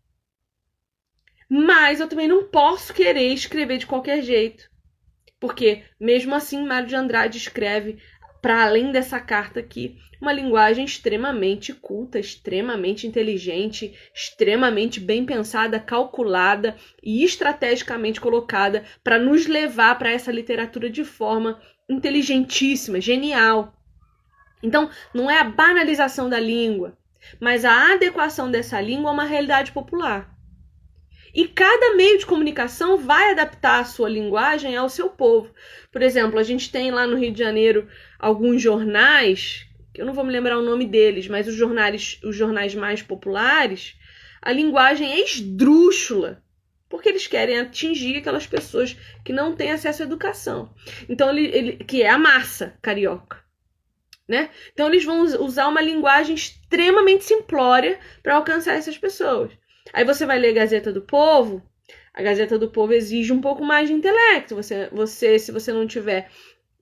Mas 1.48 1.98
eu 1.98 2.08
também 2.08 2.28
não 2.28 2.44
posso 2.44 2.94
querer 2.94 3.32
escrever 3.32 3.78
de 3.78 3.86
qualquer 3.86 4.22
jeito. 4.22 4.70
Porque, 5.40 5.82
mesmo 5.98 6.34
assim, 6.34 6.64
Mário 6.64 6.86
de 6.86 6.94
Andrade 6.94 7.38
escreve 7.38 7.98
para 8.40 8.64
além 8.64 8.92
dessa 8.92 9.20
carta 9.20 9.60
aqui, 9.60 9.98
uma 10.20 10.32
linguagem 10.32 10.84
extremamente 10.84 11.72
culta, 11.72 12.18
extremamente 12.18 13.06
inteligente, 13.06 13.94
extremamente 14.14 15.00
bem 15.00 15.24
pensada, 15.24 15.80
calculada 15.80 16.76
e 17.02 17.24
estrategicamente 17.24 18.20
colocada 18.20 18.84
para 19.02 19.18
nos 19.18 19.46
levar 19.46 19.98
para 19.98 20.10
essa 20.10 20.30
literatura 20.30 20.90
de 20.90 21.04
forma 21.04 21.60
inteligentíssima, 21.88 23.00
genial. 23.00 23.74
Então, 24.62 24.90
não 25.14 25.30
é 25.30 25.38
a 25.38 25.44
banalização 25.44 26.28
da 26.28 26.38
língua, 26.38 26.96
mas 27.40 27.64
a 27.64 27.94
adequação 27.94 28.50
dessa 28.50 28.80
língua 28.80 29.10
a 29.10 29.14
uma 29.14 29.24
realidade 29.24 29.72
popular. 29.72 30.39
E 31.34 31.46
cada 31.46 31.94
meio 31.94 32.18
de 32.18 32.26
comunicação 32.26 32.98
vai 32.98 33.30
adaptar 33.30 33.80
a 33.80 33.84
sua 33.84 34.08
linguagem 34.08 34.76
ao 34.76 34.88
seu 34.88 35.08
povo. 35.08 35.52
Por 35.92 36.02
exemplo, 36.02 36.38
a 36.38 36.42
gente 36.42 36.70
tem 36.70 36.90
lá 36.90 37.06
no 37.06 37.16
Rio 37.16 37.32
de 37.32 37.38
Janeiro 37.38 37.88
alguns 38.18 38.60
jornais, 38.60 39.66
que 39.92 40.00
eu 40.00 40.06
não 40.06 40.12
vou 40.12 40.24
me 40.24 40.32
lembrar 40.32 40.58
o 40.58 40.64
nome 40.64 40.86
deles, 40.86 41.28
mas 41.28 41.46
os 41.46 41.54
jornais, 41.54 42.18
os 42.24 42.34
jornais 42.34 42.74
mais 42.74 43.02
populares, 43.02 43.94
a 44.42 44.52
linguagem 44.52 45.12
é 45.12 45.20
esdrúxula, 45.20 46.42
porque 46.88 47.08
eles 47.08 47.26
querem 47.26 47.58
atingir 47.58 48.16
aquelas 48.16 48.46
pessoas 48.46 48.96
que 49.24 49.32
não 49.32 49.54
têm 49.54 49.70
acesso 49.70 50.02
à 50.02 50.06
educação. 50.06 50.74
Então, 51.08 51.30
ele, 51.30 51.46
ele 51.56 51.72
que 51.84 52.02
é 52.02 52.08
a 52.08 52.18
massa 52.18 52.76
carioca. 52.82 53.38
Né? 54.26 54.50
Então, 54.72 54.88
eles 54.88 55.04
vão 55.04 55.22
usar 55.22 55.66
uma 55.68 55.80
linguagem 55.80 56.34
extremamente 56.34 57.24
simplória 57.24 57.98
para 58.22 58.36
alcançar 58.36 58.74
essas 58.74 58.96
pessoas. 58.96 59.50
Aí 59.92 60.04
você 60.04 60.26
vai 60.26 60.38
ler 60.38 60.52
Gazeta 60.52 60.92
do 60.92 61.02
Povo, 61.02 61.62
a 62.12 62.22
Gazeta 62.22 62.58
do 62.58 62.70
Povo 62.70 62.92
exige 62.92 63.32
um 63.32 63.40
pouco 63.40 63.64
mais 63.64 63.88
de 63.88 63.94
intelecto. 63.94 64.54
Você, 64.54 64.88
você 64.90 65.38
se 65.38 65.52
você 65.52 65.72
não 65.72 65.86
tiver 65.86 66.30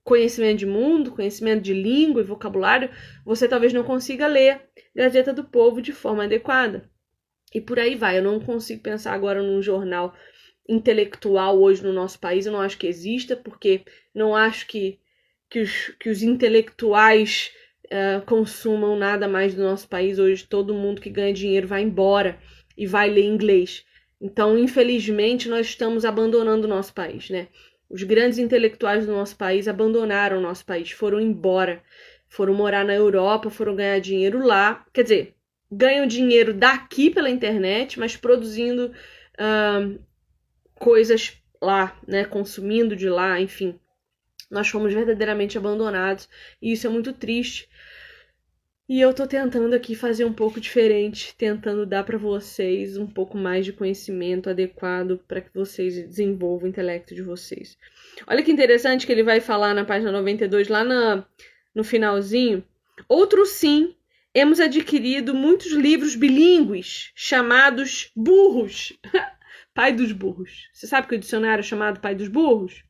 conhecimento 0.03 0.59
de 0.59 0.67
mundo, 0.67 1.13
conhecimento 1.13 1.63
de 1.63 1.75
língua 1.75 2.23
e 2.23 2.25
vocabulário, 2.25 2.91
você 3.25 3.47
talvez 3.47 3.73
não 3.73 3.85
consiga 3.85 4.27
ler 4.27 4.63
Gazeta 4.97 5.33
do 5.33 5.45
Povo 5.45 5.83
de 5.83 5.93
forma 5.93 6.25
adequada. 6.25 6.91
E 7.55 7.61
por 7.61 7.79
aí 7.79 7.95
vai. 7.95 8.19
Eu 8.19 8.23
não 8.23 8.41
consigo 8.41 8.83
pensar 8.83 9.13
agora 9.13 9.43
num 9.43 9.63
jornal 9.63 10.15
intelectual 10.69 11.61
hoje 11.61 11.83
no 11.83 11.93
nosso 11.93 12.19
país. 12.19 12.47
Eu 12.47 12.53
não 12.53 12.61
acho 12.61 12.79
que 12.79 12.87
exista, 12.87 13.37
porque 13.37 13.83
não 14.15 14.35
acho 14.35 14.67
que, 14.67 14.99
que, 15.49 15.61
os, 15.61 15.89
que 16.01 16.09
os 16.09 16.23
intelectuais 16.23 17.53
uh, 17.87 18.25
consumam 18.27 18.97
nada 18.97 19.29
mais 19.29 19.55
do 19.55 19.63
nosso 19.63 19.89
país. 19.89 20.19
Hoje 20.19 20.47
todo 20.47 20.75
mundo 20.75 21.01
que 21.01 21.11
ganha 21.11 21.33
dinheiro 21.33 21.69
vai 21.69 21.83
embora 21.83 22.39
e 22.79 22.87
vai 22.87 23.11
ler 23.11 23.25
inglês. 23.25 23.85
Então, 24.21 24.57
infelizmente, 24.57 25.49
nós 25.49 25.67
estamos 25.67 26.05
abandonando 26.05 26.67
o 26.67 26.71
nosso 26.71 26.95
país, 26.95 27.29
né? 27.29 27.49
Os 27.91 28.05
grandes 28.05 28.39
intelectuais 28.39 29.05
do 29.05 29.13
nosso 29.13 29.37
país 29.37 29.67
abandonaram 29.67 30.39
o 30.39 30.41
nosso 30.41 30.65
país, 30.65 30.91
foram 30.93 31.21
embora, 31.21 31.83
foram 32.29 32.55
morar 32.55 32.85
na 32.85 32.95
Europa, 32.95 33.51
foram 33.51 33.75
ganhar 33.75 33.99
dinheiro 33.99 34.45
lá. 34.45 34.87
Quer 34.93 35.03
dizer, 35.03 35.35
ganham 35.71 36.07
dinheiro 36.07 36.55
daqui 36.55 37.11
pela 37.11 37.31
internet, 37.31 37.99
mas 37.99 38.17
produzindo 38.17 38.93
uh, 39.39 39.99
coisas 40.75 41.43
lá, 41.61 41.99
né? 42.07 42.25
Consumindo 42.25 42.95
de 42.95 43.09
lá, 43.09 43.41
enfim. 43.41 43.79
Nós 44.51 44.69
fomos 44.69 44.95
verdadeiramente 44.95 45.59
abandonados 45.59 46.29
e 46.63 46.73
isso 46.73 46.87
é 46.87 46.91
muito 46.91 47.13
triste. 47.13 47.69
E 48.89 49.03
eu 49.03 49.13
tô 49.13 49.27
tentando 49.27 49.75
aqui 49.75 49.95
fazer 49.95 50.25
um 50.25 50.33
pouco 50.33 50.59
diferente, 50.59 51.35
tentando 51.37 51.85
dar 51.85 52.05
para 52.05 52.17
vocês 52.17 52.97
um 52.97 53.07
pouco 53.07 53.37
mais 53.37 53.67
de 53.67 53.71
conhecimento 53.71 54.49
adequado 54.49 55.21
para 55.29 55.43
que 55.43 55.53
vocês 55.53 55.95
desenvolvam 55.95 56.65
o 56.65 56.71
intelecto 56.71 57.15
de 57.15 57.21
vocês. 57.21 57.77
Olha 58.27 58.43
que 58.43 58.51
interessante 58.51 59.05
que 59.05 59.13
ele 59.13 59.23
vai 59.23 59.41
falar 59.41 59.75
na 59.75 59.85
página 59.85 60.11
92, 60.11 60.69
lá 60.69 60.83
na, 60.85 61.23
no 61.75 61.85
finalzinho. 61.85 62.65
Outro 63.07 63.45
sim, 63.45 63.95
hemos 64.33 64.59
adquirido 64.59 65.35
muitos 65.35 65.71
livros 65.73 66.15
bilíngues 66.15 67.13
chamados 67.15 68.11
burros. 68.17 68.95
pai 69.75 69.93
dos 69.93 70.13
burros. 70.13 70.71
Você 70.73 70.87
sabe 70.87 71.09
que 71.09 71.15
o 71.15 71.19
dicionário 71.19 71.61
é 71.61 71.63
chamado 71.63 72.01
pai 72.01 72.15
dos 72.15 72.29
burros? 72.29 72.83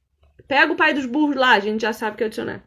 Pega 0.46 0.72
o 0.72 0.76
pai 0.76 0.94
dos 0.94 1.06
burros 1.06 1.34
lá, 1.34 1.54
a 1.54 1.60
gente 1.60 1.80
já 1.80 1.92
sabe 1.92 2.16
que 2.16 2.22
é 2.22 2.26
o 2.28 2.30
dicionário. 2.30 2.62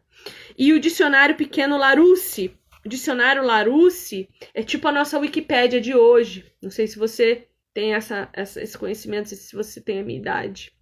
E 0.58 0.74
o 0.74 0.78
dicionário 0.78 1.34
pequeno 1.34 1.78
Larousse 1.78 2.54
o 2.84 2.88
dicionário 2.88 3.44
Larousse 3.44 4.28
é 4.52 4.62
tipo 4.62 4.88
a 4.88 4.92
nossa 4.92 5.18
Wikipédia 5.18 5.80
de 5.80 5.94
hoje. 5.94 6.44
Não 6.60 6.70
sei 6.70 6.86
se 6.86 6.98
você 6.98 7.46
tem 7.72 7.94
essa, 7.94 8.28
essa, 8.32 8.60
esse 8.60 8.76
conhecimento, 8.76 9.28
se 9.28 9.54
você 9.54 9.80
tem 9.80 10.00
a 10.00 10.02
minha 10.02 10.18
idade. 10.18 10.72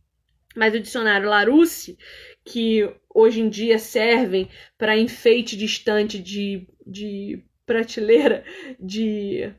Mas 0.56 0.74
o 0.74 0.80
dicionário 0.80 1.28
Larousse, 1.28 1.96
que 2.44 2.90
hoje 3.14 3.40
em 3.40 3.48
dia 3.48 3.78
servem 3.78 4.48
para 4.76 4.98
enfeite 4.98 5.56
de 5.56 5.64
estante 5.64 6.18
de, 6.18 6.66
de 6.86 7.44
prateleira 7.64 8.44
de 8.78 9.52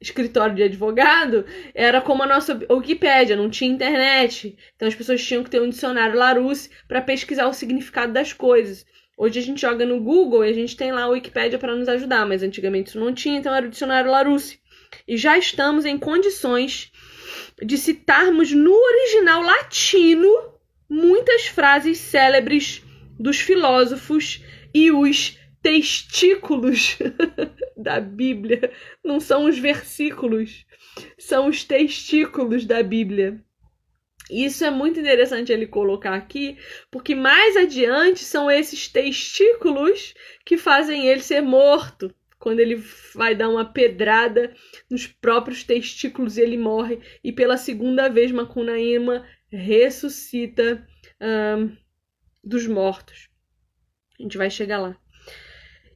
escritório 0.00 0.56
de 0.56 0.64
advogado, 0.64 1.46
era 1.72 2.00
como 2.00 2.24
a 2.24 2.26
nossa 2.26 2.58
Wikipédia, 2.68 3.36
não 3.36 3.48
tinha 3.48 3.70
internet. 3.70 4.56
Então 4.74 4.88
as 4.88 4.94
pessoas 4.94 5.24
tinham 5.24 5.44
que 5.44 5.50
ter 5.50 5.62
um 5.62 5.68
dicionário 5.68 6.18
Larousse 6.18 6.70
para 6.88 7.00
pesquisar 7.00 7.46
o 7.46 7.52
significado 7.52 8.12
das 8.12 8.32
coisas. 8.32 8.84
Hoje 9.22 9.38
a 9.38 9.42
gente 9.42 9.60
joga 9.60 9.86
no 9.86 10.00
Google 10.00 10.44
e 10.44 10.48
a 10.48 10.52
gente 10.52 10.76
tem 10.76 10.90
lá 10.90 11.02
a 11.02 11.08
Wikipédia 11.08 11.56
para 11.56 11.76
nos 11.76 11.88
ajudar, 11.88 12.26
mas 12.26 12.42
antigamente 12.42 12.88
isso 12.88 12.98
não 12.98 13.14
tinha, 13.14 13.38
então 13.38 13.54
era 13.54 13.64
o 13.64 13.70
dicionário 13.70 14.10
Larousse. 14.10 14.58
E 15.06 15.16
já 15.16 15.38
estamos 15.38 15.84
em 15.84 15.96
condições 15.96 16.90
de 17.64 17.78
citarmos 17.78 18.50
no 18.50 18.74
original 18.74 19.40
latino 19.40 20.28
muitas 20.90 21.46
frases 21.46 21.98
célebres 21.98 22.82
dos 23.16 23.38
filósofos 23.38 24.42
e 24.74 24.90
os 24.90 25.38
testículos 25.62 26.98
da 27.78 28.00
Bíblia. 28.00 28.72
Não 29.04 29.20
são 29.20 29.44
os 29.44 29.56
versículos, 29.56 30.66
são 31.16 31.46
os 31.46 31.62
testículos 31.62 32.66
da 32.66 32.82
Bíblia. 32.82 33.40
Isso 34.30 34.64
é 34.64 34.70
muito 34.70 35.00
interessante 35.00 35.52
ele 35.52 35.66
colocar 35.66 36.14
aqui, 36.14 36.56
porque 36.90 37.14
mais 37.14 37.56
adiante 37.56 38.20
são 38.24 38.50
esses 38.50 38.88
testículos 38.88 40.14
que 40.44 40.56
fazem 40.56 41.06
ele 41.06 41.20
ser 41.20 41.40
morto. 41.40 42.14
Quando 42.38 42.60
ele 42.60 42.82
vai 43.14 43.34
dar 43.34 43.48
uma 43.48 43.64
pedrada 43.64 44.54
nos 44.90 45.06
próprios 45.06 45.62
testículos, 45.62 46.38
ele 46.38 46.56
morre. 46.56 47.00
E 47.22 47.32
pela 47.32 47.56
segunda 47.56 48.08
vez, 48.08 48.32
Macunaíma 48.32 49.24
ressuscita 49.48 50.86
um, 51.20 51.76
dos 52.42 52.66
mortos. 52.66 53.28
A 54.18 54.22
gente 54.22 54.38
vai 54.38 54.50
chegar 54.50 54.78
lá. 54.78 54.96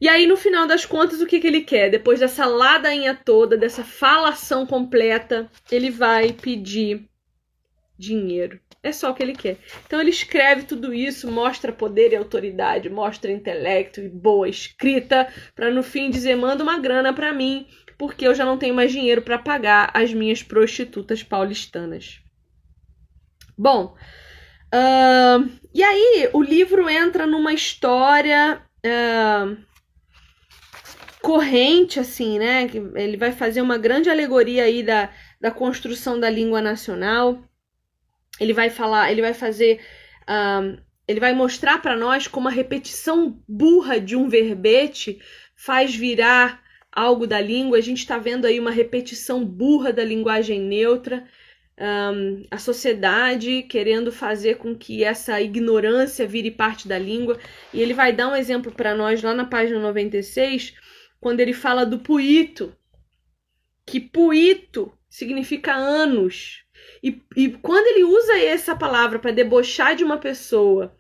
E 0.01 0.09
aí, 0.09 0.27
no 0.27 0.37
final 0.37 0.67
das 0.67 0.85
contas, 0.85 1.21
o 1.21 1.27
que, 1.27 1.41
que 1.41 1.47
ele 1.47 1.63
quer? 1.63 1.91
Depois 1.91 2.21
dessa 2.21 2.45
ladainha 2.45 3.15
toda, 3.15 3.57
dessa 3.57 3.83
falação 3.83 4.67
completa, 4.67 5.51
ele 5.71 5.91
vai 5.91 6.33
pedir 6.33 7.09
dinheiro. 7.99 8.61
É 8.83 8.93
só 8.93 9.11
o 9.11 9.15
que 9.15 9.23
ele 9.23 9.35
quer. 9.35 9.59
Então 9.85 10.01
ele 10.01 10.11
escreve 10.11 10.63
tudo 10.63 10.95
isso, 10.95 11.31
mostra 11.31 11.73
poder 11.73 12.13
e 12.13 12.17
autoridade, 12.17 12.89
mostra 12.89 13.33
intelecto 13.33 14.01
e 14.01 14.09
boa 14.09 14.49
escrita, 14.49 15.29
para 15.55 15.71
no 15.71 15.83
fim 15.83 16.11
dizer: 16.11 16.37
manda 16.37 16.63
uma 16.63 16.79
grana 16.79 17.13
para 17.13 17.33
mim, 17.33 17.67
porque 17.99 18.27
eu 18.27 18.35
já 18.35 18.45
não 18.45 18.59
tenho 18.59 18.75
mais 18.75 18.93
dinheiro 18.93 19.23
para 19.23 19.39
pagar 19.39 19.91
as 19.93 20.13
minhas 20.13 20.43
prostitutas 20.43 21.23
paulistanas. 21.23 22.21
Bom, 23.59 23.97
uh, 24.73 25.51
e 25.75 25.83
aí 25.83 26.31
o 26.33 26.43
livro 26.43 26.89
entra 26.89 27.27
numa 27.27 27.53
história 27.53 28.63
uh, 28.85 29.57
corrente, 31.23 31.99
assim, 31.99 32.39
né? 32.39 32.71
Ele 32.95 33.17
vai 33.17 33.33
fazer 33.33 33.63
uma 33.63 33.79
grande 33.79 34.09
alegoria 34.09 34.63
aí 34.63 34.83
da, 34.83 35.11
da 35.41 35.51
construção 35.51 36.21
da 36.21 36.31
língua 36.31 36.61
nacional 36.63 37.43
ele 38.41 38.53
vai 38.53 38.71
falar, 38.71 39.11
ele 39.11 39.23
vai 39.23 39.35
fazer, 39.35 39.81
um, 40.29 40.77
ele 41.09 41.21
vai 41.21 41.33
mostrar 41.33 41.81
para 41.81 41.97
nós 41.97 42.27
como 42.27 42.49
a 42.49 42.51
repetição 42.53 43.43
burra 43.49 44.01
de 44.01 44.17
um 44.17 44.29
verbete 44.29 45.21
faz 45.55 45.95
virar 45.95 46.63
algo 46.93 47.27
da 47.27 47.41
língua. 47.41 47.79
A 47.79 47.83
gente 47.83 47.99
está 47.99 48.19
vendo 48.19 48.47
aí 48.47 48.59
uma 48.59 48.71
repetição 48.71 49.45
burra 49.45 49.93
da 49.93 50.05
linguagem 50.05 50.61
neutra. 50.61 51.27
Um, 51.79 52.43
a 52.51 52.57
sociedade 52.57 53.63
querendo 53.65 54.11
fazer 54.11 54.57
com 54.57 54.75
que 54.75 55.05
essa 55.05 55.39
ignorância 55.43 56.27
vire 56.27 56.51
parte 56.51 56.89
da 56.89 56.99
língua. 56.99 57.39
E 57.73 57.81
ele 57.81 57.93
vai 57.93 58.13
dar 58.13 58.29
um 58.29 58.37
exemplo 58.37 58.73
para 58.73 58.95
nós 58.95 59.23
lá 59.23 59.35
na 59.35 59.45
página 59.45 59.79
96, 59.79 60.75
quando 61.21 61.41
ele 61.41 61.53
fala 61.53 61.85
do 61.85 61.99
puito, 61.99 62.75
que 63.85 64.01
puito 64.01 64.91
significa 65.09 65.75
anos. 65.75 66.66
E, 67.03 67.23
e 67.37 67.51
quando 67.51 67.87
ele 67.87 68.05
usa 68.05 68.39
essa 68.39 68.75
palavra 68.75 69.19
para 69.19 69.31
debochar 69.31 69.95
de 69.95 70.05
uma 70.05 70.19
pessoa, 70.19 70.95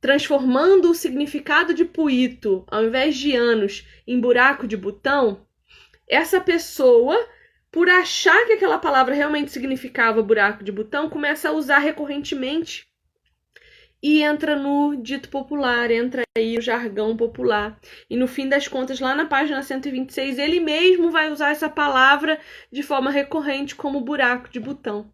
transformando 0.00 0.90
o 0.90 0.94
significado 0.94 1.74
de 1.74 1.84
puito, 1.84 2.64
ao 2.68 2.84
invés 2.84 3.16
de 3.16 3.36
anos, 3.36 3.86
em 4.06 4.18
buraco 4.18 4.66
de 4.66 4.76
botão, 4.76 5.46
essa 6.08 6.40
pessoa, 6.40 7.16
por 7.70 7.88
achar 7.88 8.46
que 8.46 8.54
aquela 8.54 8.78
palavra 8.78 9.14
realmente 9.14 9.52
significava 9.52 10.22
buraco 10.22 10.64
de 10.64 10.72
botão, 10.72 11.08
começa 11.08 11.48
a 11.48 11.52
usar 11.52 11.78
recorrentemente 11.78 12.89
e 14.02 14.22
entra 14.22 14.56
no 14.56 14.96
dito 14.96 15.28
popular, 15.28 15.90
entra 15.90 16.22
aí 16.36 16.56
o 16.56 16.62
jargão 16.62 17.16
popular. 17.16 17.78
E 18.08 18.16
no 18.16 18.26
fim 18.26 18.48
das 18.48 18.66
contas, 18.66 18.98
lá 19.00 19.14
na 19.14 19.26
página 19.26 19.62
126, 19.62 20.38
ele 20.38 20.60
mesmo 20.60 21.10
vai 21.10 21.30
usar 21.30 21.50
essa 21.50 21.68
palavra 21.68 22.40
de 22.72 22.82
forma 22.82 23.10
recorrente 23.10 23.74
como 23.74 24.00
buraco 24.00 24.48
de 24.48 24.58
botão. 24.58 25.12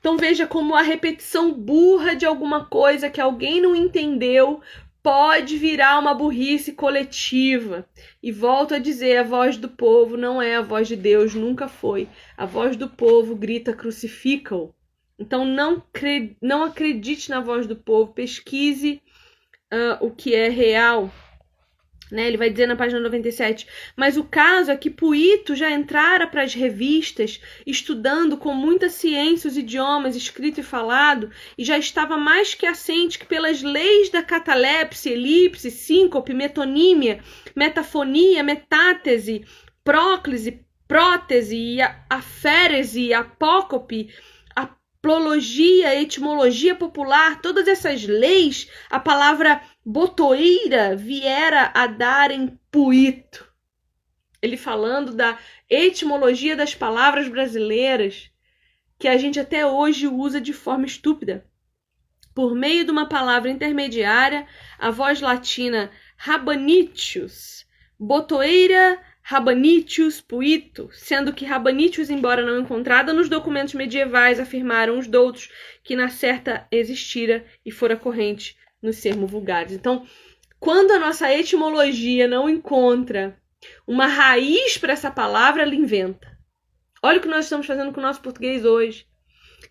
Então 0.00 0.16
veja 0.16 0.46
como 0.46 0.74
a 0.74 0.82
repetição 0.82 1.52
burra 1.52 2.14
de 2.14 2.26
alguma 2.26 2.66
coisa 2.66 3.08
que 3.08 3.20
alguém 3.20 3.60
não 3.60 3.74
entendeu 3.74 4.60
pode 5.02 5.58
virar 5.58 5.98
uma 5.98 6.14
burrice 6.14 6.72
coletiva. 6.72 7.86
E 8.22 8.32
volto 8.32 8.74
a 8.74 8.78
dizer, 8.78 9.18
a 9.18 9.22
voz 9.22 9.58
do 9.58 9.68
povo 9.68 10.16
não 10.16 10.40
é 10.40 10.56
a 10.56 10.62
voz 10.62 10.88
de 10.88 10.96
Deus, 10.96 11.34
nunca 11.34 11.68
foi. 11.68 12.08
A 12.36 12.46
voz 12.46 12.74
do 12.76 12.88
povo 12.88 13.36
grita 13.36 13.74
crucifica-o. 13.74 14.74
Então 15.18 15.44
não, 15.44 15.82
não 16.42 16.64
acredite 16.64 17.30
na 17.30 17.40
voz 17.40 17.66
do 17.66 17.76
povo, 17.76 18.12
pesquise 18.12 19.00
uh, 19.72 20.04
o 20.04 20.10
que 20.10 20.34
é 20.34 20.48
real. 20.48 21.12
Né? 22.10 22.28
Ele 22.28 22.36
vai 22.36 22.50
dizer 22.50 22.66
na 22.66 22.76
página 22.76 23.00
97. 23.00 23.66
Mas 23.96 24.16
o 24.16 24.24
caso 24.24 24.70
é 24.70 24.76
que 24.76 24.90
Puito 24.90 25.56
já 25.56 25.70
entrara 25.70 26.26
para 26.26 26.42
as 26.42 26.54
revistas, 26.54 27.40
estudando 27.66 28.36
com 28.36 28.52
muita 28.54 28.88
ciência 28.88 29.48
os 29.48 29.56
idiomas 29.56 30.14
escrito 30.14 30.60
e 30.60 30.64
falado, 30.64 31.30
e 31.56 31.64
já 31.64 31.78
estava 31.78 32.16
mais 32.16 32.54
que 32.54 32.66
assente 32.66 33.18
que 33.18 33.26
pelas 33.26 33.62
leis 33.62 34.10
da 34.10 34.22
catalepse, 34.22 35.10
elipse, 35.10 35.70
síncope, 35.70 36.34
metonímia, 36.34 37.20
metafonia, 37.56 38.42
metátese, 38.42 39.44
próclise, 39.82 40.64
prótese, 40.86 41.78
aférese, 42.10 43.14
apócope, 43.14 44.10
plologia, 45.04 45.94
etimologia 46.00 46.74
popular, 46.74 47.42
todas 47.42 47.68
essas 47.68 48.04
leis, 48.04 48.70
a 48.88 48.98
palavra 48.98 49.60
botoeira 49.84 50.96
viera 50.96 51.70
a 51.74 51.86
dar 51.86 52.30
em 52.30 52.58
puito. 52.70 53.46
Ele 54.40 54.56
falando 54.56 55.12
da 55.12 55.38
etimologia 55.68 56.56
das 56.56 56.74
palavras 56.74 57.28
brasileiras, 57.28 58.30
que 58.98 59.06
a 59.06 59.18
gente 59.18 59.38
até 59.38 59.66
hoje 59.66 60.08
usa 60.08 60.40
de 60.40 60.54
forma 60.54 60.86
estúpida. 60.86 61.44
Por 62.34 62.54
meio 62.54 62.86
de 62.86 62.90
uma 62.90 63.06
palavra 63.06 63.50
intermediária, 63.50 64.46
a 64.78 64.90
voz 64.90 65.20
latina 65.20 65.90
rabanitius, 66.16 67.66
botoeira 68.00 68.98
Rabanitius 69.26 70.20
Puito, 70.20 70.90
sendo 70.92 71.32
que 71.32 71.46
Rabanitius, 71.46 72.10
embora 72.10 72.44
não 72.44 72.60
encontrada 72.60 73.10
nos 73.10 73.26
documentos 73.26 73.72
medievais, 73.72 74.38
afirmaram 74.38 74.98
os 74.98 75.06
doutos 75.06 75.50
que 75.82 75.96
na 75.96 76.10
certa 76.10 76.68
existira 76.70 77.42
e 77.64 77.70
fora 77.70 77.96
corrente 77.96 78.54
nos 78.82 79.00
termos 79.00 79.30
vulgares. 79.30 79.72
Então, 79.72 80.06
quando 80.60 80.90
a 80.90 80.98
nossa 80.98 81.32
etimologia 81.32 82.28
não 82.28 82.50
encontra 82.50 83.34
uma 83.86 84.06
raiz 84.06 84.76
para 84.76 84.92
essa 84.92 85.10
palavra, 85.10 85.62
ela 85.62 85.74
inventa. 85.74 86.38
Olha 87.02 87.16
o 87.16 87.22
que 87.22 87.28
nós 87.28 87.46
estamos 87.46 87.66
fazendo 87.66 87.94
com 87.94 88.00
o 88.00 88.02
nosso 88.02 88.20
português 88.20 88.62
hoje, 88.62 89.06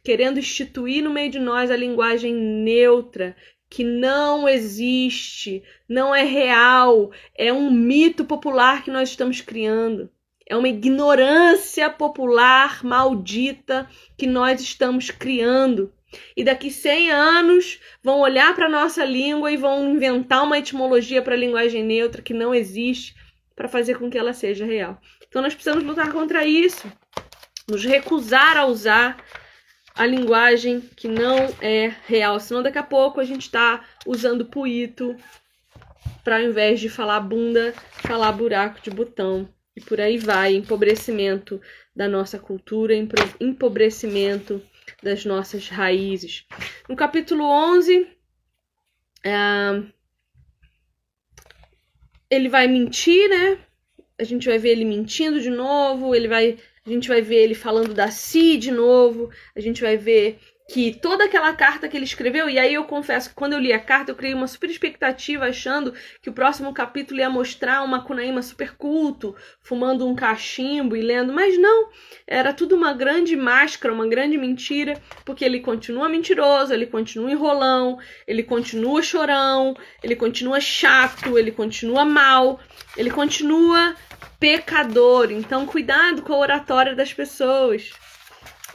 querendo 0.04 0.39
instituir 0.39 1.04
no 1.04 1.12
meio 1.12 1.30
de 1.30 1.38
nós 1.38 1.70
a 1.70 1.78
linguagem 1.78 2.34
neutra, 2.34 3.36
que 3.74 3.84
não 3.84 4.48
existe, 4.48 5.64
não 5.90 6.14
é 6.14 6.22
real, 6.22 7.10
é 7.36 7.52
um 7.52 7.72
mito 7.72 8.24
popular 8.24 8.84
que 8.84 8.92
nós 8.92 9.10
estamos 9.10 9.42
criando. 9.42 10.12
É 10.48 10.56
uma 10.56 10.68
ignorância 10.68 11.90
popular 11.90 12.84
maldita 12.84 13.90
que 14.16 14.28
nós 14.28 14.62
estamos 14.62 15.10
criando. 15.10 15.92
E 16.38 16.44
daqui 16.44 16.70
100 16.70 17.12
anos 17.12 17.80
vão 18.04 18.20
olhar 18.20 18.54
para 18.54 18.68
a 18.68 18.70
nossa 18.70 19.04
língua 19.04 19.52
e 19.52 19.58
vão 19.58 19.90
inventar 19.96 20.44
uma 20.44 20.60
etimologia 20.60 21.24
para 21.24 21.34
a 21.34 21.38
linguagem 21.38 21.84
neutra 21.84 22.22
que 22.22 22.32
não 22.32 22.54
existe 22.54 23.16
para 23.56 23.68
fazer 23.68 23.98
com 23.98 24.08
que 24.08 24.20
ela 24.20 24.34
seja 24.34 24.66
real. 24.66 25.02
Então 25.28 25.42
nós 25.42 25.56
precisamos 25.56 25.84
lutar 25.84 26.12
contra 26.12 26.46
isso, 26.46 26.86
nos 27.68 27.84
recusar 27.84 28.56
a 28.56 28.68
usar 28.68 29.18
a 29.96 30.06
linguagem 30.06 30.82
que 30.96 31.08
não 31.08 31.38
é 31.62 31.94
real. 32.08 32.39
Senão 32.39 32.64
daqui 32.64 32.78
a 32.78 32.84
pouco 32.84 33.20
a 33.20 33.24
gente 33.24 33.44
está 33.44 33.86
usando 34.06 34.46
puito 34.46 35.16
para 36.24 36.38
ao 36.38 36.44
invés 36.44 36.80
de 36.80 36.89
falar 36.89 37.20
bunda, 37.20 37.74
falar 38.02 38.32
buraco 38.32 38.82
de 38.82 38.89
botão. 38.89 39.48
E 39.76 39.82
por 39.82 40.00
aí 40.00 40.18
vai, 40.18 40.56
empobrecimento 40.56 41.60
da 41.96 42.08
nossa 42.08 42.38
cultura, 42.39 42.94
empobrecimento 43.39 44.62
das 45.02 45.26
nossas 45.26 45.68
raízes. 45.68 46.46
No 46.88 46.96
capítulo 46.96 47.44
11, 47.44 48.08
é, 49.24 49.84
ele 52.30 52.50
vai 52.50 52.68
mentir, 52.68 53.30
né? 53.30 53.60
A 54.20 54.24
gente 54.24 54.48
vai 54.48 54.58
ver 54.58 54.70
ele 54.70 54.86
mentindo 54.86 55.41
de 55.41 55.50
novo, 55.50 56.14
ele 56.14 56.28
vai 56.28 56.58
a 56.86 56.90
gente 56.90 57.08
vai 57.08 57.22
ver 57.22 57.38
ele 57.38 57.56
falando 57.56 57.94
da 57.94 58.12
Si 58.12 58.58
de 58.58 58.72
novo, 58.72 59.30
a 59.56 59.60
gente 59.60 59.82
vai 59.82 59.98
ver 59.98 60.40
que 60.74 60.92
toda 60.92 61.26
aquela 61.26 61.54
carta 61.54 61.88
que 61.88 61.96
ele 61.96 62.04
escreveu, 62.04 62.50
e 62.50 62.58
aí 62.58 62.74
eu 62.74 62.84
confesso 62.86 63.30
que 63.30 63.36
quando 63.36 63.54
eu 63.54 63.60
li 63.60 63.72
a 63.72 63.80
carta 63.80 64.10
eu 64.10 64.16
criei 64.16 64.34
uma 64.34 64.48
super 64.48 64.68
expectativa 64.68 65.46
achando 65.46 65.94
que 66.20 66.32
o 66.32 66.34
próximo 66.34 66.74
capítulo 66.74 67.20
ia 67.20 67.30
mostrar 67.30 67.84
uma 67.84 68.04
Cunaíma 68.04 68.42
super 68.42 68.76
culto, 68.76 69.36
fumando 69.62 70.08
um 70.08 70.16
cachimbo 70.16 70.98
e 70.98 71.02
lendo, 71.04 71.32
mas 71.32 71.60
não, 71.60 71.90
era 72.26 72.52
tudo 72.52 72.76
uma 72.76 72.92
grande 72.92 73.36
máscara, 73.36 73.94
uma 73.94 74.08
grande 74.08 74.36
mentira, 74.36 75.00
porque 75.24 75.46
ele 75.46 75.60
continua 75.60 76.10
mentiroso, 76.10 76.74
ele 76.74 76.88
continua 76.88 77.32
enrolão, 77.32 78.00
ele 78.28 78.42
continua 78.42 79.04
chorão, 79.04 79.76
ele 80.02 80.16
continua 80.16 80.60
chato, 80.60 81.38
ele 81.38 81.52
continua 81.52 82.04
mal, 82.04 82.60
ele 82.98 83.12
continua 83.12 83.96
pecador. 84.40 85.32
Então, 85.32 85.68
cuidado 85.68 86.24
com 86.24 86.34
a 86.34 86.40
oratória 86.40 86.96
das 86.96 87.14
pessoas. 87.14 87.92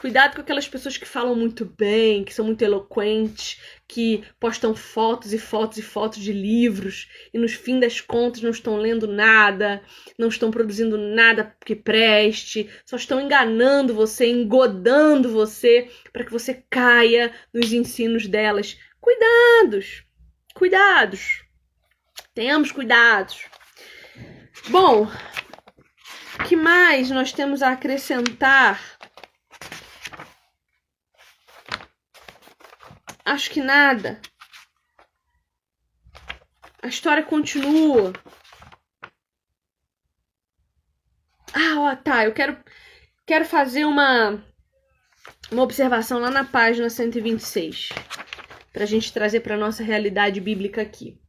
Cuidado 0.00 0.36
com 0.36 0.40
aquelas 0.42 0.68
pessoas 0.68 0.96
que 0.96 1.04
falam 1.04 1.34
muito 1.34 1.64
bem, 1.64 2.22
que 2.22 2.32
são 2.32 2.44
muito 2.44 2.62
eloquentes, 2.62 3.60
que 3.88 4.22
postam 4.38 4.72
fotos 4.72 5.32
e 5.32 5.38
fotos 5.38 5.76
e 5.76 5.82
fotos 5.82 6.20
de 6.20 6.32
livros 6.32 7.08
e 7.34 7.38
no 7.38 7.48
fim 7.48 7.80
das 7.80 8.00
contas 8.00 8.40
não 8.40 8.50
estão 8.50 8.76
lendo 8.76 9.08
nada, 9.08 9.82
não 10.16 10.28
estão 10.28 10.52
produzindo 10.52 10.96
nada 10.96 11.52
que 11.64 11.74
preste, 11.74 12.70
só 12.86 12.96
estão 12.96 13.20
enganando 13.20 13.92
você, 13.92 14.28
engodando 14.28 15.32
você 15.32 15.90
para 16.12 16.24
que 16.24 16.30
você 16.30 16.62
caia 16.70 17.34
nos 17.52 17.72
ensinos 17.72 18.28
delas. 18.28 18.78
Cuidados! 19.00 20.04
Cuidados! 20.54 21.42
Tenhamos 22.32 22.70
cuidados. 22.70 23.46
Bom, 24.68 25.10
o 26.38 26.44
que 26.44 26.54
mais 26.54 27.10
nós 27.10 27.32
temos 27.32 27.62
a 27.62 27.72
acrescentar? 27.72 28.80
Acho 33.28 33.50
que 33.50 33.60
nada. 33.60 34.18
A 36.82 36.86
história 36.86 37.22
continua. 37.22 38.14
Ah, 41.52 41.78
ó, 41.78 41.94
tá. 41.96 42.24
Eu 42.24 42.32
quero, 42.32 42.56
quero 43.26 43.44
fazer 43.44 43.84
uma, 43.84 44.42
uma 45.52 45.62
observação 45.62 46.18
lá 46.18 46.30
na 46.30 46.42
página 46.42 46.88
126. 46.88 47.90
Para 48.72 48.84
a 48.84 48.86
gente 48.86 49.12
trazer 49.12 49.40
para 49.40 49.58
nossa 49.58 49.82
realidade 49.82 50.40
bíblica 50.40 50.80
aqui. 50.80 51.20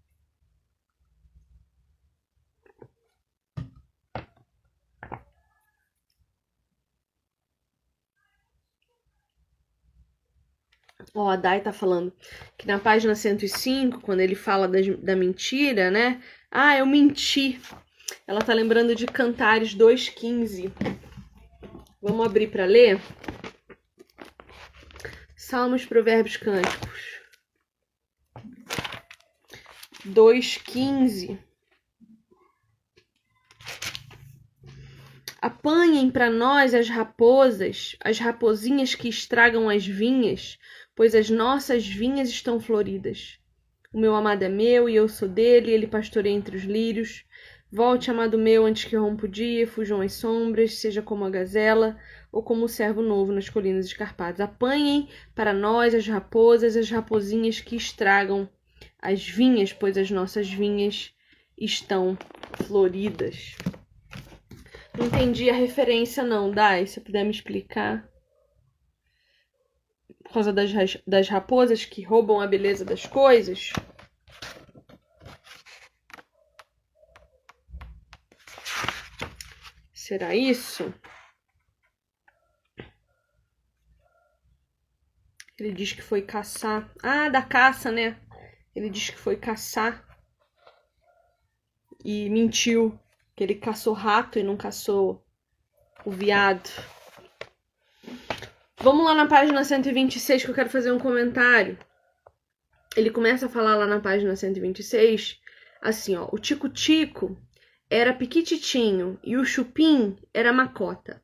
Ó, 11.20 11.28
a 11.28 11.36
Dai 11.36 11.60
tá 11.60 11.74
falando 11.74 12.14
que 12.58 12.66
na 12.66 12.80
página 12.80 13.14
105, 13.14 14.00
quando 14.00 14.22
ele 14.22 14.36
fala 14.36 14.70
da, 14.70 14.80
da 15.00 15.18
mentira, 15.18 15.92
né? 15.92 16.24
Ah, 16.50 16.78
eu 16.78 16.86
menti. 16.86 17.60
Ela 18.26 18.42
tá 18.42 18.54
lembrando 18.54 18.96
de 18.96 19.06
Cantares 19.06 19.76
2,15. 19.76 20.72
Vamos 22.02 22.26
abrir 22.26 22.48
para 22.50 22.64
ler? 22.64 23.02
Salmos, 25.36 25.86
Provérbios, 25.86 26.38
Cânticos. 26.38 27.20
2,15. 30.08 31.38
Apanhem 35.42 36.12
para 36.12 36.30
nós 36.30 36.74
as 36.74 36.88
raposas, 36.88 37.96
as 38.02 38.20
rapozinhas 38.20 38.96
que 38.96 39.08
estragam 39.10 39.70
as 39.70 39.86
vinhas, 39.86 40.58
pois 41.00 41.16
as 41.16 41.30
nossas 41.30 41.88
vinhas 41.88 42.28
estão 42.28 42.60
floridas. 42.60 43.40
O 43.94 43.98
meu 43.98 44.14
amado 44.14 44.44
é 44.44 44.50
meu 44.50 44.90
e 44.90 44.98
eu 44.98 45.08
sou 45.08 45.30
dele, 45.30 45.72
ele 45.72 45.88
pastoreia 45.88 46.36
entre 46.36 46.58
os 46.58 46.64
lírios. 46.64 47.24
Volte, 47.72 48.12
amado 48.12 48.38
meu, 48.38 48.66
antes 48.66 48.84
que 48.84 48.98
rompa 48.98 49.26
o 49.26 49.30
dia, 49.30 49.66
fujam 49.66 50.02
as 50.02 50.12
sombras, 50.12 50.74
seja 50.74 51.02
como 51.02 51.24
a 51.24 51.30
gazela 51.30 51.98
ou 52.34 52.44
como 52.44 52.66
o 52.66 52.68
servo 52.68 53.02
novo 53.02 53.32
nas 53.32 53.48
colinas 53.48 53.86
escarpadas. 53.86 54.42
Apanhem 54.42 55.08
para 55.34 55.54
nós 55.54 55.96
as 55.96 56.06
raposas, 56.06 56.76
as 56.76 56.90
rapozinhas 56.90 57.62
que 57.62 57.78
estragam 57.78 58.50
as 59.02 59.26
vinhas, 59.26 59.72
pois 59.72 59.98
as 59.98 60.12
nossas 60.12 60.52
vinhas 60.52 61.14
estão 61.58 62.18
floridas. 62.68 63.56
Não 64.98 65.06
entendi 65.06 65.50
a 65.50 65.54
referência, 65.54 66.26
não, 66.26 66.52
Dai. 66.52 66.86
Se 66.86 67.00
puder 67.00 67.24
me 67.24 67.32
explicar 67.32 68.09
por 70.30 70.36
causa 70.36 70.54
das, 70.54 70.72
das 71.08 71.28
raposas 71.28 71.86
que 71.86 72.04
roubam 72.04 72.40
a 72.40 72.46
beleza 72.46 72.86
das 72.86 73.04
coisas. 73.04 73.74
Será 79.92 80.36
isso? 80.36 80.94
Ele 85.58 85.72
diz 85.72 85.94
que 85.94 86.02
foi 86.04 86.22
caçar. 86.22 86.94
Ah, 87.02 87.28
da 87.30 87.42
caça, 87.42 87.92
né? 87.92 88.16
Ele 88.76 88.88
diz 88.88 89.10
que 89.10 89.18
foi 89.18 89.36
caçar 89.36 90.08
e 92.06 92.30
mentiu 92.30 93.00
que 93.36 93.44
ele 93.44 93.56
caçou 93.56 93.96
rato 93.96 94.38
e 94.38 94.44
não 94.44 94.56
caçou 94.56 95.26
o 96.06 96.12
viado. 96.12 96.70
Vamos 98.82 99.04
lá 99.04 99.14
na 99.14 99.26
página 99.26 99.62
126 99.62 100.46
que 100.46 100.52
eu 100.52 100.56
quero 100.56 100.70
fazer 100.70 100.90
um 100.94 100.98
comentário. 100.98 101.78
Ele 102.96 103.10
começa 103.10 103.48
a 103.48 103.50
falar 103.50 103.76
lá 103.76 103.86
na 103.86 104.00
página 104.00 104.34
126 104.38 105.38
assim, 105.82 106.16
ó, 106.16 106.30
o 106.32 106.40
tico-tico 106.40 107.38
era 107.90 108.14
piquititinho 108.14 109.20
e 109.22 109.36
o 109.36 109.44
chupim 109.44 110.18
era 110.34 110.54
macota. 110.54 111.22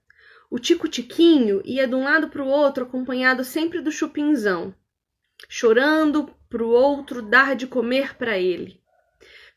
O 0.51 0.59
tico-tiquinho 0.59 1.61
ia 1.63 1.87
de 1.87 1.95
um 1.95 2.03
lado 2.03 2.27
para 2.27 2.43
o 2.43 2.47
outro, 2.47 2.83
acompanhado 2.83 3.45
sempre 3.45 3.79
do 3.79 3.89
chupinzão, 3.89 4.75
chorando 5.47 6.29
para 6.49 6.61
o 6.61 6.69
outro 6.69 7.21
dar 7.21 7.55
de 7.55 7.67
comer 7.67 8.17
para 8.17 8.37
ele. 8.37 8.81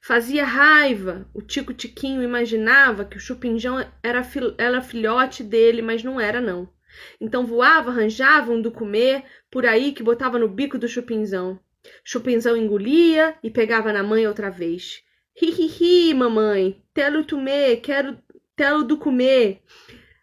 Fazia 0.01 0.45
raiva, 0.45 1.29
o 1.35 1.43
tico-tiquinho 1.43 2.23
imaginava 2.23 3.05
que 3.05 3.17
o 3.17 3.21
chupinzão 3.21 3.85
era, 4.05 4.23
fil 4.23 4.55
era 4.57 4.81
filhote 4.81 5.43
dele, 5.43 5.83
mas 5.83 6.05
não 6.05 6.21
era 6.21 6.41
não. 6.41 6.78
Então 7.21 7.47
voava, 7.47 7.91
arranjava 7.91 8.53
um 8.53 8.61
do 8.61 8.71
comer 8.71 9.25
por 9.51 9.67
aí 9.67 9.93
que 9.93 10.03
botava 10.03 10.39
no 10.39 10.49
bico 10.49 10.79
do 10.79 10.89
chupinzão. 10.89 11.59
Chupinzão 12.05 12.57
engolia 12.57 13.37
e 13.43 13.51
pegava 13.51 13.93
na 13.93 14.03
mãe 14.03 14.27
outra 14.27 14.51
vez. 14.51 15.03
Hi, 15.41 15.51
hi, 15.51 15.67
hi, 16.11 16.15
mamãe, 16.15 16.83
telo 16.93 17.25
tumê, 17.25 17.77
quero 17.77 18.19
telo 18.57 18.83
do 18.83 18.99
comer, 18.99 19.63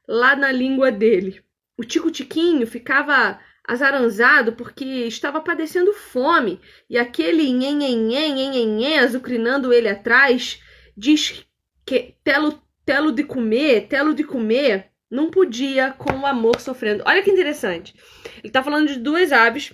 lá 0.08 0.36
na 0.36 0.52
língua 0.52 0.92
dele. 0.92 1.42
O 1.78 1.84
tico-tiquinho 1.84 2.68
ficava 2.68 3.40
azaranzado 3.68 4.54
porque 4.54 4.86
estava 5.08 5.42
padecendo 5.42 5.94
fome 5.94 6.60
e 6.90 6.98
aquele 6.98 7.52
nhenhenhen, 7.52 8.34
nhenhenhen, 8.34 9.00
azucrinando 9.00 9.74
ele 9.74 9.88
atrás, 9.90 10.62
diz 10.96 11.46
que 11.86 12.16
telo, 12.24 12.62
telo 12.86 13.12
de 13.12 13.24
comer, 13.24 13.88
telo 13.88 14.14
de 14.14 14.24
comer, 14.24 14.92
não 15.10 15.30
podia 15.30 15.92
com 15.92 16.20
o 16.20 16.26
amor 16.26 16.60
sofrendo. 16.60 17.04
Olha 17.06 17.24
que 17.24 17.32
interessante. 17.32 17.96
Ele 18.38 18.48
está 18.48 18.64
falando 18.64 18.88
de 18.88 19.00
duas 19.00 19.32
aves 19.32 19.74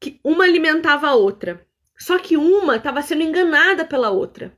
que 0.00 0.18
uma 0.24 0.44
alimentava 0.44 1.08
a 1.08 1.14
outra. 1.14 1.66
Só 1.98 2.18
que 2.18 2.36
uma 2.36 2.76
estava 2.76 3.02
sendo 3.02 3.22
enganada 3.22 3.84
pela 3.84 4.10
outra. 4.10 4.56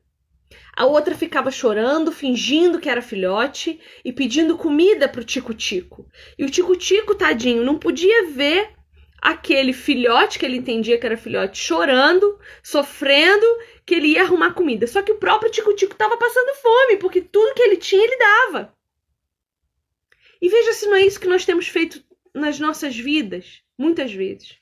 A 0.77 0.87
outra 0.87 1.15
ficava 1.15 1.51
chorando, 1.51 2.13
fingindo 2.13 2.79
que 2.79 2.89
era 2.89 3.03
filhote 3.03 3.81
e 4.05 4.13
pedindo 4.13 4.57
comida 4.57 5.09
pro 5.09 5.25
Tico-Tico. 5.25 6.07
E 6.39 6.45
o 6.45 6.51
Tico-Tico, 6.51 7.15
tadinho, 7.15 7.65
não 7.65 7.79
podia 7.79 8.29
ver 8.29 8.71
aquele 9.21 9.73
filhote 9.73 10.39
que 10.39 10.47
ele 10.47 10.57
entendia 10.57 10.99
que 10.99 11.07
era 11.07 11.17
filhote 11.17 11.59
chorando, 11.59 12.39
sofrendo, 12.63 13.47
que 13.85 13.95
ele 13.95 14.09
ia 14.09 14.23
arrumar 14.23 14.55
comida. 14.55 14.87
Só 14.87 15.03
que 15.03 15.13
o 15.13 15.19
próprio 15.19 15.51
Tico-Tico 15.51 15.93
estava 15.93 16.17
passando 16.17 16.55
fome, 16.55 16.97
porque 16.97 17.21
tudo 17.21 17.55
que 17.55 17.63
ele 17.63 17.77
tinha 17.77 18.03
ele 18.03 18.17
dava. 18.17 18.75
E 20.43 20.49
veja 20.49 20.73
se 20.73 20.87
não 20.87 20.97
é 20.97 21.07
isso 21.07 21.21
que 21.21 21.29
nós 21.29 21.45
temos 21.45 21.69
feito 21.69 22.05
nas 22.35 22.59
nossas 22.59 22.97
vidas, 22.97 23.63
muitas 23.79 24.13
vezes. 24.13 24.59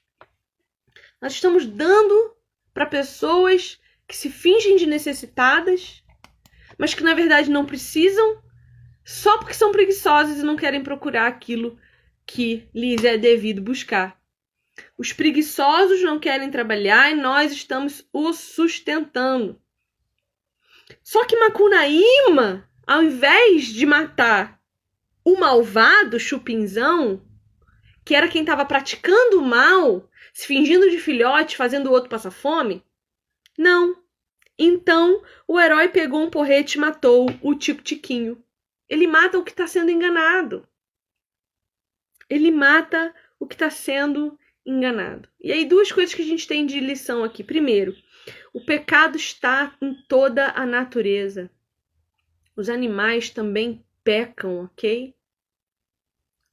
Nós 1.22 1.33
estamos 1.33 1.64
dando 1.64 2.37
para 2.74 2.85
pessoas 2.85 3.81
que 4.07 4.14
se 4.14 4.28
fingem 4.28 4.76
de 4.76 4.85
necessitadas, 4.85 6.05
mas 6.76 6.93
que 6.93 7.03
na 7.03 7.14
verdade 7.14 7.51
não 7.51 7.64
precisam, 7.64 8.43
só 9.03 9.39
porque 9.39 9.55
são 9.55 9.72
preguiçosas 9.72 10.39
e 10.39 10.43
não 10.43 10.55
querem 10.55 10.83
procurar 10.83 11.26
aquilo 11.26 11.78
que 12.26 12.68
lhes 12.74 13.03
é 13.03 13.16
devido 13.16 13.62
buscar. 13.62 14.20
Os 14.99 15.14
preguiçosos 15.14 16.03
não 16.03 16.20
querem 16.20 16.51
trabalhar 16.51 17.11
e 17.11 17.14
nós 17.14 17.53
estamos 17.53 18.07
os 18.12 18.37
sustentando. 18.37 19.59
Só 21.03 21.24
que 21.24 21.37
Macunaíma, 21.37 22.68
ao 22.87 23.03
invés 23.03 23.66
de 23.66 23.87
matar 23.87 24.59
o 25.33 25.39
malvado 25.39 26.18
chupinzão, 26.18 27.22
que 28.05 28.14
era 28.14 28.28
quem 28.28 28.41
estava 28.41 28.64
praticando 28.64 29.39
o 29.39 29.45
mal, 29.45 30.11
se 30.33 30.47
fingindo 30.47 30.91
de 30.91 30.99
filhote, 30.99 31.57
fazendo 31.57 31.89
o 31.89 31.93
outro 31.93 32.11
passar 32.11 32.31
fome? 32.31 32.85
Não. 33.57 33.97
Então, 34.59 35.22
o 35.47 35.59
herói 35.59 35.89
pegou 35.89 36.22
um 36.22 36.31
porrete 36.31 36.76
e 36.76 36.81
matou 36.81 37.31
o 37.41 37.55
Tico-Tiquinho. 37.55 38.43
Ele 38.89 39.07
mata 39.07 39.39
o 39.39 39.45
que 39.45 39.53
está 39.53 39.66
sendo 39.66 39.91
enganado. 39.91 40.66
Ele 42.28 42.51
mata 42.51 43.14
o 43.39 43.47
que 43.47 43.55
está 43.55 43.70
sendo 43.70 44.39
enganado. 44.66 45.28
E 45.41 45.53
aí, 45.53 45.64
duas 45.64 45.93
coisas 45.93 46.14
que 46.14 46.22
a 46.22 46.26
gente 46.26 46.47
tem 46.47 46.66
de 46.66 46.81
lição 46.81 47.22
aqui. 47.22 47.45
Primeiro, 47.45 47.95
o 48.53 48.64
pecado 48.64 49.16
está 49.16 49.74
em 49.81 49.95
toda 50.09 50.51
a 50.51 50.66
natureza. 50.66 51.51
Os 52.57 52.68
animais 52.68 53.31
também 53.31 53.85
pecam, 54.03 54.64
ok? 54.64 55.14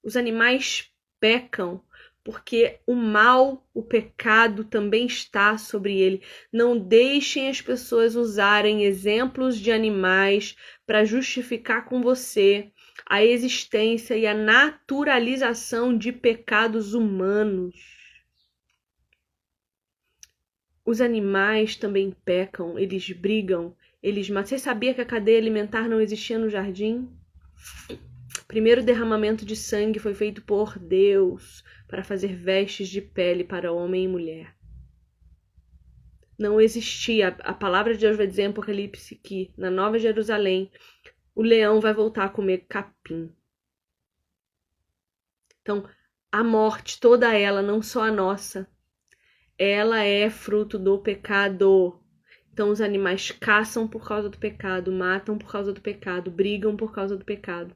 Os 0.07 0.15
animais 0.15 0.89
pecam 1.19 1.83
porque 2.23 2.79
o 2.87 2.95
mal, 2.95 3.67
o 3.73 3.83
pecado 3.83 4.63
também 4.63 5.05
está 5.05 5.57
sobre 5.57 5.99
ele. 5.99 6.23
Não 6.49 6.79
deixem 6.79 7.49
as 7.49 7.59
pessoas 7.59 8.15
usarem 8.15 8.85
exemplos 8.85 9.57
de 9.57 9.69
animais 9.69 10.55
para 10.85 11.03
justificar 11.03 11.83
com 11.89 12.01
você 12.01 12.71
a 13.05 13.21
existência 13.21 14.15
e 14.15 14.25
a 14.25 14.33
naturalização 14.33 15.97
de 15.97 16.13
pecados 16.13 16.93
humanos. 16.93 17.75
Os 20.85 21.01
animais 21.01 21.75
também 21.75 22.15
pecam, 22.23 22.79
eles 22.79 23.11
brigam, 23.11 23.75
eles 24.01 24.29
matam. 24.29 24.47
Você 24.47 24.57
sabia 24.57 24.93
que 24.93 25.01
a 25.01 25.05
cadeia 25.05 25.37
alimentar 25.37 25.89
não 25.89 25.99
existia 25.99 26.39
no 26.39 26.49
jardim? 26.49 27.09
Primeiro 28.47 28.81
derramamento 28.81 29.45
de 29.45 29.55
sangue 29.55 29.99
foi 29.99 30.13
feito 30.13 30.41
por 30.41 30.79
Deus 30.79 31.63
para 31.87 32.03
fazer 32.03 32.35
vestes 32.35 32.87
de 32.87 33.01
pele 33.01 33.43
para 33.43 33.73
homem 33.73 34.05
e 34.05 34.07
mulher. 34.07 34.55
Não 36.39 36.61
existia. 36.61 37.29
A 37.39 37.53
palavra 37.53 37.93
de 37.93 37.99
Deus 37.99 38.15
vai 38.15 38.27
dizer 38.27 38.43
em 38.43 38.47
Apocalipse 38.47 39.15
que 39.15 39.53
na 39.57 39.69
Nova 39.69 39.99
Jerusalém 39.99 40.71
o 41.35 41.41
leão 41.41 41.81
vai 41.81 41.93
voltar 41.93 42.25
a 42.25 42.29
comer 42.29 42.65
capim. 42.69 43.33
Então, 45.61 45.87
a 46.31 46.43
morte, 46.43 46.99
toda 46.99 47.33
ela, 47.33 47.61
não 47.61 47.81
só 47.81 48.03
a 48.03 48.11
nossa, 48.11 48.69
ela 49.57 50.03
é 50.03 50.29
fruto 50.29 50.79
do 50.79 50.99
pecado. 50.99 52.01
Então, 52.53 52.69
os 52.69 52.79
animais 52.79 53.31
caçam 53.31 53.87
por 53.87 54.07
causa 54.07 54.29
do 54.29 54.37
pecado, 54.37 54.91
matam 54.91 55.37
por 55.37 55.51
causa 55.51 55.73
do 55.73 55.81
pecado, 55.81 56.31
brigam 56.31 56.77
por 56.77 56.93
causa 56.93 57.17
do 57.17 57.25
pecado 57.25 57.75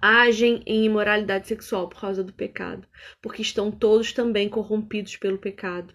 agem 0.00 0.62
em 0.66 0.84
imoralidade 0.84 1.48
sexual 1.48 1.88
por 1.88 2.00
causa 2.00 2.22
do 2.22 2.32
pecado, 2.32 2.86
porque 3.20 3.42
estão 3.42 3.70
todos 3.70 4.12
também 4.12 4.48
corrompidos 4.48 5.16
pelo 5.16 5.38
pecado. 5.38 5.94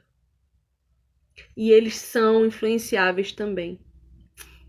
E 1.55 1.71
eles 1.71 1.95
são 1.95 2.45
influenciáveis 2.45 3.31
também. 3.31 3.79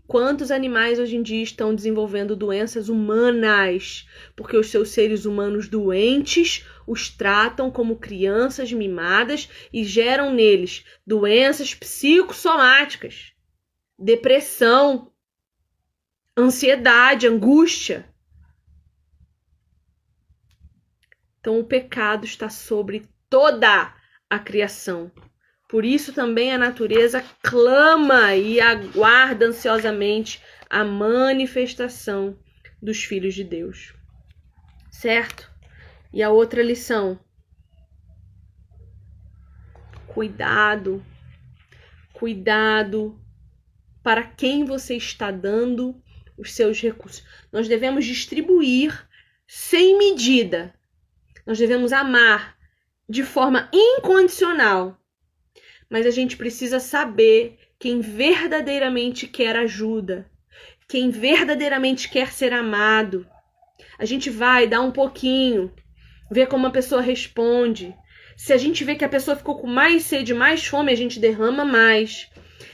Quantos 0.09 0.49
animais 0.49 0.97
hoje 0.97 1.15
em 1.17 1.21
dia 1.21 1.43
estão 1.43 1.75
desenvolvendo 1.75 2.35
doenças 2.35 2.89
humanas? 2.89 4.07
Porque 4.35 4.57
os 4.57 4.65
seus 4.65 4.89
seres 4.89 5.23
humanos 5.23 5.67
doentes 5.67 6.65
os 6.87 7.09
tratam 7.09 7.69
como 7.69 7.99
crianças 7.99 8.71
mimadas 8.73 9.47
e 9.71 9.83
geram 9.83 10.33
neles 10.33 10.83
doenças 11.05 11.75
psicossomáticas, 11.75 13.33
depressão, 13.99 15.11
ansiedade, 16.35 17.27
angústia. 17.27 18.08
Então 21.39 21.59
o 21.59 21.63
pecado 21.63 22.25
está 22.25 22.49
sobre 22.49 23.07
toda 23.29 23.93
a 24.29 24.39
criação. 24.39 25.11
Por 25.67 25.85
isso 25.85 26.11
também 26.11 26.51
a 26.51 26.57
natureza 26.57 27.23
clama 27.41 28.35
e 28.35 28.59
aguarda 28.59 29.45
ansiosamente 29.45 30.41
a 30.69 30.83
manifestação 30.83 32.37
dos 32.81 33.03
filhos 33.03 33.33
de 33.33 33.43
Deus. 33.43 33.93
Certo? 34.91 35.49
E 36.11 36.21
a 36.23 36.29
outra 36.29 36.61
lição: 36.63 37.19
cuidado, 40.07 41.05
cuidado 42.13 43.19
para 44.03 44.23
quem 44.23 44.65
você 44.65 44.95
está 44.95 45.29
dando 45.29 46.01
os 46.37 46.53
seus 46.53 46.81
recursos. 46.81 47.23
Nós 47.51 47.67
devemos 47.67 48.05
distribuir 48.05 49.07
sem 49.47 49.97
medida 49.97 50.73
nós 51.49 51.57
devemos 51.57 51.91
amar 51.91 52.55
de 53.09 53.23
forma 53.23 53.67
incondicional. 53.73 55.01
Mas 55.89 56.05
a 56.05 56.11
gente 56.11 56.37
precisa 56.37 56.79
saber 56.79 57.57
quem 57.79 58.01
verdadeiramente 58.01 59.25
quer 59.25 59.55
ajuda, 59.55 60.29
quem 60.87 61.09
verdadeiramente 61.09 62.07
quer 62.07 62.31
ser 62.31 62.53
amado. 62.53 63.27
A 63.97 64.05
gente 64.05 64.29
vai 64.29 64.67
dar 64.67 64.81
um 64.81 64.91
pouquinho, 64.91 65.73
ver 66.29 66.45
como 66.45 66.67
a 66.67 66.71
pessoa 66.71 67.01
responde. 67.01 67.95
Se 68.37 68.53
a 68.53 68.57
gente 68.57 68.83
vê 68.83 68.93
que 68.93 69.03
a 69.03 69.09
pessoa 69.09 69.35
ficou 69.35 69.57
com 69.57 69.65
mais 69.65 70.03
sede, 70.03 70.35
mais 70.35 70.63
fome, 70.63 70.91
a 70.91 70.95
gente 70.95 71.19
derrama 71.19 71.65
mais. 71.65 72.29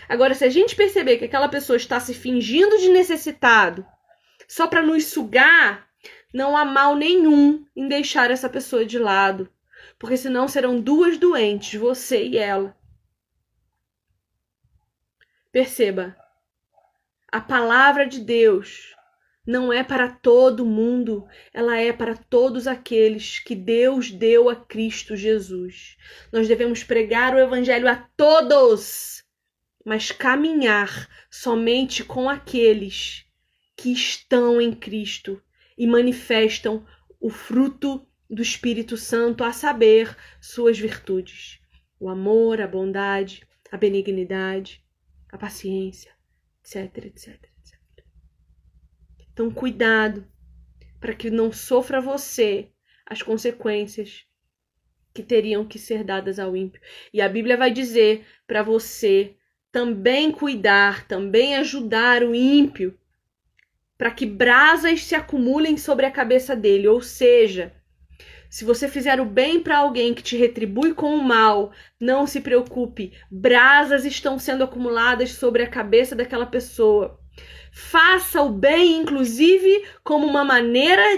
Agora, 0.09 0.33
se 0.33 0.43
a 0.43 0.49
gente 0.49 0.75
perceber 0.75 1.15
que 1.15 1.23
aquela 1.23 1.47
pessoa 1.47 1.77
está 1.77 1.97
se 2.01 2.13
fingindo 2.13 2.77
de 2.77 2.89
necessitado 2.89 3.85
só 4.49 4.67
para 4.67 4.81
nos 4.81 5.05
sugar, 5.05 5.87
não 6.35 6.57
há 6.57 6.65
mal 6.65 6.97
nenhum 6.97 7.65
em 7.73 7.87
deixar 7.87 8.29
essa 8.29 8.49
pessoa 8.49 8.85
de 8.85 8.99
lado, 8.99 9.49
porque 9.97 10.17
senão 10.17 10.49
serão 10.49 10.81
duas 10.81 11.17
doentes, 11.17 11.79
você 11.79 12.27
e 12.27 12.37
ela. 12.37 12.75
Perceba, 15.49 16.13
a 17.31 17.39
palavra 17.39 18.05
de 18.05 18.19
Deus 18.19 18.93
não 19.47 19.71
é 19.71 19.81
para 19.81 20.11
todo 20.11 20.65
mundo, 20.65 21.25
ela 21.53 21.77
é 21.77 21.93
para 21.93 22.17
todos 22.17 22.67
aqueles 22.67 23.39
que 23.39 23.55
Deus 23.55 24.11
deu 24.11 24.49
a 24.49 24.57
Cristo 24.57 25.15
Jesus. 25.15 25.95
Nós 26.33 26.49
devemos 26.49 26.83
pregar 26.83 27.33
o 27.33 27.39
Evangelho 27.39 27.87
a 27.87 27.95
todos, 28.17 29.23
mas 29.85 30.11
caminhar 30.11 31.07
somente 31.31 32.03
com 32.03 32.29
aqueles 32.29 33.25
que 33.77 33.93
estão 33.93 34.59
em 34.59 34.73
Cristo 34.73 35.41
e 35.77 35.85
manifestam 35.85 36.85
o 37.19 37.29
fruto 37.29 38.05
do 38.29 38.41
Espírito 38.41 38.97
Santo, 38.97 39.43
a 39.43 39.51
saber, 39.51 40.15
suas 40.41 40.77
virtudes: 40.77 41.59
o 41.99 42.09
amor, 42.09 42.61
a 42.61 42.67
bondade, 42.67 43.47
a 43.71 43.77
benignidade, 43.77 44.83
a 45.31 45.37
paciência, 45.37 46.11
etc, 46.63 47.05
etc. 47.05 47.55
Então, 49.31 49.51
cuidado 49.51 50.25
para 50.99 51.13
que 51.13 51.29
não 51.29 51.51
sofra 51.51 51.99
você 51.99 52.69
as 53.05 53.21
consequências 53.21 54.25
que 55.13 55.21
teriam 55.21 55.65
que 55.65 55.77
ser 55.77 56.03
dadas 56.03 56.39
ao 56.39 56.55
ímpio. 56.55 56.81
E 57.13 57.21
a 57.21 57.29
Bíblia 57.29 57.55
vai 57.55 57.71
dizer 57.71 58.25
para 58.47 58.63
você 58.63 59.35
também 59.71 60.31
cuidar, 60.31 61.07
também 61.07 61.55
ajudar 61.55 62.23
o 62.23 62.33
ímpio, 62.33 62.97
para 63.97 64.11
que 64.11 64.25
brasas 64.25 65.03
se 65.03 65.15
acumulem 65.15 65.77
sobre 65.77 66.05
a 66.05 66.11
cabeça 66.11 66.55
dele. 66.55 66.87
Ou 66.87 67.01
seja, 67.01 67.73
se 68.49 68.63
você 68.63 68.87
fizer 68.87 69.19
o 69.19 69.25
bem 69.25 69.59
para 69.59 69.79
alguém 69.79 70.13
que 70.13 70.23
te 70.23 70.37
retribui 70.37 70.93
com 70.93 71.15
o 71.15 71.23
mal, 71.23 71.71
não 71.99 72.25
se 72.25 72.41
preocupe, 72.41 73.11
brasas 73.29 74.05
estão 74.05 74.39
sendo 74.39 74.63
acumuladas 74.63 75.31
sobre 75.31 75.63
a 75.63 75.69
cabeça 75.69 76.15
daquela 76.15 76.45
pessoa. 76.45 77.19
Faça 77.73 78.41
o 78.41 78.49
bem, 78.49 78.97
inclusive, 78.97 79.83
como 80.01 80.25
uma 80.25 80.45
maneira 80.45 81.13